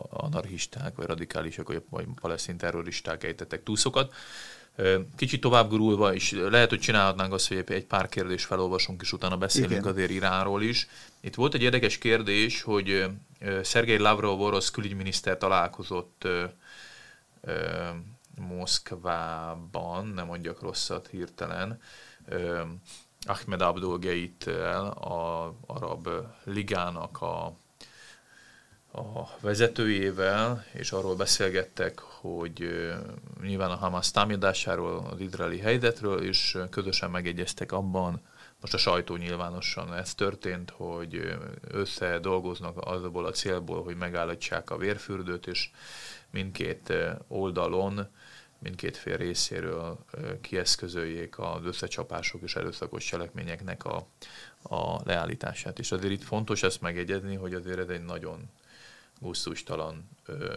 anarchisták, 0.09 0.95
vagy 0.95 1.05
radikálisok, 1.05 1.73
vagy, 1.89 2.07
palesztin 2.21 2.57
terroristák 2.57 3.23
ejtettek 3.23 3.63
túszokat. 3.63 4.13
Kicsit 5.15 5.41
tovább 5.41 5.69
gurulva, 5.69 6.13
és 6.13 6.31
lehet, 6.31 6.69
hogy 6.69 6.79
csinálhatnánk 6.79 7.33
azt, 7.33 7.47
hogy 7.47 7.63
egy 7.67 7.85
pár 7.85 8.09
kérdést 8.09 8.45
felolvasunk, 8.45 9.01
és 9.01 9.13
utána 9.13 9.37
beszélünk 9.37 9.71
Igen. 9.71 9.83
azért 9.83 10.09
Iránról 10.09 10.61
is. 10.61 10.87
Itt 11.19 11.35
volt 11.35 11.53
egy 11.53 11.61
érdekes 11.61 11.97
kérdés, 11.97 12.61
hogy 12.61 13.05
Szergei 13.61 13.97
Lavrov 13.97 14.41
orosz 14.41 14.71
külügyminiszter 14.71 15.37
találkozott 15.37 16.27
Moszkvában, 18.39 20.07
nem 20.07 20.25
mondjak 20.25 20.61
rosszat 20.61 21.07
hirtelen, 21.07 21.81
Ahmed 23.21 23.61
Abdul 23.61 23.99
el 24.45 24.87
a 24.87 25.53
Arab 25.65 26.09
Ligának 26.43 27.21
a, 27.21 27.45
a 28.91 29.37
vezetőjével, 29.39 30.65
és 30.73 30.91
arról 30.91 31.15
beszélgettek, 31.15 31.99
hogy 31.99 32.89
nyilván 33.41 33.71
a 33.71 33.75
Hamas 33.75 34.11
támadásáról, 34.11 35.07
az 35.11 35.19
izraeli 35.19 35.59
helyzetről, 35.59 36.23
és 36.23 36.57
közösen 36.69 37.11
megegyeztek 37.11 37.71
abban, 37.71 38.21
most 38.61 38.73
a 38.73 38.77
sajtó 38.77 39.15
nyilvánosan 39.15 39.93
ez 39.93 40.15
történt, 40.15 40.69
hogy 40.69 41.37
összedolgoznak 41.67 42.77
azból 42.77 43.25
a 43.25 43.31
célból, 43.31 43.83
hogy 43.83 43.95
megállítsák 43.95 44.69
a 44.69 44.77
vérfürdőt, 44.77 45.47
és 45.47 45.69
mindkét 46.31 46.93
oldalon 47.27 48.07
mindkét 48.60 48.97
fél 48.97 49.18
részéről 49.18 50.05
kieszközöljék 50.41 51.39
az 51.39 51.66
összecsapások 51.66 52.41
és 52.41 52.55
erőszakos 52.55 53.05
cselekményeknek 53.05 53.86
a, 53.86 54.07
a 54.62 55.01
leállítását. 55.03 55.80
És 55.80 55.91
azért 55.91 56.14
itt 56.14 56.24
fontos 56.24 56.64
ezt 56.64 56.82
megegyezni, 56.82 57.36
hogy 57.36 57.53
azért 57.53 57.80
ez 57.80 57.88
egy 57.88 58.03
nagyon 58.03 58.49
gusztustalan 59.20 60.10
ö, 60.26 60.55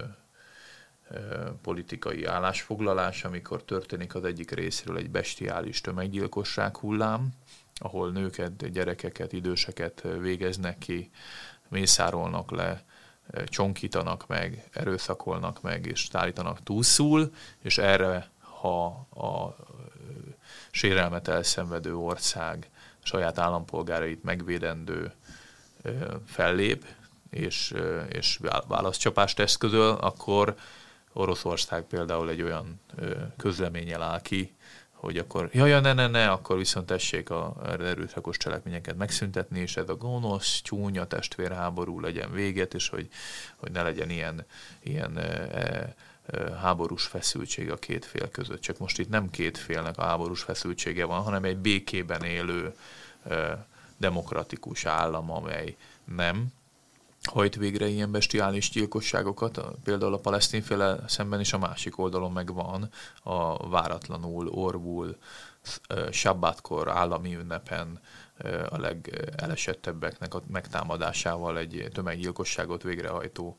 ö, 1.11 1.51
politikai 1.63 2.25
állásfoglalás, 2.25 3.25
amikor 3.25 3.65
történik 3.65 4.15
az 4.15 4.25
egyik 4.25 4.51
részről 4.51 4.97
egy 4.97 5.11
bestiális 5.11 5.81
tömeggyilkosság 5.81 6.77
hullám, 6.77 7.29
ahol 7.75 8.11
nőket, 8.11 8.73
gyerekeket, 8.73 9.33
időseket 9.33 10.03
végeznek 10.21 10.79
ki, 10.79 11.11
mészárolnak 11.69 12.51
le, 12.51 12.85
csonkítanak 13.45 14.27
meg, 14.27 14.69
erőszakolnak 14.73 15.63
meg, 15.63 15.87
és 15.87 16.09
állítanak 16.13 16.63
túlszul, 16.63 17.35
és 17.63 17.79
erre, 17.79 18.31
ha 18.39 18.85
a 19.15 19.57
sérelmet 20.71 21.29
elszenvedő 21.29 21.97
ország 21.97 22.71
saját 23.03 23.39
állampolgárait 23.39 24.23
megvédendő 24.23 25.13
fellép, 26.27 26.87
és, 27.31 27.75
és 28.09 28.41
válaszcsapást 28.67 29.39
eszközöl, 29.39 29.91
akkor 29.91 30.55
Oroszország 31.13 31.83
például 31.83 32.31
egy 32.31 32.43
olyan 32.43 32.81
közleménnyel 33.37 34.03
áll 34.03 34.21
ki, 34.21 34.55
hogy 35.03 35.19
akkor 35.19 35.49
jaj, 35.53 35.69
ja, 35.69 35.81
ne, 35.81 35.93
ne, 35.93 36.07
ne, 36.07 36.31
akkor 36.31 36.57
viszont 36.57 36.87
tessék 36.87 37.31
a 37.31 37.55
erőszakos 37.67 38.37
cselekményeket 38.37 38.97
megszüntetni, 38.97 39.61
és 39.61 39.77
ez 39.77 39.89
a 39.89 39.97
gonosz, 39.97 40.61
csúnya 40.61 41.07
testvérháború 41.07 42.01
legyen 42.01 42.33
véget, 42.33 42.75
és 42.75 42.89
hogy, 42.89 43.09
hogy 43.57 43.71
ne 43.71 43.83
legyen 43.83 44.11
ilyen, 44.11 44.45
ilyen 44.83 45.19
e, 45.19 45.23
e, 45.23 45.95
e, 46.27 46.55
háborús 46.55 47.05
feszültség 47.05 47.71
a 47.71 47.77
két 47.77 48.05
fél 48.05 48.31
között. 48.31 48.61
Csak 48.61 48.79
most 48.79 48.99
itt 48.99 49.09
nem 49.09 49.31
két 49.31 49.59
félnek 49.59 49.99
a 49.99 50.03
háborús 50.03 50.43
feszültsége 50.43 51.05
van, 51.05 51.23
hanem 51.23 51.45
egy 51.45 51.57
békében 51.57 52.23
élő 52.23 52.75
e, 53.29 53.67
demokratikus 53.97 54.85
állam, 54.85 55.31
amely 55.31 55.77
nem 56.05 56.47
hajt 57.31 57.57
végre 57.57 57.87
ilyen 57.87 58.11
bestiális 58.11 58.71
gyilkosságokat, 58.71 59.61
például 59.85 60.15
a 60.15 60.19
palesztin 60.19 60.63
féle 60.63 60.99
szemben 61.07 61.41
is 61.41 61.53
a 61.53 61.59
másik 61.59 61.99
oldalon 61.99 62.33
meg 62.33 62.55
van 62.55 62.89
a 63.23 63.69
váratlanul, 63.69 64.49
orvul, 64.49 65.17
sabbatkor, 66.11 66.89
állami 66.89 67.35
ünnepen 67.35 68.01
a 68.69 68.79
legelesettebbeknek 68.79 70.35
a 70.35 70.43
megtámadásával 70.51 71.59
egy 71.59 71.89
tömeggyilkosságot 71.93 72.83
végrehajtó 72.83 73.57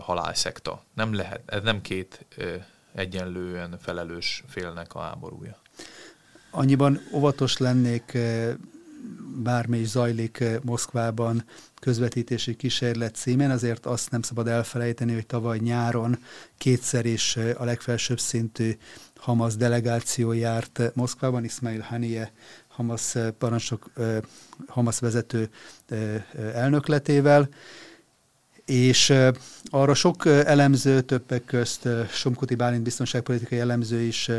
halálszekta. 0.00 0.82
Nem 0.94 1.14
lehet, 1.14 1.42
ez 1.46 1.62
nem 1.62 1.80
két 1.80 2.26
egyenlően 2.94 3.78
felelős 3.78 4.44
félnek 4.48 4.94
a 4.94 5.00
háborúja. 5.00 5.58
Annyiban 6.50 7.00
óvatos 7.12 7.56
lennék, 7.56 8.18
bármi 9.42 9.78
is 9.78 9.88
zajlik 9.88 10.44
Moszkvában, 10.62 11.44
közvetítési 11.80 12.56
kísérlet 12.56 13.14
címen, 13.14 13.50
azért 13.50 13.86
azt 13.86 14.10
nem 14.10 14.22
szabad 14.22 14.48
elfelejteni, 14.48 15.12
hogy 15.12 15.26
tavaly 15.26 15.58
nyáron 15.58 16.18
kétszer 16.58 17.06
is 17.06 17.36
a 17.56 17.64
legfelsőbb 17.64 18.20
szintű 18.20 18.76
Hamas 19.16 19.56
delegáció 19.56 20.32
járt 20.32 20.94
Moszkvában, 20.94 21.44
Ismail 21.44 21.80
Haniyeh 21.80 22.28
Hamas 22.68 23.14
parancsok, 23.38 23.90
Hamas 24.66 24.98
vezető 24.98 25.50
elnökletével, 26.54 27.48
és 28.64 29.12
arra 29.64 29.94
sok 29.94 30.26
elemző, 30.26 31.00
többek 31.00 31.44
közt 31.44 31.88
Somkuti 32.10 32.54
Bálint 32.54 32.82
biztonságpolitikai 32.82 33.58
elemző 33.58 34.00
is 34.00 34.30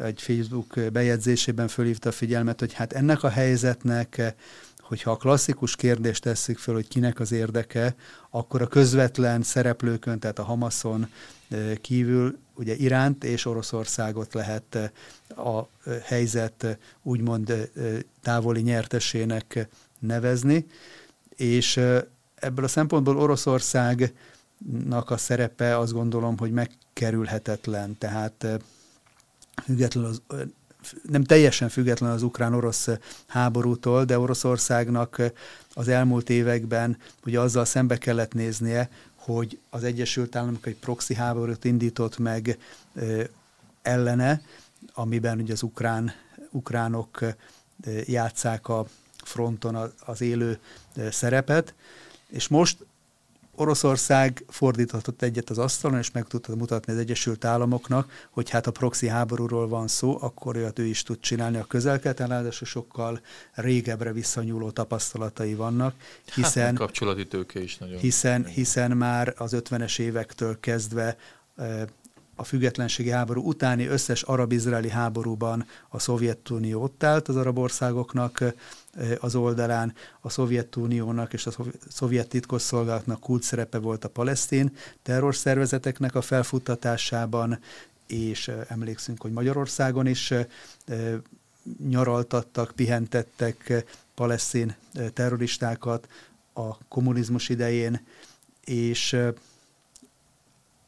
egy 0.00 0.22
Facebook 0.22 0.80
bejegyzésében 0.92 1.68
fölhívta 1.68 2.08
a 2.08 2.12
figyelmet, 2.12 2.60
hogy 2.60 2.72
hát 2.72 2.92
ennek 2.92 3.22
a 3.22 3.28
helyzetnek 3.28 4.34
hogyha 4.82 5.10
a 5.10 5.16
klasszikus 5.16 5.76
kérdést 5.76 6.22
tesszük 6.22 6.58
föl, 6.58 6.74
hogy 6.74 6.88
kinek 6.88 7.20
az 7.20 7.32
érdeke, 7.32 7.94
akkor 8.30 8.62
a 8.62 8.66
közvetlen 8.66 9.42
szereplőkön, 9.42 10.18
tehát 10.18 10.38
a 10.38 10.44
Hamaszon 10.44 11.06
kívül 11.80 12.38
ugye 12.54 12.74
Iránt 12.74 13.24
és 13.24 13.46
Oroszországot 13.46 14.34
lehet 14.34 14.92
a 15.28 15.62
helyzet 16.02 16.78
úgymond 17.02 17.70
távoli 18.22 18.60
nyertesének 18.60 19.68
nevezni, 19.98 20.66
és 21.36 21.76
ebből 22.34 22.64
a 22.64 22.68
szempontból 22.68 23.18
Oroszországnak 23.18 25.10
a 25.10 25.16
szerepe 25.16 25.78
azt 25.78 25.92
gondolom, 25.92 26.38
hogy 26.38 26.52
megkerülhetetlen, 26.52 27.98
tehát 27.98 28.46
függetlenül 29.64 30.10
az 30.10 30.22
nem 31.10 31.24
teljesen 31.24 31.68
független 31.68 32.10
az 32.10 32.22
ukrán-orosz 32.22 32.88
háborútól, 33.26 34.04
de 34.04 34.18
Oroszországnak 34.18 35.22
az 35.74 35.88
elmúlt 35.88 36.30
években 36.30 36.96
ugye 37.24 37.40
azzal 37.40 37.64
szembe 37.64 37.98
kellett 37.98 38.34
néznie, 38.34 38.90
hogy 39.14 39.58
az 39.70 39.84
Egyesült 39.84 40.36
Államok 40.36 40.66
egy 40.66 40.76
proxy 40.76 41.14
háborút 41.14 41.64
indított 41.64 42.18
meg 42.18 42.58
ellene, 43.82 44.42
amiben 44.94 45.40
ugye 45.40 45.52
az 45.52 45.62
ukrán, 45.62 46.12
ukránok 46.50 47.20
játszák 48.04 48.68
a 48.68 48.86
fronton 49.24 49.92
az 50.04 50.20
élő 50.20 50.58
szerepet, 51.10 51.74
és 52.28 52.48
most 52.48 52.76
Oroszország 53.62 54.44
fordíthatott 54.48 55.22
egyet 55.22 55.50
az 55.50 55.58
asztalon, 55.58 55.98
és 55.98 56.10
meg 56.10 56.24
tudta 56.24 56.56
mutatni 56.56 56.92
az 56.92 56.98
Egyesült 56.98 57.44
Államoknak, 57.44 58.28
hogy 58.30 58.50
hát 58.50 58.66
a 58.66 58.70
proxy 58.70 59.06
háborúról 59.06 59.68
van 59.68 59.88
szó, 59.88 60.18
akkor 60.20 60.56
olyat 60.56 60.78
ő 60.78 60.84
is 60.84 61.02
tud 61.02 61.20
csinálni 61.20 61.56
a 61.56 61.64
közelkeleten, 61.64 62.28
ráadásul 62.28 62.66
sokkal 62.66 63.20
régebbre 63.52 64.12
visszanyúló 64.12 64.70
tapasztalatai 64.70 65.54
vannak, 65.54 65.94
hát, 66.26 66.34
hiszen, 66.34 66.64
hát, 66.64 66.74
kapcsolati 66.74 67.26
tőke 67.26 67.62
is 67.62 67.76
nagyon. 67.76 67.98
Hiszen, 67.98 68.44
hiszen 68.44 68.90
már 68.90 69.34
az 69.36 69.56
50-es 69.56 69.98
évektől 69.98 70.60
kezdve 70.60 71.16
a 72.34 72.44
függetlenségi 72.44 73.10
háború 73.10 73.42
utáni 73.42 73.86
összes 73.86 74.22
arab-izraeli 74.22 74.88
háborúban 74.88 75.66
a 75.88 75.98
Szovjetunió 75.98 76.82
ott 76.82 77.02
állt 77.02 77.28
az 77.28 77.36
arab 77.36 77.58
országoknak 77.58 78.44
az 79.20 79.34
oldalán, 79.34 79.94
a 80.20 80.30
Szovjetuniónak 80.30 81.32
és 81.32 81.46
a 81.46 81.52
szovjet 81.88 82.28
titkosszolgálatnak 82.28 83.20
kult 83.20 83.42
szerepe 83.42 83.78
volt 83.78 84.04
a 84.04 84.08
palesztin 84.08 84.76
terrorszervezeteknek 85.02 86.14
a 86.14 86.20
felfuttatásában, 86.20 87.58
és 88.06 88.50
emlékszünk, 88.68 89.22
hogy 89.22 89.32
Magyarországon 89.32 90.06
is 90.06 90.32
nyaraltattak, 91.88 92.72
pihentettek 92.76 93.84
palesztin 94.14 94.74
terroristákat 95.12 96.08
a 96.52 96.78
kommunizmus 96.88 97.48
idején, 97.48 98.00
és 98.64 99.16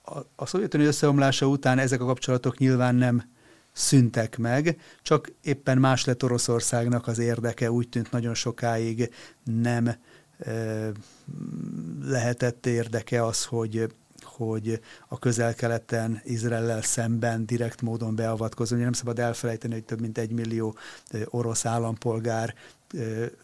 a, 0.04 0.18
a 0.36 0.46
Szovjetunió 0.46 0.86
összeomlása 0.86 1.46
után 1.46 1.78
ezek 1.78 2.00
a 2.00 2.06
kapcsolatok 2.06 2.58
nyilván 2.58 2.94
nem 2.94 3.32
szüntek 3.72 4.38
meg, 4.38 4.80
csak 5.02 5.32
éppen 5.42 5.78
más 5.78 6.04
lett 6.04 6.24
Oroszországnak 6.24 7.06
az 7.06 7.18
érdeke, 7.18 7.70
úgy 7.70 7.88
tűnt 7.88 8.10
nagyon 8.10 8.34
sokáig 8.34 9.10
nem 9.44 9.86
e, 9.88 9.96
lehetett 12.04 12.66
érdeke 12.66 13.24
az, 13.24 13.44
hogy 13.44 13.88
hogy 14.24 14.80
a 15.08 15.18
közel-keleten 15.18 16.20
Izraellel 16.24 16.82
szemben 16.82 17.46
direkt 17.46 17.82
módon 17.82 18.14
beavatkozó. 18.14 18.76
Nem 18.76 18.92
szabad 18.92 19.18
elfelejteni, 19.18 19.72
hogy 19.72 19.84
több 19.84 20.00
mint 20.00 20.18
egy 20.18 20.30
millió 20.30 20.76
orosz 21.24 21.64
állampolgár 21.64 22.54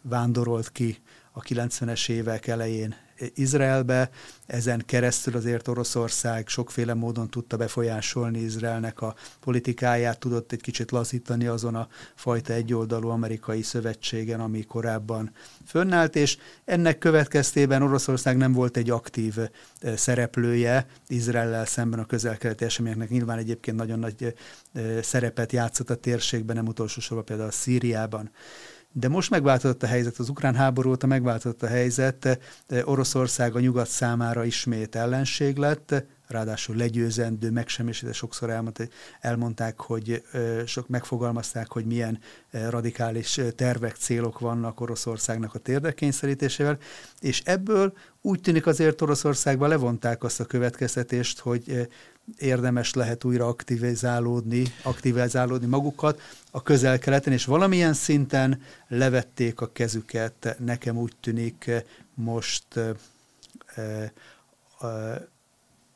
vándorolt 0.02 0.72
ki 0.72 0.98
a 1.32 1.40
90-es 1.40 2.08
évek 2.08 2.46
elején 2.46 2.94
Izraelbe, 3.34 4.10
ezen 4.46 4.82
keresztül 4.86 5.36
azért 5.36 5.68
Oroszország 5.68 6.48
sokféle 6.48 6.94
módon 6.94 7.28
tudta 7.28 7.56
befolyásolni 7.56 8.38
Izraelnek 8.38 9.00
a 9.00 9.14
politikáját, 9.40 10.18
tudott 10.18 10.52
egy 10.52 10.60
kicsit 10.60 10.90
lazítani 10.90 11.46
azon 11.46 11.74
a 11.74 11.88
fajta 12.14 12.52
egyoldalú 12.52 13.08
amerikai 13.08 13.62
szövetségen, 13.62 14.40
ami 14.40 14.62
korábban 14.62 15.32
fönnállt, 15.66 16.16
és 16.16 16.36
ennek 16.64 16.98
következtében 16.98 17.82
Oroszország 17.82 18.36
nem 18.36 18.52
volt 18.52 18.76
egy 18.76 18.90
aktív 18.90 19.38
eh, 19.38 19.96
szereplője 19.96 20.86
Izraellel 21.08 21.66
szemben 21.66 21.98
a 21.98 22.06
közel-keleti 22.06 22.64
eseményeknek. 22.64 23.08
Nyilván 23.08 23.38
egyébként 23.38 23.76
nagyon 23.76 23.98
nagy 23.98 24.34
eh, 24.72 25.02
szerepet 25.02 25.52
játszott 25.52 25.90
a 25.90 25.94
térségben, 25.94 26.56
nem 26.56 26.66
utolsó 26.66 27.00
sorban 27.00 27.24
például 27.24 27.48
a 27.48 27.52
Szíriában. 27.52 28.30
De 28.92 29.08
most 29.08 29.30
megváltozott 29.30 29.82
a 29.82 29.86
helyzet, 29.86 30.18
az 30.18 30.28
ukrán 30.28 30.54
háború 30.54 30.90
óta 30.90 31.06
megváltozott 31.06 31.62
a 31.62 31.66
helyzet, 31.66 32.38
Oroszország 32.84 33.54
a 33.54 33.60
nyugat 33.60 33.88
számára 33.88 34.44
ismét 34.44 34.94
ellenség 34.94 35.56
lett, 35.56 36.04
ráadásul 36.26 36.76
legyőzendő, 36.76 37.50
megsemmisítve 37.50 38.12
sokszor 38.12 38.50
elmondták, 38.50 38.92
elmondták, 39.20 39.80
hogy 39.80 40.22
sok 40.66 40.88
megfogalmazták, 40.88 41.72
hogy 41.72 41.84
milyen 41.84 42.18
radikális 42.50 43.40
tervek, 43.56 43.96
célok 43.96 44.38
vannak 44.38 44.80
Oroszországnak 44.80 45.54
a 45.54 45.58
térdekényszerítésével, 45.58 46.78
és 47.20 47.42
ebből 47.44 47.92
úgy 48.20 48.40
tűnik 48.40 48.66
azért 48.66 49.00
Oroszországban 49.02 49.68
levonták 49.68 50.22
azt 50.24 50.40
a 50.40 50.44
következtetést, 50.44 51.38
hogy 51.38 51.88
érdemes 52.38 52.94
lehet 52.94 53.24
újra 53.24 53.46
aktivizálódni, 53.46 54.64
aktivizálódni 54.82 55.66
magukat 55.66 56.20
a 56.50 56.62
közel-keleten, 56.62 57.32
és 57.32 57.44
valamilyen 57.44 57.92
szinten 57.92 58.62
levették 58.88 59.60
a 59.60 59.72
kezüket, 59.72 60.56
nekem 60.58 60.96
úgy 60.96 61.12
tűnik 61.20 61.70
most 62.14 62.76
e, 62.76 64.12
e, 64.80 65.28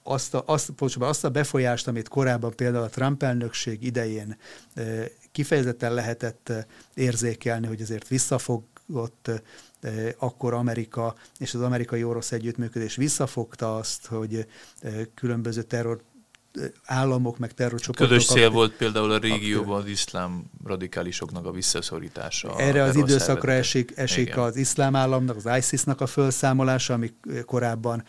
azt 0.02 0.34
a, 0.34 0.42
azt, 0.46 0.72
azt 0.98 1.24
a 1.24 1.30
befolyást, 1.30 1.88
amit 1.88 2.08
korábban 2.08 2.52
például 2.56 2.84
a 2.84 2.88
Trump 2.88 3.22
elnökség 3.22 3.82
idején 3.82 4.36
e, 4.74 4.82
kifejezetten 5.32 5.94
lehetett 5.94 6.52
érzékelni, 6.94 7.66
hogy 7.66 7.82
azért 7.82 8.08
visszafogott 8.08 9.30
akkor 10.18 10.54
Amerika 10.54 11.14
és 11.38 11.54
az 11.54 11.60
amerikai-orosz 11.60 12.32
együttműködés 12.32 12.96
visszafogta 12.96 13.76
azt, 13.76 14.06
hogy 14.06 14.46
különböző 15.14 15.62
terror 15.62 16.02
államok, 16.84 17.38
meg 17.38 17.52
terrorcsoportok. 17.52 18.08
Közös 18.08 18.26
cél 18.26 18.50
volt 18.50 18.72
például 18.72 19.10
a 19.10 19.18
régióban 19.18 19.80
az 19.80 19.88
iszlám 19.88 20.44
radikálisoknak 20.64 21.46
a 21.46 21.50
visszaszorítása. 21.50 22.58
Erre 22.58 22.82
az 22.82 22.96
időszakra 22.96 23.52
esik, 23.52 23.92
esik 23.96 24.36
az 24.36 24.56
iszlám 24.56 24.96
államnak, 24.96 25.36
az 25.36 25.56
ISIS-nak 25.56 26.00
a 26.00 26.06
felszámolása, 26.06 26.94
ami 26.94 27.12
korábban 27.44 28.04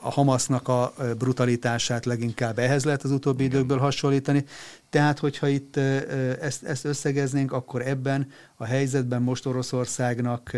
a 0.00 0.10
Hamasnak 0.10 0.68
a 0.68 0.94
brutalitását 1.18 2.04
leginkább 2.04 2.58
ehhez 2.58 2.84
lehet 2.84 3.02
az 3.02 3.10
utóbbi 3.10 3.44
Igen. 3.44 3.54
időkből 3.54 3.78
hasonlítani. 3.78 4.44
Tehát, 4.90 5.18
hogyha 5.18 5.48
itt 5.48 5.76
ezt, 5.76 6.62
ezt 6.62 6.84
összegeznénk, 6.84 7.52
akkor 7.52 7.82
ebben 7.86 8.30
a 8.56 8.64
helyzetben 8.64 9.22
most 9.22 9.46
Oroszországnak 9.46 10.56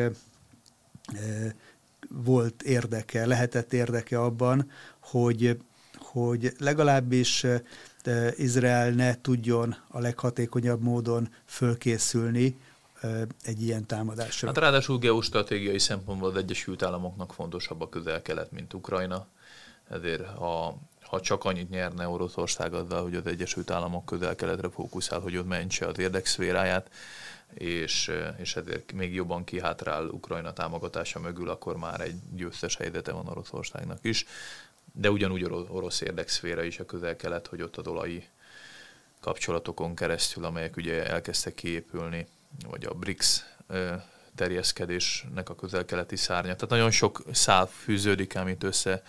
volt 2.09 2.63
érdeke, 2.63 3.27
lehetett 3.27 3.73
érdeke 3.73 4.21
abban, 4.21 4.71
hogy 5.01 5.59
hogy 6.13 6.53
legalábbis 6.59 7.47
Izrael 8.37 8.91
ne 8.91 9.21
tudjon 9.21 9.77
a 9.89 9.99
leghatékonyabb 9.99 10.83
módon 10.83 11.29
fölkészülni 11.45 12.57
egy 13.43 13.63
ilyen 13.63 13.87
támadásra. 13.87 14.47
Hát 14.47 14.59
ráadásul 14.59 14.99
geostratégiai 14.99 15.79
szempontból 15.79 16.29
az 16.29 16.37
Egyesült 16.37 16.83
Államoknak 16.83 17.33
fontosabb 17.33 17.81
a 17.81 17.89
közel-kelet, 17.89 18.53
mint 18.53 18.75
Ukrajna, 18.75 19.27
ezért 19.91 20.27
ha, 20.27 20.79
ha 21.03 21.21
csak 21.21 21.45
annyit 21.45 21.71
nyerne 21.71 22.09
Oroszország 22.09 22.75
azzal, 22.75 23.03
hogy 23.03 23.15
az 23.15 23.27
Egyesült 23.27 23.71
Államok 23.71 24.05
közel-keletre 24.05 24.69
fókuszál, 24.71 25.21
hogy 25.21 25.37
ott 25.37 25.49
mentse 25.49 25.87
az 25.87 25.99
érdekszféráját, 25.99 26.91
és, 27.55 28.11
és 28.37 28.57
ezért 28.57 28.93
még 28.93 29.15
jobban 29.15 29.45
kihátrál 29.45 30.05
Ukrajna 30.05 30.53
támogatása 30.53 31.21
mögül, 31.21 31.49
akkor 31.49 31.77
már 31.77 32.01
egy 32.01 32.15
győztes 32.35 32.77
helyzete 32.77 33.13
van 33.13 33.27
Oroszországnak 33.27 33.99
is 34.03 34.27
de 35.01 35.11
ugyanúgy 35.11 35.45
orosz 35.45 36.01
érdekszféra 36.01 36.63
is 36.63 36.79
a 36.79 36.85
közel-kelet, 36.85 37.47
hogy 37.47 37.63
ott 37.63 37.77
a 37.77 37.83
dolai 37.83 38.25
kapcsolatokon 39.21 39.95
keresztül, 39.95 40.45
amelyek 40.45 40.77
ugye 40.77 41.07
elkezdtek 41.07 41.55
kiépülni, 41.55 42.27
vagy 42.69 42.85
a 42.85 42.95
BRICS 42.95 43.43
terjeszkedésnek 44.35 45.49
a 45.49 45.55
közel-keleti 45.55 46.17
szárnya. 46.17 46.55
Tehát 46.55 46.69
nagyon 46.69 46.91
sok 46.91 47.23
szál 47.33 47.67
fűződik 47.67 48.37
amit 48.37 48.65
össze, 48.65 49.03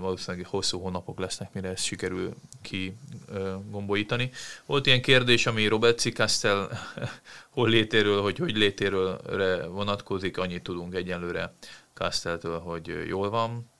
valószínűleg 0.00 0.46
hosszú 0.46 0.80
hónapok 0.80 1.18
lesznek, 1.18 1.52
mire 1.52 1.68
ezt 1.68 1.84
sikerül 1.84 2.34
kigombolítani. 2.62 4.30
Volt 4.66 4.86
ilyen 4.86 5.02
kérdés, 5.02 5.46
ami 5.46 5.66
Robert 5.66 5.98
Cikasztel 5.98 6.70
hol 7.56 7.68
létéről, 7.68 8.22
hogy 8.22 8.38
hogy 8.38 8.56
létéről 8.56 9.20
vonatkozik, 9.68 10.38
annyit 10.38 10.62
tudunk 10.62 10.94
egyenlőre 10.94 11.52
Kasteltől, 11.94 12.58
hogy 12.58 13.04
jól 13.06 13.30
van, 13.30 13.70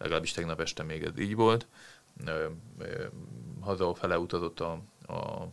legalábbis 0.00 0.32
tegnap 0.32 0.60
este 0.60 0.82
még 0.82 1.02
ez 1.02 1.18
így 1.18 1.34
volt. 1.34 1.66
Hazafele 3.60 4.18
utazott 4.18 4.60
a, 4.60 4.72
a 5.06 5.46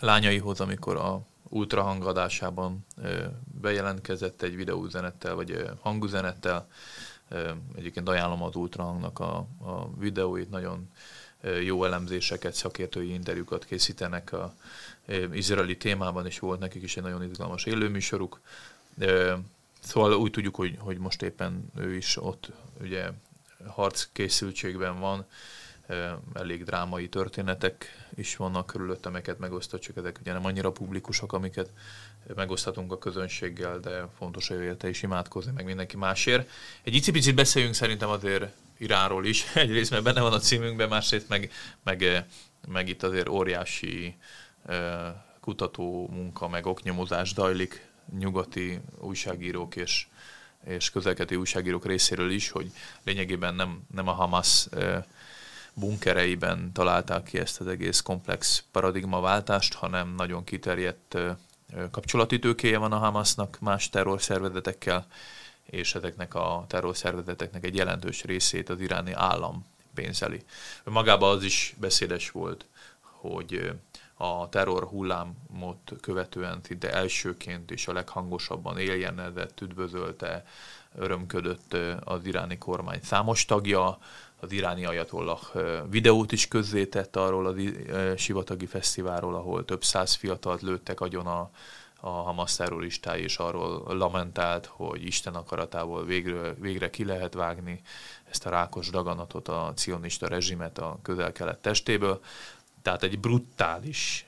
lányaihoz, 0.00 0.60
amikor 0.60 0.96
a 0.96 1.20
ultrahangadásában 1.48 2.86
bejelentkezett 3.60 4.42
egy 4.42 4.56
videóüzenettel, 4.56 5.34
vagy 5.34 5.70
hangüzenettel. 5.80 6.68
Egyébként 7.76 8.08
ajánlom 8.08 8.42
az 8.42 8.54
ultrahangnak 8.54 9.18
a, 9.18 9.36
a 9.62 9.90
videóit, 9.98 10.50
nagyon 10.50 10.90
jó 11.62 11.84
elemzéseket, 11.84 12.54
szakértői 12.54 13.12
interjúkat 13.12 13.64
készítenek 13.64 14.32
a 14.32 14.54
izraeli 15.32 15.76
témában, 15.76 16.26
és 16.26 16.38
volt 16.38 16.60
nekik 16.60 16.82
is 16.82 16.96
egy 16.96 17.02
nagyon 17.02 17.22
izgalmas 17.22 17.64
élőműsoruk. 17.64 18.40
Szóval 19.80 20.12
úgy 20.12 20.30
tudjuk, 20.30 20.54
hogy, 20.54 20.76
hogy 20.78 20.98
most 20.98 21.22
éppen 21.22 21.70
ő 21.76 21.94
is 21.94 22.16
ott 22.16 22.52
ugye 22.80 23.10
harc 23.66 24.08
készültségben 24.12 25.00
van, 25.00 25.26
elég 26.32 26.64
drámai 26.64 27.08
történetek 27.08 28.06
is 28.14 28.36
vannak 28.36 28.66
körülött, 28.66 29.06
amelyeket 29.06 29.38
megosztott, 29.38 29.80
csak 29.80 29.96
ezek 29.96 30.18
ugye 30.20 30.32
nem 30.32 30.44
annyira 30.44 30.72
publikusak, 30.72 31.32
amiket 31.32 31.70
megoszthatunk 32.34 32.92
a 32.92 32.98
közönséggel, 32.98 33.78
de 33.78 34.08
fontos, 34.18 34.48
hogy 34.48 34.60
érte 34.60 34.88
is 34.88 35.02
imádkozni, 35.02 35.52
meg 35.52 35.64
mindenki 35.64 35.96
másért. 35.96 36.50
Egy 36.82 36.94
icipicit 36.94 37.34
beszéljünk 37.34 37.74
szerintem 37.74 38.08
azért 38.08 38.52
Iránról 38.78 39.26
is, 39.26 39.44
egyrészt 39.54 39.90
mert 39.90 40.02
benne 40.02 40.20
van 40.20 40.32
a 40.32 40.38
címünkben, 40.38 40.88
másrészt 40.88 41.28
meg, 41.28 41.50
meg, 41.82 42.26
meg 42.68 42.88
itt 42.88 43.02
azért 43.02 43.28
óriási 43.28 44.16
kutató 45.40 46.08
munka, 46.12 46.48
meg 46.48 46.66
oknyomozás 46.66 47.32
dajlik 47.32 47.88
nyugati 48.18 48.80
újságírók 48.98 49.76
és 49.76 50.06
és 50.64 50.90
közelketi 50.90 51.36
újságírók 51.36 51.86
részéről 51.86 52.30
is, 52.30 52.50
hogy 52.50 52.70
lényegében 53.04 53.54
nem, 53.54 53.80
nem 53.94 54.08
a 54.08 54.12
Hamas 54.12 54.68
bunkereiben 55.74 56.72
találták 56.72 57.22
ki 57.22 57.38
ezt 57.38 57.60
az 57.60 57.66
egész 57.66 58.00
komplex 58.00 58.64
paradigmaváltást, 58.72 59.74
hanem 59.74 60.14
nagyon 60.14 60.44
kiterjedt 60.44 61.18
kapcsolati 61.90 62.38
tőkéje 62.38 62.78
van 62.78 62.92
a 62.92 62.98
Hamasnak 62.98 63.58
más 63.60 63.88
terrorszervezetekkel, 63.88 65.06
és 65.64 65.94
ezeknek 65.94 66.34
a 66.34 66.64
terrorszervezeteknek 66.68 67.64
egy 67.64 67.76
jelentős 67.76 68.24
részét 68.24 68.68
az 68.68 68.80
iráni 68.80 69.12
állam 69.12 69.66
pénzeli. 69.94 70.44
Magában 70.84 71.36
az 71.36 71.42
is 71.42 71.74
beszédes 71.78 72.30
volt, 72.30 72.66
hogy 73.00 73.72
a 74.22 74.48
terror 74.48 74.84
hullámot 74.84 75.92
követően 76.00 76.60
szinte 76.62 76.92
elsőként 76.92 77.70
és 77.70 77.88
a 77.88 77.92
leghangosabban 77.92 78.78
éljenedett, 78.78 79.60
üdvözölte, 79.60 80.44
örömködött 80.94 81.76
az 82.04 82.24
iráni 82.24 82.58
kormány 82.58 83.00
számos 83.02 83.44
tagja, 83.44 83.98
az 84.40 84.52
iráni 84.52 84.84
ajatollah 84.84 85.40
videót 85.90 86.32
is 86.32 86.48
közzétett 86.48 87.16
arról 87.16 87.46
a 87.46 87.54
sivatagi 88.16 88.66
fesztiválról, 88.66 89.34
ahol 89.34 89.64
több 89.64 89.84
száz 89.84 90.14
fiatalt 90.14 90.62
lőttek 90.62 91.00
agyon 91.00 91.26
a, 91.26 91.50
a 92.00 92.08
Hamas 92.08 92.56
terroristái, 92.56 93.22
és 93.22 93.36
arról 93.36 93.96
lamentált, 93.96 94.66
hogy 94.66 95.04
Isten 95.04 95.34
akaratából 95.34 96.04
végre, 96.04 96.54
végre 96.54 96.90
ki 96.90 97.04
lehet 97.04 97.34
vágni 97.34 97.80
ezt 98.30 98.46
a 98.46 98.50
rákos 98.50 98.90
daganatot, 98.90 99.48
a 99.48 99.72
cionista 99.76 100.28
rezsimet 100.28 100.78
a 100.78 100.98
közel-kelet 101.02 101.58
testéből. 101.58 102.20
Tehát 102.82 103.02
egy 103.02 103.18
brutális 103.18 104.26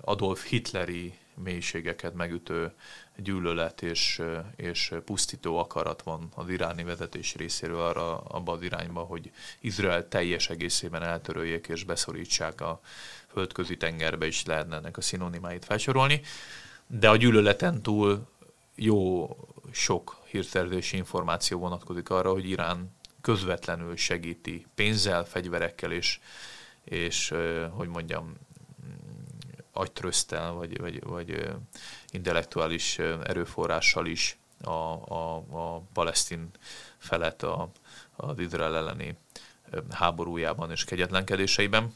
Adolf 0.00 0.46
Hitleri 0.46 1.18
mélységeket 1.34 2.14
megütő 2.14 2.72
gyűlölet 3.16 3.82
és, 3.82 4.22
és 4.56 4.92
pusztító 5.04 5.58
akarat 5.58 6.02
van 6.02 6.28
az 6.34 6.48
iráni 6.48 6.84
vezetés 6.84 7.34
részéről 7.34 7.80
arra 7.80 8.18
abba 8.18 8.52
az 8.52 8.62
irányba, 8.62 9.00
hogy 9.00 9.30
Izrael 9.60 10.08
teljes 10.08 10.48
egészében 10.50 11.02
eltöröljék 11.02 11.66
és 11.68 11.84
beszorítsák 11.84 12.60
a 12.60 12.80
földközi 13.26 13.76
tengerbe 13.76 14.26
is 14.26 14.44
lehetne 14.44 14.76
ennek 14.76 14.96
a 14.96 15.00
szinonimáit 15.00 15.64
felsorolni. 15.64 16.20
De 16.86 17.08
a 17.08 17.16
gyűlöleten 17.16 17.82
túl 17.82 18.28
jó 18.74 19.28
sok 19.72 20.16
hírszerzési 20.24 20.96
információ 20.96 21.58
vonatkozik 21.58 22.10
arra, 22.10 22.32
hogy 22.32 22.48
Irán 22.48 22.94
közvetlenül 23.20 23.96
segíti 23.96 24.66
pénzzel, 24.74 25.24
fegyverekkel 25.24 25.92
és, 25.92 26.20
és 26.86 27.34
hogy 27.70 27.88
mondjam, 27.88 28.34
agytröztel, 29.72 30.52
vagy, 30.52 30.80
vagy, 30.80 31.02
vagy 31.02 31.50
intellektuális 32.10 32.98
erőforrással 32.98 34.06
is 34.06 34.38
a, 34.62 34.70
a, 34.70 35.36
a 35.36 35.82
palesztin 35.92 36.50
felet 36.98 37.42
a, 37.42 37.70
az 38.16 38.38
Izrael 38.38 38.76
elleni 38.76 39.16
háborújában 39.90 40.70
és 40.70 40.84
kegyetlenkedéseiben. 40.84 41.94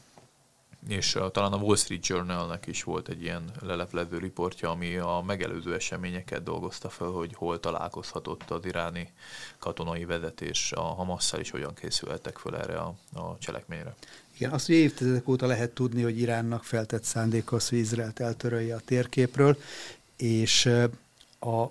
És 0.87 1.17
talán 1.31 1.53
a 1.53 1.57
Wall 1.57 1.75
Street 1.75 2.07
Journalnek 2.07 2.67
is 2.67 2.83
volt 2.83 3.09
egy 3.09 3.21
ilyen 3.21 3.51
leleplező 3.59 4.17
riportja, 4.17 4.69
ami 4.69 4.97
a 4.97 5.23
megelőző 5.25 5.73
eseményeket 5.73 6.43
dolgozta 6.43 6.89
fel, 6.89 7.07
hogy 7.07 7.33
hol 7.33 7.59
találkozhatott 7.59 8.49
az 8.49 8.65
iráni 8.65 9.13
katonai 9.59 10.05
vezetés 10.05 10.71
a 10.71 10.81
Hamasszal, 10.81 11.39
és 11.39 11.49
hogyan 11.49 11.73
készültek 11.73 12.37
fel 12.37 12.57
erre 12.57 12.79
a, 12.79 12.93
a 13.13 13.37
cselekményre. 13.39 13.95
Igen, 14.41 14.53
azt, 14.53 14.65
hogy 14.65 14.75
évtizedek 14.75 15.27
óta 15.27 15.45
lehet 15.45 15.69
tudni, 15.71 16.01
hogy 16.01 16.19
Iránnak 16.19 16.63
feltett 16.63 17.03
szándék 17.03 17.51
az, 17.51 17.69
hogy 17.69 17.77
Izraelt 17.77 18.19
eltörölje 18.19 18.75
a 18.75 18.81
térképről, 18.85 19.57
és 20.17 20.65
a 21.39 21.65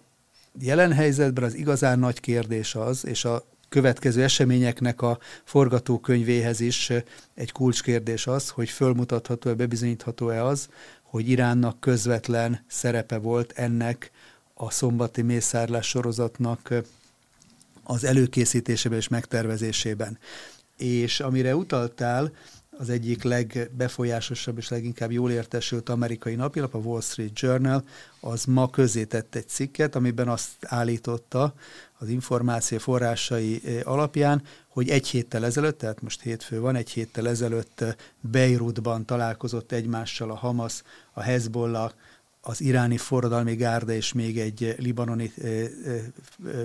jelen 0.61 0.93
helyzetben 0.93 1.45
az 1.45 1.55
igazán 1.55 1.99
nagy 1.99 2.21
kérdés 2.21 2.75
az, 2.75 3.07
és 3.07 3.25
a 3.25 3.45
következő 3.69 4.23
eseményeknek 4.23 5.03
a 5.03 5.19
forgatókönyvéhez 5.45 6.61
is 6.61 6.93
egy 7.35 7.53
kulcskérdés 7.53 8.27
az, 8.27 8.49
hogy 8.49 8.69
fölmutatható-e, 8.71 9.55
bebizonyítható-e 9.55 10.45
az, 10.45 10.69
hogy 11.03 11.29
Iránnak 11.29 11.81
közvetlen 11.81 12.65
szerepe 12.67 13.19
volt 13.19 13.53
ennek 13.53 14.11
a 14.55 14.71
szombati 14.71 15.23
mészárlás 15.23 15.87
sorozatnak 15.89 16.75
az 17.83 18.05
előkészítésében 18.05 18.99
és 18.99 19.09
megtervezésében. 19.09 20.19
És 20.77 21.21
amire 21.21 21.57
utaltál, 21.57 22.33
az 22.81 22.91
egyik 22.91 23.23
legbefolyásosabb 23.23 24.59
és 24.59 24.69
leginkább 24.69 25.13
jól 25.13 25.31
értesült 25.31 25.89
amerikai 25.89 26.35
napilap, 26.35 26.75
a 26.75 26.79
Wall 26.79 27.01
Street 27.01 27.39
Journal, 27.41 27.85
az 28.21 28.45
ma 28.45 28.71
közzétett 28.71 29.35
egy 29.35 29.49
cikket, 29.49 29.95
amiben 29.95 30.29
azt 30.29 30.51
állította 30.61 31.55
az 31.99 32.09
információ 32.09 32.79
forrásai 32.79 33.61
eh, 33.65 33.81
alapján, 33.85 34.43
hogy 34.69 34.89
egy 34.89 35.09
héttel 35.09 35.45
ezelőtt, 35.45 35.79
tehát 35.79 36.03
most 36.03 36.23
hétfő 36.23 36.61
van, 36.61 36.77
egy 36.77 36.91
héttel 36.91 37.29
ezelőtt 37.29 37.81
eh, 37.81 37.95
Beirutban 38.21 39.05
találkozott 39.05 39.73
egymással 39.73 40.31
a 40.31 40.37
Hamas, 40.37 40.83
a 41.13 41.21
Hezbollah, 41.21 41.93
az 42.43 42.61
iráni 42.61 42.97
forradalmi 42.97 43.55
gárda 43.55 43.93
és 43.93 44.13
még 44.13 44.39
egy 44.39 44.75
libanoni 44.79 45.33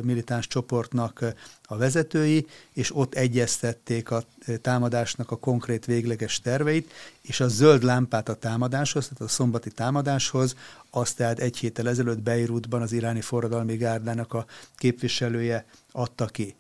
militáns 0.02 0.48
csoportnak 0.48 1.26
a 1.64 1.78
vezetői, 1.78 2.48
és 2.74 2.96
ott 2.96 3.14
egyeztették 3.14 4.12
a 4.12 4.24
támadásnak 4.62 5.32
a 5.32 5.36
konkrét 5.36 5.86
végleges 5.86 6.40
terveit, 6.40 6.92
és 7.22 7.40
a 7.40 7.48
zöld 7.48 7.84
lámpát 7.84 8.30
a 8.30 8.36
támadáshoz, 8.36 9.04
tehát 9.04 9.22
a 9.22 9.28
szombati 9.28 9.72
támadáshoz, 9.72 10.56
azt 10.90 11.16
tehát 11.16 11.40
egy 11.40 11.58
héttel 11.58 11.90
ezelőtt 11.90 12.22
Beirutban 12.22 12.82
az 12.82 12.92
iráni 12.92 13.22
forradalmi 13.22 13.76
gárdának 13.76 14.34
a 14.34 14.46
képviselője 14.76 15.66
adta 15.92 16.26
ki. 16.26 16.56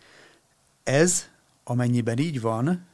Ez, 0.83 1.23
amennyiben 1.63 2.17
így 2.17 2.41
van, 2.41 2.85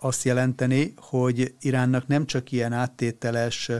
azt 0.00 0.24
jelenteni, 0.24 0.94
hogy 0.96 1.54
Iránnak 1.60 2.06
nem 2.06 2.26
csak 2.26 2.52
ilyen 2.52 2.72
áttételes 2.72 3.70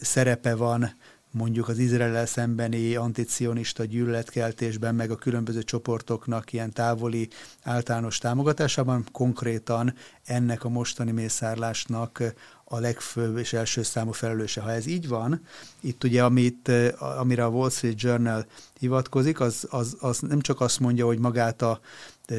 szerepe 0.00 0.54
van 0.54 0.94
mondjuk 1.30 1.68
az 1.68 1.78
Izrael 1.78 2.26
szembeni 2.26 2.94
anticionista 2.94 3.84
gyűlöletkeltésben, 3.84 4.94
meg 4.94 5.10
a 5.10 5.16
különböző 5.16 5.62
csoportoknak 5.62 6.52
ilyen 6.52 6.72
távoli 6.72 7.28
általános 7.62 8.18
támogatásában, 8.18 9.04
konkrétan 9.12 9.94
ennek 10.24 10.64
a 10.64 10.68
mostani 10.68 11.10
mészárlásnak 11.10 12.22
a 12.64 12.78
legfőbb 12.78 13.36
és 13.36 13.52
első 13.52 13.82
számú 13.82 14.12
felelőse. 14.12 14.60
Ha 14.60 14.72
ez 14.72 14.86
így 14.86 15.08
van, 15.08 15.42
itt 15.80 16.04
ugye 16.04 16.24
amit, 16.24 16.70
amire 16.98 17.44
a 17.44 17.48
Wall 17.48 17.70
Street 17.70 18.02
Journal 18.02 18.46
hivatkozik, 18.78 19.40
az, 19.40 19.66
az, 19.70 19.96
az 20.00 20.18
nem 20.18 20.40
csak 20.40 20.60
azt 20.60 20.80
mondja, 20.80 21.06
hogy 21.06 21.18
magát 21.18 21.62
a 21.62 21.80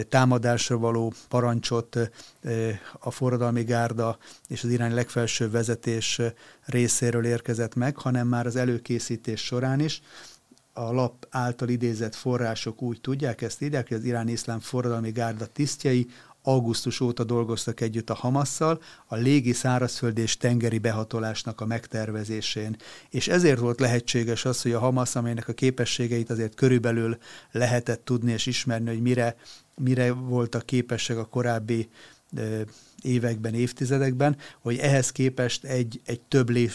támadásra 0.10 0.78
való 0.78 1.14
parancsot 1.28 2.00
a 3.00 3.12
forradalmi 3.12 3.64
gárda 3.64 4.18
és 4.48 4.64
az 4.64 4.70
irány 4.70 4.94
legfelsőbb 4.94 5.52
vezetés 5.52 6.22
részéről 6.66 7.26
érkezett 7.26 7.76
meg, 7.76 7.98
hanem 7.98 8.28
már 8.28 8.46
az 8.46 8.56
előkészítés 8.56 9.42
során 9.42 9.80
is 9.80 10.02
a 10.74 10.92
lap 10.92 11.28
által 11.30 11.70
idézett 11.70 12.16
források 12.16 12.82
úgy 12.82 13.02
tudják, 13.02 13.42
ezt 13.42 13.62
írják, 13.62 13.88
hogy 13.88 13.98
az 13.98 14.04
iráni 14.04 14.32
iszlám 14.32 14.60
forradalmi 14.60 15.12
gárda 15.12 15.46
tisztjei 15.46 16.08
augusztus 16.42 17.00
óta 17.00 17.24
dolgoztak 17.24 17.82
együtt 17.82 18.10
a 18.10 18.14
Hamasszal 18.14 18.82
a 19.06 19.16
légi, 19.16 19.54
szárazföld 19.54 20.18
és 20.18 20.38
tengeri 20.38 20.78
behatolásnak 20.78 21.62
a 21.62 21.66
megtervezésén. 21.66 22.76
És 23.10 23.28
ezért 23.28 23.60
volt 23.60 23.80
lehetséges 23.80 24.46
az, 24.46 24.62
hogy 24.62 24.72
a 24.72 24.80
Hamas, 24.80 25.16
amelynek 25.16 25.48
a 25.48 25.54
képességeit 25.54 26.30
azért 26.30 26.56
körülbelül 26.56 27.18
lehetett 27.52 28.06
tudni 28.06 28.32
és 28.32 28.46
ismerni, 28.46 28.90
hogy 28.90 29.02
mire, 29.02 29.36
mire 29.80 30.12
voltak 30.12 30.66
képesek 30.66 31.18
a 31.18 31.26
korábbi 31.26 31.90
években, 33.02 33.54
évtizedekben, 33.54 34.38
hogy 34.60 34.78
ehhez 34.78 35.12
képest 35.12 35.64
egy, 35.64 36.02
egy 36.06 36.22
több 36.22 36.50
lép, 36.50 36.72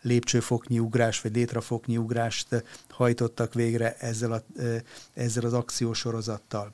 lépcsőfoknyi 0.00 0.78
ugrás, 0.78 1.20
vagy 1.20 1.34
létrafoknyi 1.34 1.96
ugrást 1.96 2.64
hajtottak 2.88 3.54
végre 3.54 3.96
ezzel, 3.96 4.32
a, 4.32 4.42
ezzel 5.14 5.44
az 5.44 5.52
akciósorozattal. 5.52 6.70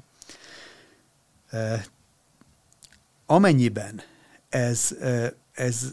Amennyiben 3.27 4.01
ez, 4.49 4.97
ez 5.53 5.93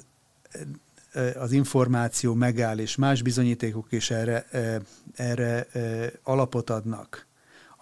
az 1.35 1.51
információ 1.51 2.33
megáll, 2.33 2.77
és 2.77 2.95
más 2.95 3.21
bizonyítékok 3.21 3.91
is 3.91 4.11
erre, 4.11 4.45
erre 5.15 5.67
alapot 6.23 6.69
adnak, 6.69 7.25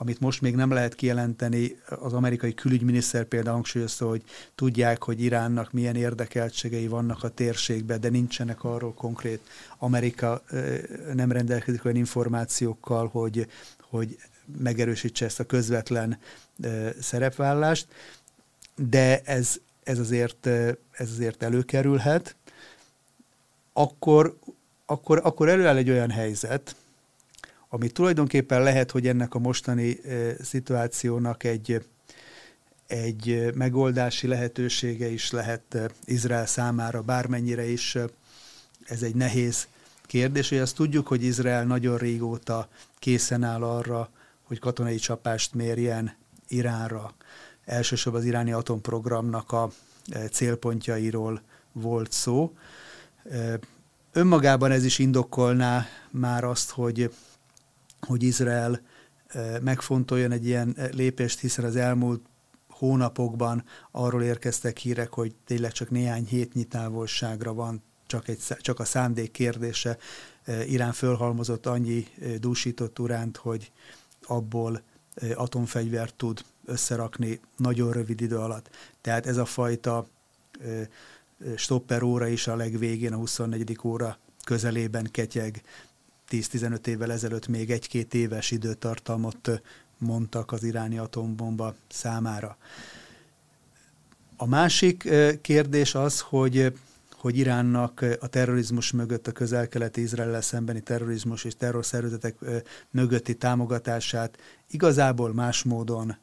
amit 0.03 0.19
most 0.19 0.41
még 0.41 0.55
nem 0.55 0.71
lehet 0.71 0.95
kijelenteni, 0.95 1.77
az 1.99 2.13
amerikai 2.13 2.53
külügyminiszter 2.53 3.23
például 3.23 3.53
hangsúlyozta, 3.53 4.07
hogy 4.07 4.23
tudják, 4.55 5.03
hogy 5.03 5.21
Iránnak 5.21 5.71
milyen 5.71 5.95
érdekeltségei 5.95 6.87
vannak 6.87 7.23
a 7.23 7.29
térségben, 7.29 8.01
de 8.01 8.09
nincsenek 8.09 8.63
arról 8.63 8.93
konkrét. 8.93 9.39
Amerika 9.77 10.43
nem 11.13 11.31
rendelkezik 11.31 11.85
olyan 11.85 11.97
információkkal, 11.97 13.07
hogy, 13.07 13.47
hogy 13.81 14.17
megerősítse 14.57 15.25
ezt 15.25 15.39
a 15.39 15.43
közvetlen 15.43 16.17
szerepvállást 16.99 17.87
de 18.75 19.21
ez, 19.21 19.59
ez, 19.83 19.99
azért, 19.99 20.45
ez 20.91 21.09
azért 21.11 21.43
előkerülhet, 21.43 22.35
akkor, 23.73 24.37
akkor, 24.85 25.19
akkor 25.23 25.49
előáll 25.49 25.77
egy 25.77 25.89
olyan 25.89 26.09
helyzet, 26.09 26.75
ami 27.73 27.89
tulajdonképpen 27.89 28.63
lehet, 28.63 28.91
hogy 28.91 29.07
ennek 29.07 29.33
a 29.33 29.39
mostani 29.39 29.99
szituációnak 30.41 31.43
egy, 31.43 31.85
egy 32.87 33.51
megoldási 33.55 34.27
lehetősége 34.27 35.07
is 35.07 35.31
lehet 35.31 35.91
Izrael 36.05 36.45
számára, 36.45 37.01
bármennyire 37.01 37.65
is 37.65 37.97
ez 38.85 39.03
egy 39.03 39.15
nehéz 39.15 39.67
kérdés, 40.05 40.49
hogy 40.49 40.57
azt 40.57 40.75
tudjuk, 40.75 41.07
hogy 41.07 41.23
Izrael 41.23 41.63
nagyon 41.63 41.97
régóta 41.97 42.67
készen 42.99 43.43
áll 43.43 43.63
arra, 43.63 44.09
hogy 44.43 44.59
katonai 44.59 44.97
csapást 44.97 45.53
mérjen 45.53 46.15
Iránra 46.47 47.13
elsősorban 47.65 48.21
az 48.21 48.27
iráni 48.27 48.51
atomprogramnak 48.51 49.51
a 49.51 49.71
célpontjairól 50.31 51.41
volt 51.71 52.11
szó. 52.11 52.53
Önmagában 54.11 54.71
ez 54.71 54.83
is 54.85 54.99
indokolná 54.99 55.85
már 56.11 56.43
azt, 56.43 56.69
hogy, 56.69 57.11
hogy 58.05 58.23
Izrael 58.23 58.81
megfontoljon 59.61 60.31
egy 60.31 60.45
ilyen 60.45 60.77
lépést, 60.91 61.39
hiszen 61.39 61.65
az 61.65 61.75
elmúlt 61.75 62.21
hónapokban 62.69 63.63
arról 63.91 64.23
érkeztek 64.23 64.77
hírek, 64.77 65.13
hogy 65.13 65.35
tényleg 65.45 65.71
csak 65.71 65.89
néhány 65.89 66.25
hétnyi 66.25 66.63
távolságra 66.63 67.53
van 67.53 67.83
csak, 68.07 68.27
egy, 68.27 68.39
csak 68.61 68.79
a 68.79 68.85
szándék 68.85 69.31
kérdése. 69.31 69.97
Irán 70.67 70.91
fölhalmozott 70.91 71.65
annyi 71.65 72.07
dúsított 72.39 72.99
uránt, 72.99 73.37
hogy 73.37 73.71
abból 74.23 74.81
atomfegyvert 75.35 76.15
tud 76.15 76.43
összerakni 76.65 77.39
nagyon 77.57 77.91
rövid 77.91 78.21
idő 78.21 78.37
alatt. 78.37 78.69
Tehát 79.01 79.25
ez 79.25 79.37
a 79.37 79.45
fajta 79.45 80.07
stopper 81.55 82.03
óra 82.03 82.27
is 82.27 82.47
a 82.47 82.55
legvégén, 82.55 83.13
a 83.13 83.17
24. 83.17 83.79
óra 83.83 84.17
közelében 84.43 85.07
ketyeg. 85.11 85.61
10-15 86.33 86.87
évvel 86.87 87.11
ezelőtt 87.11 87.47
még 87.47 87.71
egy-két 87.71 88.13
éves 88.13 88.51
időtartalmat 88.51 89.61
mondtak 89.97 90.51
az 90.51 90.63
iráni 90.63 90.97
atombomba 90.97 91.75
számára. 91.89 92.57
A 94.37 94.47
másik 94.47 95.09
kérdés 95.41 95.95
az, 95.95 96.19
hogy 96.19 96.73
hogy 97.23 97.37
Iránnak 97.37 98.05
a 98.19 98.27
terrorizmus 98.27 98.91
mögött, 98.91 99.27
a 99.27 99.31
közel-keleti 99.31 100.01
Izrael 100.01 100.41
szembeni 100.41 100.81
terrorizmus 100.81 101.43
és 101.43 101.55
terrorszervezetek 101.55 102.35
mögötti 102.91 103.35
támogatását 103.35 104.37
igazából 104.69 105.33
más 105.33 105.63
módon 105.63 106.15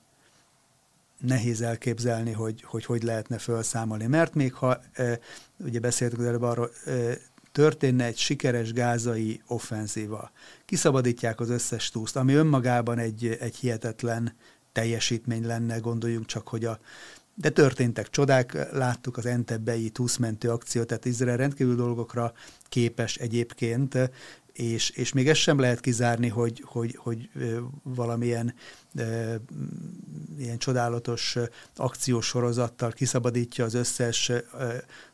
nehéz 1.21 1.61
elképzelni, 1.61 2.33
hogy, 2.33 2.63
hogy 2.63 2.85
hogy 2.85 3.03
lehetne 3.03 3.39
felszámolni. 3.39 4.07
Mert 4.07 4.35
még 4.35 4.53
ha, 4.55 4.81
ugye 5.57 5.81
beszéltük 5.81 6.21
előbb 6.21 6.43
arról, 6.43 6.71
történne 7.53 8.05
egy 8.05 8.19
sikeres 8.19 8.73
gázai 8.73 9.43
offenzíva, 9.47 10.31
kiszabadítják 10.65 11.41
az 11.41 11.51
összes 11.51 11.91
túszt, 11.91 12.17
ami 12.17 12.35
önmagában 12.35 12.99
egy, 12.99 13.37
egy 13.41 13.57
hihetetlen 13.57 14.37
teljesítmény 14.73 15.47
lenne, 15.47 15.79
gondoljunk 15.79 16.27
csak, 16.27 16.49
hogy 16.49 16.65
a 16.65 16.79
de 17.35 17.51
történtek 17.51 18.11
csodák, 18.11 18.73
láttuk 18.73 19.17
az 19.17 19.27
Entebbei 19.27 19.91
túszmentő 19.91 20.51
akciót, 20.51 20.87
tehát 20.87 21.05
Izrael 21.05 21.37
rendkívül 21.37 21.75
dolgokra 21.75 22.33
képes 22.69 23.17
egyébként, 23.17 24.11
és, 24.53 24.91
és 24.91 25.13
még 25.13 25.29
ezt 25.29 25.41
sem 25.41 25.59
lehet 25.59 25.81
kizárni, 25.81 26.29
hogy, 26.29 26.63
hogy, 26.67 26.97
hogy 26.97 27.31
valamilyen 27.83 28.55
ilyen 30.39 30.59
csodálatos 30.59 31.37
akciósorozattal 31.77 32.91
kiszabadítja 32.91 33.65
az 33.65 33.75
összes 33.75 34.33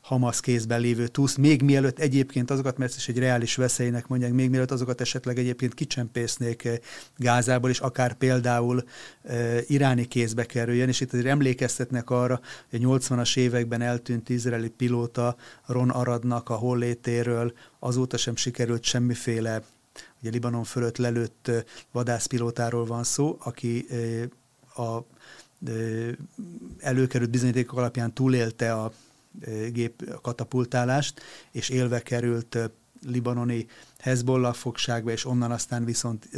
Hamas 0.01 0.41
kézben 0.41 0.81
lévő 0.81 1.07
túsz, 1.07 1.37
még 1.37 1.63
mielőtt 1.63 1.99
egyébként 1.99 2.51
azokat, 2.51 2.79
mert 2.79 2.91
ez 2.91 2.97
is 2.97 3.09
egy 3.09 3.19
reális 3.19 3.57
veszélynek 3.57 4.07
mondják, 4.07 4.33
még 4.33 4.51
mielőtt 4.51 4.71
azokat 4.71 5.01
esetleg 5.01 5.39
egyébként 5.39 5.75
kicsempésznék 5.75 6.69
Gázából, 7.17 7.71
és 7.71 7.81
akár 7.81 8.15
például 8.15 8.85
iráni 9.67 10.05
kézbe 10.05 10.45
kerüljön, 10.45 10.89
és 10.89 11.01
itt 11.01 11.13
azért 11.13 11.27
emlékeztetnek 11.27 12.11
arra, 12.11 12.41
hogy 12.71 12.85
a 12.85 12.89
80-as 12.89 13.37
években 13.37 13.83
eltűnt 13.83 14.29
izraeli 14.29 14.69
pilóta 14.69 15.37
Ron 15.67 15.91
Aradnak 15.91 16.49
a 16.49 16.55
hollétéről, 16.55 17.53
azóta 17.79 18.17
sem 18.17 18.37
sikerült 18.37 18.83
semmiféle 18.83 19.63
ugye 20.21 20.31
Libanon 20.31 20.65
fölött 20.65 20.97
lelőtt 20.97 21.51
vadászpilótáról 21.93 22.85
van 22.85 23.05
szó, 23.05 23.37
aki 23.41 23.87
a 24.77 24.99
előkerült 26.79 27.31
bizonyítékok 27.31 27.79
alapján 27.79 28.13
túlélte 28.13 28.73
a 28.73 28.93
gép 29.73 30.21
katapultálást, 30.23 31.21
és 31.51 31.69
élve 31.69 32.01
került 32.01 32.59
libanoni 33.07 33.67
Hezbollah 33.99 34.55
fogságba, 34.55 35.11
és 35.11 35.25
onnan 35.25 35.51
aztán 35.51 35.85
viszont 35.85 36.29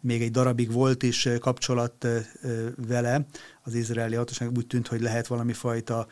még 0.00 0.22
egy 0.22 0.30
darabig 0.30 0.72
volt 0.72 1.02
is 1.02 1.28
kapcsolat 1.40 2.06
vele, 2.76 3.26
az 3.62 3.74
izraeli 3.74 4.14
hatóság. 4.14 4.56
Úgy 4.56 4.66
tűnt, 4.66 4.88
hogy 4.88 5.00
lehet 5.00 5.26
valami 5.26 5.52
fajta 5.52 6.06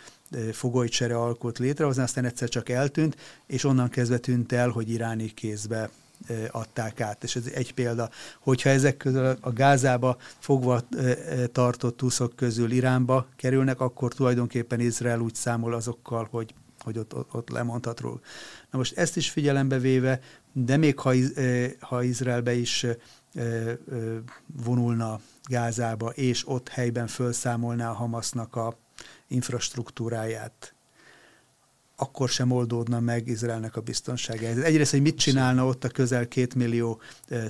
fogolycsere 0.52 1.16
alkot 1.16 1.58
létrehozni, 1.58 2.02
aztán 2.02 2.24
egyszer 2.24 2.48
csak 2.48 2.68
eltűnt, 2.68 3.16
és 3.46 3.64
onnan 3.64 3.88
kezdve 3.88 4.18
tűnt 4.18 4.52
el, 4.52 4.68
hogy 4.68 4.90
iráni 4.90 5.26
kézbe 5.34 5.90
adták 6.50 7.00
át. 7.00 7.24
És 7.24 7.36
ez 7.36 7.46
egy 7.54 7.74
példa, 7.74 8.10
hogyha 8.40 8.68
ezek 8.68 8.96
közül 8.96 9.36
a 9.40 9.52
Gázába 9.52 10.16
fogva 10.38 10.80
tartott 11.52 11.96
túszok 11.96 12.36
közül 12.36 12.70
Iránba 12.70 13.26
kerülnek, 13.36 13.80
akkor 13.80 14.14
tulajdonképpen 14.14 14.80
Izrael 14.80 15.20
úgy 15.20 15.34
számol 15.34 15.74
azokkal, 15.74 16.28
hogy, 16.30 16.54
hogy 16.78 16.98
ott, 16.98 17.14
ott, 17.14 17.34
ott 17.34 17.50
lemondhat 17.50 18.00
róla. 18.00 18.20
Na 18.70 18.78
most 18.78 18.98
ezt 18.98 19.16
is 19.16 19.30
figyelembe 19.30 19.78
véve, 19.78 20.20
de 20.52 20.76
még 20.76 20.98
ha, 20.98 21.12
ha 21.80 22.02
Izraelbe 22.02 22.52
is 22.54 22.86
vonulna 24.64 25.20
Gázába, 25.48 26.10
és 26.10 26.48
ott 26.48 26.68
helyben 26.68 27.06
felszámolná 27.06 27.90
a 27.90 27.94
Hamasznak 27.94 28.56
a 28.56 28.78
infrastruktúráját, 29.28 30.74
akkor 32.00 32.28
sem 32.28 32.50
oldódna 32.50 33.00
meg 33.00 33.28
Izraelnek 33.28 33.76
a 33.76 33.80
biztonsága. 33.80 34.46
Egyrészt, 34.46 34.90
hogy 34.90 35.02
mit 35.02 35.18
csinálna 35.18 35.66
ott 35.66 35.84
a 35.84 35.88
közel 35.88 36.28
két 36.28 36.54
millió 36.54 37.00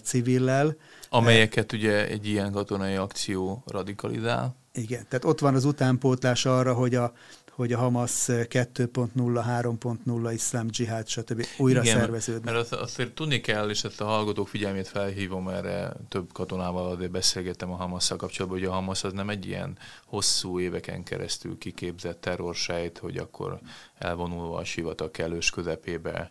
civillel. 0.02 0.76
Amelyeket 1.08 1.72
ugye 1.72 2.06
egy 2.08 2.26
ilyen 2.26 2.52
katonai 2.52 2.94
akció 2.94 3.62
radikalizál. 3.66 4.58
Igen, 4.72 5.04
tehát 5.08 5.24
ott 5.24 5.40
van 5.40 5.54
az 5.54 5.64
utánpótlás 5.64 6.46
arra, 6.46 6.74
hogy 6.74 6.94
a 6.94 7.12
hogy 7.60 7.72
a 7.72 7.78
Hamas 7.78 8.24
2.0, 8.26 9.08
3.0, 9.16 10.30
iszlám 10.32 10.66
dzsihád, 10.66 11.08
stb. 11.08 11.46
újra 11.58 11.82
Igen, 11.82 11.98
szerveződnek. 11.98 12.54
Mert 12.54 12.56
azt, 12.56 12.72
azért 12.72 13.12
tudni 13.12 13.40
kell, 13.40 13.70
és 13.70 13.84
ezt 13.84 14.00
a 14.00 14.04
hallgatók 14.04 14.48
figyelmét 14.48 14.88
felhívom, 14.88 15.48
erre 15.48 15.92
több 16.08 16.32
katonával 16.32 16.90
azért 16.90 17.10
beszélgettem 17.10 17.70
a 17.70 17.76
Hamasszal 17.76 18.16
kapcsolatban, 18.16 18.60
hogy 18.60 18.68
a 18.68 18.72
Hamas 18.72 19.04
az 19.04 19.12
nem 19.12 19.28
egy 19.30 19.46
ilyen 19.46 19.78
hosszú 20.06 20.60
éveken 20.60 21.02
keresztül 21.02 21.58
kiképzett 21.58 22.20
terrorsejt, 22.20 22.98
hogy 22.98 23.16
akkor 23.16 23.58
elvonulva 23.98 24.56
a 24.56 24.64
sivatag 24.64 25.10
kellős 25.10 25.50
közepébe 25.50 26.30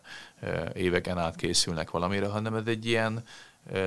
éveken 0.74 1.18
át 1.18 1.36
készülnek 1.36 1.90
valamire, 1.90 2.26
hanem 2.26 2.54
ez 2.54 2.66
egy 2.66 2.86
ilyen 2.86 3.24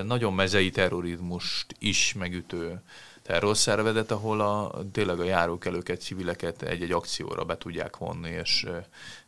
nagyon 0.03 0.33
mezei 0.33 0.69
terrorizmust 0.69 1.75
is 1.79 2.13
megütő 2.13 2.81
terrorszervezet, 3.23 4.11
ahol 4.11 4.41
a, 4.41 4.71
tényleg 4.91 5.19
a 5.19 5.23
járókelőket, 5.23 6.01
civileket 6.01 6.61
egy-egy 6.61 6.91
akcióra 6.91 7.43
be 7.43 7.57
tudják 7.57 7.97
vonni, 7.97 8.29
és, 8.29 8.67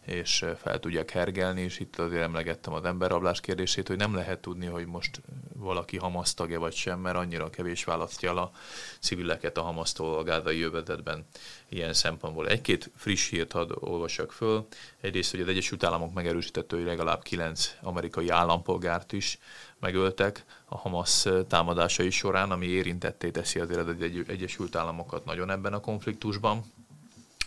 és 0.06 0.46
fel 0.62 0.80
tudják 0.80 1.10
hergelni, 1.10 1.62
és 1.62 1.80
itt 1.80 2.00
azért 2.00 2.22
emlegettem 2.22 2.74
az 2.74 2.86
emberrablás 2.86 3.42
kérdését, 3.42 3.88
hogy 3.88 3.98
nem 3.98 4.16
lehet 4.16 4.40
tudni, 4.40 4.66
hogy 4.66 4.86
most 4.86 5.22
valaki 5.54 5.98
Hamas 5.98 6.34
tagja 6.34 6.60
vagy 6.60 6.74
sem, 6.74 7.00
mert 7.00 7.18
annyira 7.18 7.50
kevés 7.50 7.84
választja 7.84 8.30
el 8.30 8.38
a 8.38 8.52
civileket 9.00 9.58
a 9.58 9.62
Hamasztól 9.62 10.18
a 10.18 10.24
gázai 10.24 10.58
jövezetben 10.58 11.26
ilyen 11.70 11.94
szempontból. 11.94 12.48
Egy-két 12.48 12.92
friss 12.96 13.30
hírt 13.30 13.52
hadd 13.52 13.72
olvassak 13.80 14.32
föl. 14.32 14.68
Egyrészt, 15.02 15.32
hogy 15.32 15.42
az 15.42 15.48
Egyesült 15.48 15.84
Államok 15.84 16.14
megerősítette, 16.14 16.76
hogy 16.76 16.86
legalább 16.86 17.24
kilenc 17.24 17.76
amerikai 17.82 18.30
állampolgárt 18.30 19.14
is 19.14 19.40
megöltek 19.80 20.46
a 20.76 20.78
Hamas 20.78 21.26
támadásai 21.48 22.10
során, 22.10 22.52
ami 22.52 22.66
érintetté 22.66 23.30
teszi 23.30 23.60
azért 23.60 23.88
az 23.88 23.96
Egyesült 24.28 24.76
Államokat 24.76 25.26
nagyon 25.26 25.50
ebben 25.50 25.74
a 25.74 25.80
konfliktusban, 25.80 26.64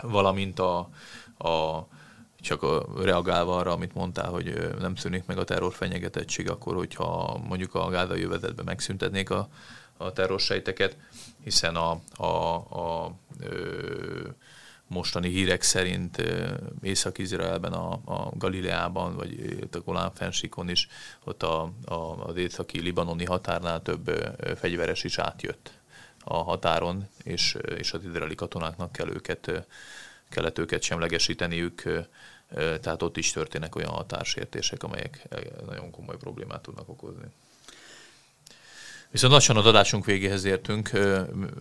valamint 0.03 0.59
a, 0.59 0.79
a 1.39 1.87
csak 2.41 2.63
a, 2.63 2.87
reagálva 3.03 3.57
arra, 3.57 3.73
amit 3.73 3.95
mondtál, 3.95 4.31
hogy 4.31 4.77
nem 4.79 4.95
szűnik 4.95 5.27
meg 5.27 5.39
a 5.39 5.45
terror 5.45 5.73
fenyegetettség, 5.73 6.51
akkor 6.51 6.75
hogyha 6.75 7.41
mondjuk 7.49 7.75
a 7.75 7.89
gázai 7.89 8.21
jövezetben 8.21 8.65
megszüntetnék 8.65 9.31
a, 9.31 9.49
a 9.97 10.13
terrorsejteket, 10.13 10.97
hiszen 11.45 11.77
a, 11.77 12.01
a, 12.17 12.55
a 12.55 13.13
ö, 13.41 14.29
mostani 14.89 15.29
hírek 15.29 15.63
szerint 15.63 16.23
Észak-Izraelben, 16.83 17.73
a, 17.73 17.93
a 17.93 18.31
Galileában, 18.37 19.17
vagy 19.17 19.59
a 19.73 19.79
Golán 19.79 20.13
fensikon 20.15 20.69
is, 20.69 20.89
ott 21.25 21.43
a, 21.43 21.73
a, 21.85 21.95
az 22.27 22.37
északi 22.37 22.81
libanoni 22.81 23.25
határnál 23.25 23.83
több 23.83 24.11
fegyveres 24.57 25.05
is 25.05 25.19
átjött 25.19 25.79
a 26.25 26.37
határon, 26.43 27.09
és, 27.25 27.57
és 27.77 27.93
az 27.93 28.05
izraeli 28.05 28.35
katonáknak 28.35 28.93
kell 28.93 29.09
őket, 29.09 29.67
kellett 30.29 30.59
őket 30.59 30.83
semlegesíteniük, 30.83 31.83
tehát 32.55 33.03
ott 33.03 33.17
is 33.17 33.33
történnek 33.33 33.77
olyan 33.77 33.91
határsértések, 33.91 34.83
amelyek 34.83 35.29
nagyon 35.67 35.91
komoly 35.91 36.17
problémát 36.17 36.63
tudnak 36.63 36.89
okozni. 36.89 37.27
Viszont 39.11 39.33
lassan 39.33 39.57
az 39.57 39.67
adásunk 39.67 40.05
végéhez 40.05 40.45
értünk, 40.45 40.91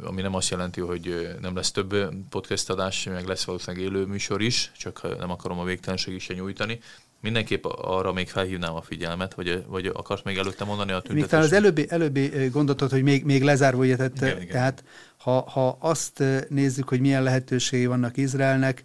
ami 0.04 0.22
nem 0.22 0.36
azt 0.36 0.50
jelenti, 0.50 0.82
hogy 0.82 1.36
nem 1.42 1.56
lesz 1.56 1.72
több 1.72 1.96
podcast 2.30 2.70
adás, 2.70 3.04
meg 3.04 3.26
lesz 3.26 3.44
valószínűleg 3.44 3.86
élő 3.86 4.06
műsor 4.06 4.42
is, 4.42 4.72
csak 4.78 5.18
nem 5.20 5.32
akarom 5.32 5.60
a 5.60 5.64
végtelenség 5.64 6.14
is 6.14 6.28
nyújtani. 6.28 6.80
Mindenképp 7.22 7.66
arra 7.66 8.14
még 8.14 8.30
felhívnám 8.30 8.76
a 8.76 8.82
figyelmet, 8.82 9.34
vagy, 9.34 9.64
vagy 9.68 9.86
akarsz 9.86 10.22
még 10.24 10.38
előtte 10.38 10.64
mondani 10.64 10.92
a 10.92 11.00
tüntetést? 11.02 11.32
Még 11.32 11.42
az 11.42 11.54
előbbi, 11.54 11.86
előbbi 11.90 12.48
gondolatot, 12.52 12.92
hogy 12.92 13.04
még, 13.04 13.24
még 13.24 13.44
lezárva, 13.44 13.82
ugye, 13.82 13.96
tehát, 13.96 14.18
igen, 14.18 14.42
igen. 14.42 14.48
tehát 14.48 14.84
ha, 15.18 15.50
ha 15.50 15.78
azt 15.80 16.24
nézzük, 16.50 16.90
hogy 16.90 17.00
milyen 17.00 17.24
lehetőségei 17.24 17.86
vannak 17.86 18.18
Izraelnek, 18.18 18.84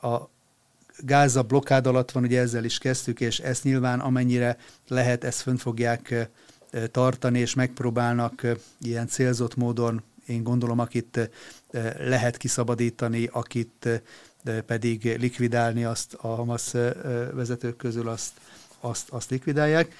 a 0.00 0.16
Gáza 0.98 1.42
blokkád 1.42 1.86
alatt 1.86 2.10
van, 2.10 2.22
ugye 2.22 2.40
ezzel 2.40 2.64
is 2.64 2.78
kezdtük, 2.78 3.20
és 3.20 3.38
ezt 3.38 3.64
nyilván 3.64 4.00
amennyire 4.00 4.56
lehet, 4.88 5.24
ezt 5.24 5.40
fönn 5.40 5.56
fogják 5.56 6.28
tartani, 6.90 7.38
és 7.38 7.54
megpróbálnak 7.54 8.46
ilyen 8.80 9.08
célzott 9.08 9.56
módon 9.56 10.02
én 10.26 10.42
gondolom, 10.42 10.78
akit 10.78 11.30
lehet 11.98 12.36
kiszabadítani, 12.36 13.28
akit 13.32 13.88
pedig 14.66 15.16
likvidálni 15.18 15.84
azt 15.84 16.14
a 16.14 16.26
Hamas 16.28 16.72
vezetők 17.32 17.76
közül 17.76 18.08
azt, 18.08 18.32
azt, 18.80 19.08
azt 19.08 19.30
likvidálják. 19.30 19.94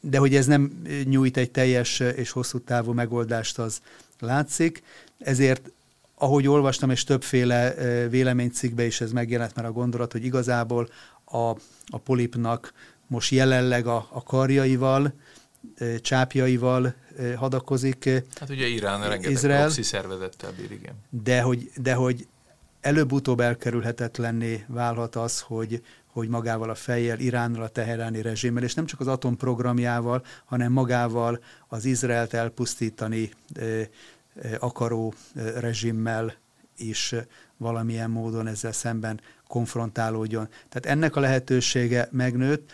De 0.00 0.18
hogy 0.18 0.34
ez 0.34 0.46
nem 0.46 0.82
nyújt 1.04 1.36
egy 1.36 1.50
teljes 1.50 2.00
és 2.00 2.30
hosszú 2.30 2.58
távú 2.58 2.92
megoldást, 2.92 3.58
az 3.58 3.80
látszik. 4.18 4.82
Ezért 5.18 5.70
ahogy 6.14 6.48
olvastam, 6.48 6.90
és 6.90 7.04
többféle 7.04 7.74
véleménycikkbe 8.08 8.84
is 8.84 9.00
ez 9.00 9.12
megjelent 9.12 9.54
már 9.54 9.64
a 9.64 9.72
gondolat, 9.72 10.12
hogy 10.12 10.24
igazából 10.24 10.88
a, 11.24 11.48
a 11.86 11.98
polipnak 12.04 12.72
most 13.06 13.30
jelenleg 13.30 13.86
a, 13.86 14.08
a 14.10 14.22
karjaival, 14.22 15.12
csápjaival 16.00 16.94
hadakozik. 17.36 18.04
Hát 18.34 18.50
ugye 18.50 18.66
Irán 18.66 19.08
rengeteg 19.08 19.30
Izrael, 19.30 19.60
proxy 19.60 19.82
szervezettel 19.82 20.52
bír, 20.56 20.70
igen. 20.70 20.94
De 21.10 21.40
hogy, 21.40 21.70
de 21.76 21.94
hogy 21.94 22.26
előbb-utóbb 22.80 23.40
elkerülhetetlenné 23.40 24.64
válhat 24.68 25.16
az, 25.16 25.40
hogy, 25.40 25.82
hogy 26.06 26.28
magával 26.28 26.70
a 26.70 26.74
fejjel, 26.74 27.18
Iránnal, 27.18 27.62
a 27.62 27.68
teheráni 27.68 28.22
rezsimmel, 28.22 28.62
és 28.62 28.74
nem 28.74 28.86
csak 28.86 29.00
az 29.00 29.06
atomprogramjával, 29.06 30.24
hanem 30.44 30.72
magával 30.72 31.40
az 31.68 31.84
Izraelt 31.84 32.34
elpusztítani 32.34 33.30
akaró 34.58 35.14
rezsimmel 35.54 36.34
is 36.76 37.14
valamilyen 37.56 38.10
módon 38.10 38.46
ezzel 38.46 38.72
szemben 38.72 39.20
konfrontálódjon. 39.46 40.48
Tehát 40.68 40.98
ennek 40.98 41.16
a 41.16 41.20
lehetősége 41.20 42.08
megnőtt, 42.10 42.72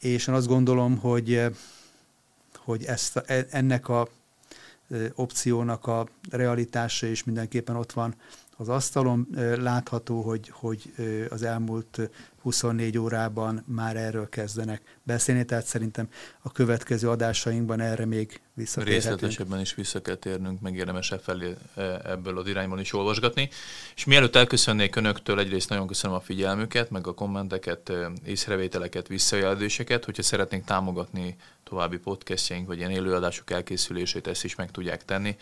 és 0.00 0.26
én 0.26 0.34
azt 0.34 0.46
gondolom, 0.46 0.98
hogy, 0.98 1.40
hogy 2.64 2.84
ezt, 2.84 3.16
e, 3.16 3.46
ennek 3.50 3.88
a 3.88 4.08
opciónak 5.14 5.86
a 5.86 6.06
realitása 6.30 7.06
is 7.06 7.24
mindenképpen 7.24 7.76
ott 7.76 7.92
van 7.92 8.14
az 8.56 8.68
asztalon. 8.68 9.28
Látható, 9.58 10.20
hogy, 10.20 10.48
hogy 10.50 10.94
az 11.30 11.42
elmúlt 11.42 12.10
24 12.42 12.98
órában 12.98 13.64
már 13.66 13.96
erről 13.96 14.28
kezdenek 14.28 14.82
beszélni, 15.02 15.44
tehát 15.44 15.64
szerintem 15.64 16.08
a 16.42 16.52
következő 16.52 17.08
adásainkban 17.08 17.80
erre 17.80 18.04
még 18.04 18.40
visszatérhetünk. 18.54 19.04
Részletesebben 19.04 19.60
is 19.60 19.74
vissza 19.74 20.02
kell 20.02 20.14
térnünk, 20.14 20.60
meg 20.60 20.74
érdemes 20.74 21.10
e 21.10 21.18
felé 21.18 21.54
e, 21.74 21.82
ebből 22.04 22.38
az 22.38 22.46
irányból 22.46 22.80
is 22.80 22.92
olvasgatni. 22.92 23.48
És 23.94 24.04
mielőtt 24.04 24.36
elköszönnék 24.36 24.96
Önöktől, 24.96 25.38
egyrészt 25.38 25.68
nagyon 25.68 25.86
köszönöm 25.86 26.16
a 26.16 26.20
figyelmüket, 26.20 26.90
meg 26.90 27.06
a 27.06 27.14
kommenteket, 27.14 27.92
észrevételeket, 28.24 29.08
visszajelzéseket. 29.08 30.04
Hogyha 30.04 30.22
szeretnénk 30.22 30.64
támogatni 30.64 31.36
további 31.72 31.98
podcastjaink, 31.98 32.66
vagy 32.66 32.78
ilyen 32.78 32.90
élőadások 32.90 33.50
elkészülését, 33.50 34.26
ezt 34.26 34.44
is 34.44 34.54
meg 34.54 34.70
tudják 34.70 35.04
tenni. 35.04 35.36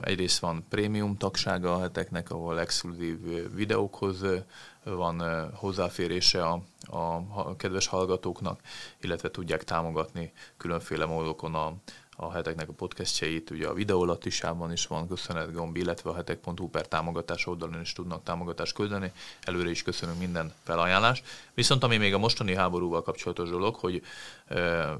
Egyrészt 0.00 0.38
van 0.38 0.64
prémium 0.68 1.16
tagsága 1.16 1.74
a 1.74 1.80
heteknek, 1.80 2.30
ahol 2.30 2.60
exkluzív 2.60 3.18
videókhoz 3.54 4.24
van 4.84 5.48
hozzáférése 5.54 6.44
a, 6.44 6.62
a 7.34 7.56
kedves 7.56 7.86
hallgatóknak, 7.86 8.60
illetve 9.00 9.30
tudják 9.30 9.64
támogatni 9.64 10.32
különféle 10.56 11.04
módokon 11.04 11.54
a, 11.54 11.74
a 12.20 12.32
heteknek 12.32 12.68
a 12.68 12.72
podcastjeit, 12.72 13.50
ugye 13.50 13.66
a 13.66 13.74
videólatisában 13.74 14.72
is 14.72 14.86
van 14.86 15.08
köszönetgomb, 15.08 15.76
illetve 15.76 16.10
a 16.10 16.14
hetek.hu 16.14 16.68
per 16.68 16.86
támogatás 16.86 17.46
oldalon 17.46 17.80
is 17.80 17.92
tudnak 17.92 18.22
támogatást 18.22 18.74
küldeni. 18.74 19.12
Előre 19.42 19.70
is 19.70 19.82
köszönünk 19.82 20.18
minden 20.18 20.52
felajánlást. 20.62 21.26
Viszont 21.54 21.82
ami 21.82 21.96
még 21.96 22.14
a 22.14 22.18
mostani 22.18 22.54
háborúval 22.54 23.02
kapcsolatos 23.02 23.48
dolog, 23.48 23.74
hogy 23.74 24.02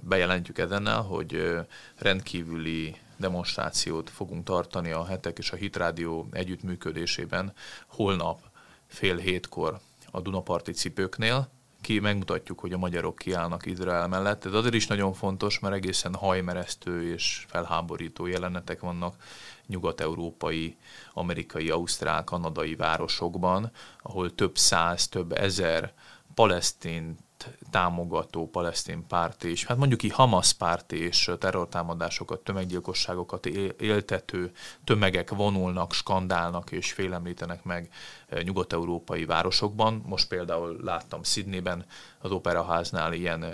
bejelentjük 0.00 0.58
ezennel, 0.58 1.02
hogy 1.02 1.56
rendkívüli 1.96 2.96
demonstrációt 3.16 4.10
fogunk 4.10 4.44
tartani 4.44 4.90
a 4.90 5.06
hetek 5.06 5.38
és 5.38 5.50
a 5.50 5.56
Hitrádió 5.56 6.28
együttműködésében 6.32 7.52
holnap 7.86 8.40
fél 8.86 9.16
hétkor 9.16 9.78
a 10.10 10.20
Dunaparti 10.20 10.72
cipőknél, 10.72 11.48
ki 11.88 11.98
megmutatjuk, 11.98 12.60
hogy 12.60 12.72
a 12.72 12.78
magyarok 12.78 13.16
kiállnak 13.16 13.66
Izrael 13.66 14.08
mellett. 14.08 14.44
Ez 14.44 14.52
azért 14.52 14.74
is 14.74 14.86
nagyon 14.86 15.12
fontos, 15.12 15.58
mert 15.58 15.74
egészen 15.74 16.14
hajmeresztő 16.14 17.12
és 17.12 17.44
felháborító 17.48 18.26
jelenetek 18.26 18.80
vannak 18.80 19.14
nyugat-európai, 19.66 20.76
amerikai, 21.12 21.70
ausztrál, 21.70 22.24
kanadai 22.24 22.74
városokban, 22.74 23.70
ahol 24.02 24.34
több 24.34 24.56
száz, 24.56 25.08
több 25.08 25.32
ezer 25.32 25.92
palesztin 26.34 27.16
támogató 27.70 28.48
palesztin 28.48 29.06
párt 29.06 29.44
és 29.44 29.64
hát 29.64 29.76
mondjuk 29.76 30.02
így 30.02 30.12
Hamas 30.12 30.52
párt 30.52 30.92
és 30.92 31.30
terrortámadásokat, 31.38 32.40
tömeggyilkosságokat 32.40 33.46
éltető 33.80 34.52
tömegek 34.84 35.30
vonulnak, 35.30 35.92
skandálnak 35.92 36.70
és 36.70 36.92
félemlítenek 36.92 37.64
meg 37.64 37.90
eh, 38.28 38.42
nyugat-európai 38.42 39.24
városokban. 39.24 40.02
Most 40.06 40.28
például 40.28 40.76
láttam 40.82 41.22
Sydneyben 41.22 41.84
az 42.20 42.30
operaháznál 42.30 43.12
ilyen 43.12 43.44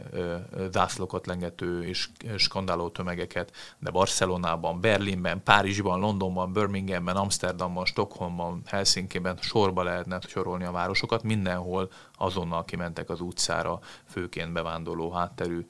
zászlókat 0.72 1.26
lengető 1.26 1.84
és 1.84 2.08
skandáló 2.36 2.88
tömegeket, 2.88 3.52
de 3.78 3.90
Barcelonában, 3.90 4.80
Berlinben, 4.80 5.42
Párizsban, 5.42 6.00
Londonban, 6.00 6.52
Birminghamben, 6.52 7.16
Amsterdamban, 7.16 7.84
Stockholmban, 7.84 8.62
Helsinki-ben 8.66 9.36
sorba 9.40 9.82
lehetne 9.82 10.18
sorolni 10.20 10.64
a 10.64 10.72
városokat, 10.72 11.22
mindenhol 11.22 11.90
azonnal 12.24 12.64
kimentek 12.64 13.10
az 13.10 13.20
utcára, 13.20 13.80
főként 14.10 14.52
bevándorló 14.52 15.10
hátterű 15.10 15.66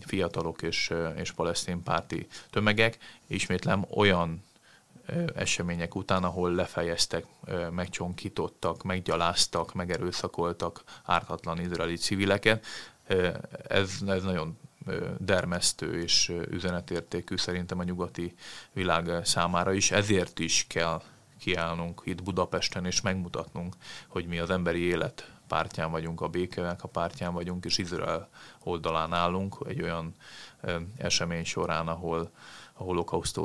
fiatalok 0.00 0.62
és, 0.62 0.92
és 1.16 1.32
palesztin 1.32 1.82
párti 1.82 2.26
tömegek. 2.50 2.98
Ismétlem 3.26 3.84
olyan 3.94 4.42
események 5.34 5.94
után, 5.94 6.24
ahol 6.24 6.54
lefejeztek, 6.54 7.24
megcsonkítottak, 7.70 8.82
meggyaláztak, 8.82 9.74
megerőszakoltak 9.74 10.82
ártatlan 11.04 11.60
izraeli 11.60 11.96
civileket. 11.96 12.66
Ez, 13.68 13.90
ez 14.06 14.22
nagyon 14.22 14.58
dermesztő 15.18 16.02
és 16.02 16.32
üzenetértékű 16.50 17.36
szerintem 17.36 17.78
a 17.78 17.82
nyugati 17.82 18.34
világ 18.72 19.10
számára 19.24 19.72
is. 19.72 19.90
Ezért 19.90 20.38
is 20.38 20.64
kell 20.68 21.02
kiállnunk 21.40 22.02
itt 22.04 22.22
Budapesten 22.22 22.86
és 22.86 23.00
megmutatnunk, 23.00 23.74
hogy 24.08 24.26
mi 24.26 24.38
az 24.38 24.50
emberi 24.50 24.80
élet 24.80 25.32
pártján 25.48 25.90
vagyunk, 25.90 26.20
a 26.20 26.28
békének 26.28 26.82
a 26.82 26.88
pártján 26.88 27.32
vagyunk, 27.32 27.64
és 27.64 27.78
Izrael 27.78 28.28
oldalán 28.62 29.12
állunk 29.12 29.56
egy 29.66 29.82
olyan 29.82 30.14
esemény 30.96 31.44
során, 31.44 31.88
ahol 31.88 32.30
a 32.72 32.82
holokauszt 32.82 33.40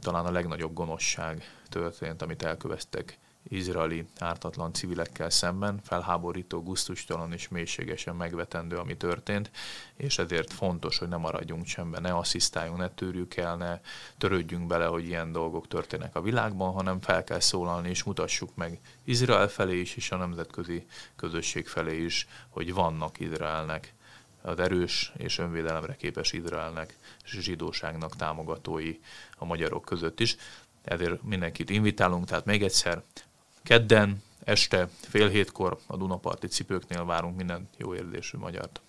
talán 0.00 0.26
a 0.26 0.30
legnagyobb 0.30 0.72
gonoszság 0.72 1.42
történt, 1.68 2.22
amit 2.22 2.42
elkövettek 2.42 3.18
izraeli 3.50 4.06
ártatlan 4.18 4.72
civilekkel 4.72 5.30
szemben, 5.30 5.80
felháborító, 5.84 6.62
guztustalan 6.62 7.32
és 7.32 7.48
mélységesen 7.48 8.16
megvetendő, 8.16 8.76
ami 8.76 8.96
történt, 8.96 9.50
és 9.96 10.18
ezért 10.18 10.52
fontos, 10.52 10.98
hogy 10.98 11.08
ne 11.08 11.16
maradjunk 11.16 11.64
csendben, 11.64 12.02
ne 12.02 12.14
asszisztáljunk, 12.14 12.78
ne 12.78 12.88
tűrjük 12.88 13.36
el, 13.36 13.56
ne 13.56 13.80
törődjünk 14.18 14.66
bele, 14.66 14.86
hogy 14.86 15.06
ilyen 15.06 15.32
dolgok 15.32 15.68
történnek 15.68 16.16
a 16.16 16.22
világban, 16.22 16.72
hanem 16.72 17.00
fel 17.00 17.24
kell 17.24 17.40
szólalni, 17.40 17.88
és 17.88 18.02
mutassuk 18.02 18.54
meg 18.54 18.80
Izrael 19.04 19.48
felé 19.48 19.80
is, 19.80 19.96
és 19.96 20.10
a 20.10 20.16
nemzetközi 20.16 20.86
közösség 21.16 21.66
felé 21.66 22.04
is, 22.04 22.28
hogy 22.48 22.74
vannak 22.74 23.20
Izraelnek 23.20 23.94
az 24.42 24.58
erős 24.58 25.12
és 25.16 25.38
önvédelemre 25.38 25.96
képes 25.96 26.32
Izraelnek 26.32 26.96
és 27.24 27.30
zsidóságnak 27.30 28.16
támogatói 28.16 28.98
a 29.36 29.44
magyarok 29.44 29.84
között 29.84 30.20
is. 30.20 30.36
Ezért 30.84 31.22
mindenkit 31.22 31.70
invitálunk, 31.70 32.26
tehát 32.26 32.44
még 32.44 32.62
egyszer, 32.62 33.02
kedden, 33.62 34.22
este, 34.44 34.88
fél 35.00 35.28
hétkor 35.28 35.78
a 35.86 35.96
Dunaparti 35.96 36.46
cipőknél 36.46 37.04
várunk 37.04 37.36
minden 37.36 37.68
jó 37.76 37.94
érzésű 37.94 38.38
magyart. 38.38 38.80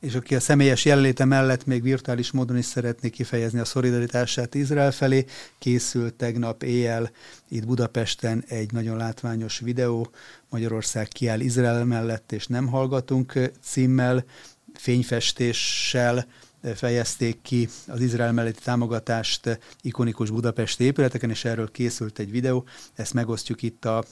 És 0.00 0.14
aki 0.14 0.34
a 0.34 0.40
személyes 0.40 0.84
jelenléte 0.84 1.24
mellett 1.24 1.66
még 1.66 1.82
virtuális 1.82 2.30
módon 2.30 2.56
is 2.56 2.64
szeretné 2.64 3.08
kifejezni 3.08 3.58
a 3.58 3.64
szolidaritását 3.64 4.54
Izrael 4.54 4.92
felé, 4.92 5.24
készült 5.58 6.14
tegnap 6.14 6.62
éjjel 6.62 7.10
itt 7.48 7.66
Budapesten 7.66 8.44
egy 8.48 8.72
nagyon 8.72 8.96
látványos 8.96 9.58
videó, 9.58 10.10
Magyarország 10.48 11.08
kiáll 11.08 11.40
Izrael 11.40 11.84
mellett, 11.84 12.32
és 12.32 12.46
nem 12.46 12.66
hallgatunk 12.66 13.32
címmel, 13.62 14.24
fényfestéssel 14.74 16.26
fejezték 16.74 17.42
ki 17.42 17.68
az 17.86 18.00
Izrael 18.00 18.32
melletti 18.32 18.62
támogatást 18.62 19.58
ikonikus 19.82 20.30
budapesti 20.30 20.84
épületeken, 20.84 21.30
és 21.30 21.44
erről 21.44 21.70
készült 21.70 22.18
egy 22.18 22.30
videó. 22.30 22.64
Ezt 22.94 23.14
megosztjuk 23.14 23.62
itt 23.62 23.84
a 23.84 24.04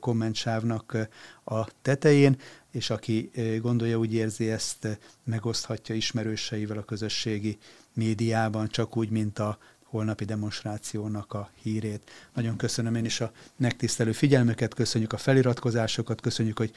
kommentsávnak 0.00 0.96
a 1.44 1.68
tetején, 1.82 2.36
és 2.70 2.90
aki 2.90 3.30
gondolja, 3.60 3.98
úgy 3.98 4.14
érzi, 4.14 4.50
ezt 4.50 4.98
megoszthatja 5.24 5.94
ismerőseivel 5.94 6.78
a 6.78 6.84
közösségi 6.84 7.58
médiában, 7.92 8.68
csak 8.68 8.96
úgy, 8.96 9.10
mint 9.10 9.38
a 9.38 9.58
holnapi 9.82 10.24
demonstrációnak 10.24 11.32
a 11.32 11.50
hírét. 11.62 12.10
Nagyon 12.34 12.56
köszönöm 12.56 12.94
én 12.94 13.04
is 13.04 13.20
a 13.20 13.32
megtisztelő 13.56 14.12
figyelmüket, 14.12 14.74
köszönjük 14.74 15.12
a 15.12 15.16
feliratkozásokat, 15.16 16.20
köszönjük, 16.20 16.58
hogy 16.58 16.72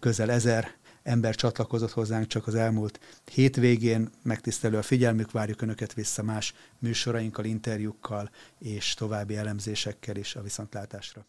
közel 0.00 0.30
ezer 0.30 0.74
ember 1.10 1.34
csatlakozott 1.34 1.90
hozzánk 1.90 2.26
csak 2.26 2.46
az 2.46 2.54
elmúlt 2.54 3.00
hétvégén. 3.30 4.10
Megtisztelő 4.22 4.76
a 4.76 4.82
figyelmük, 4.82 5.30
várjuk 5.30 5.62
Önöket 5.62 5.94
vissza 5.94 6.22
más 6.22 6.54
műsorainkkal, 6.78 7.44
interjúkkal 7.44 8.30
és 8.58 8.94
további 8.94 9.36
elemzésekkel 9.36 10.16
is 10.16 10.34
a 10.34 10.42
viszontlátásra. 10.42 11.26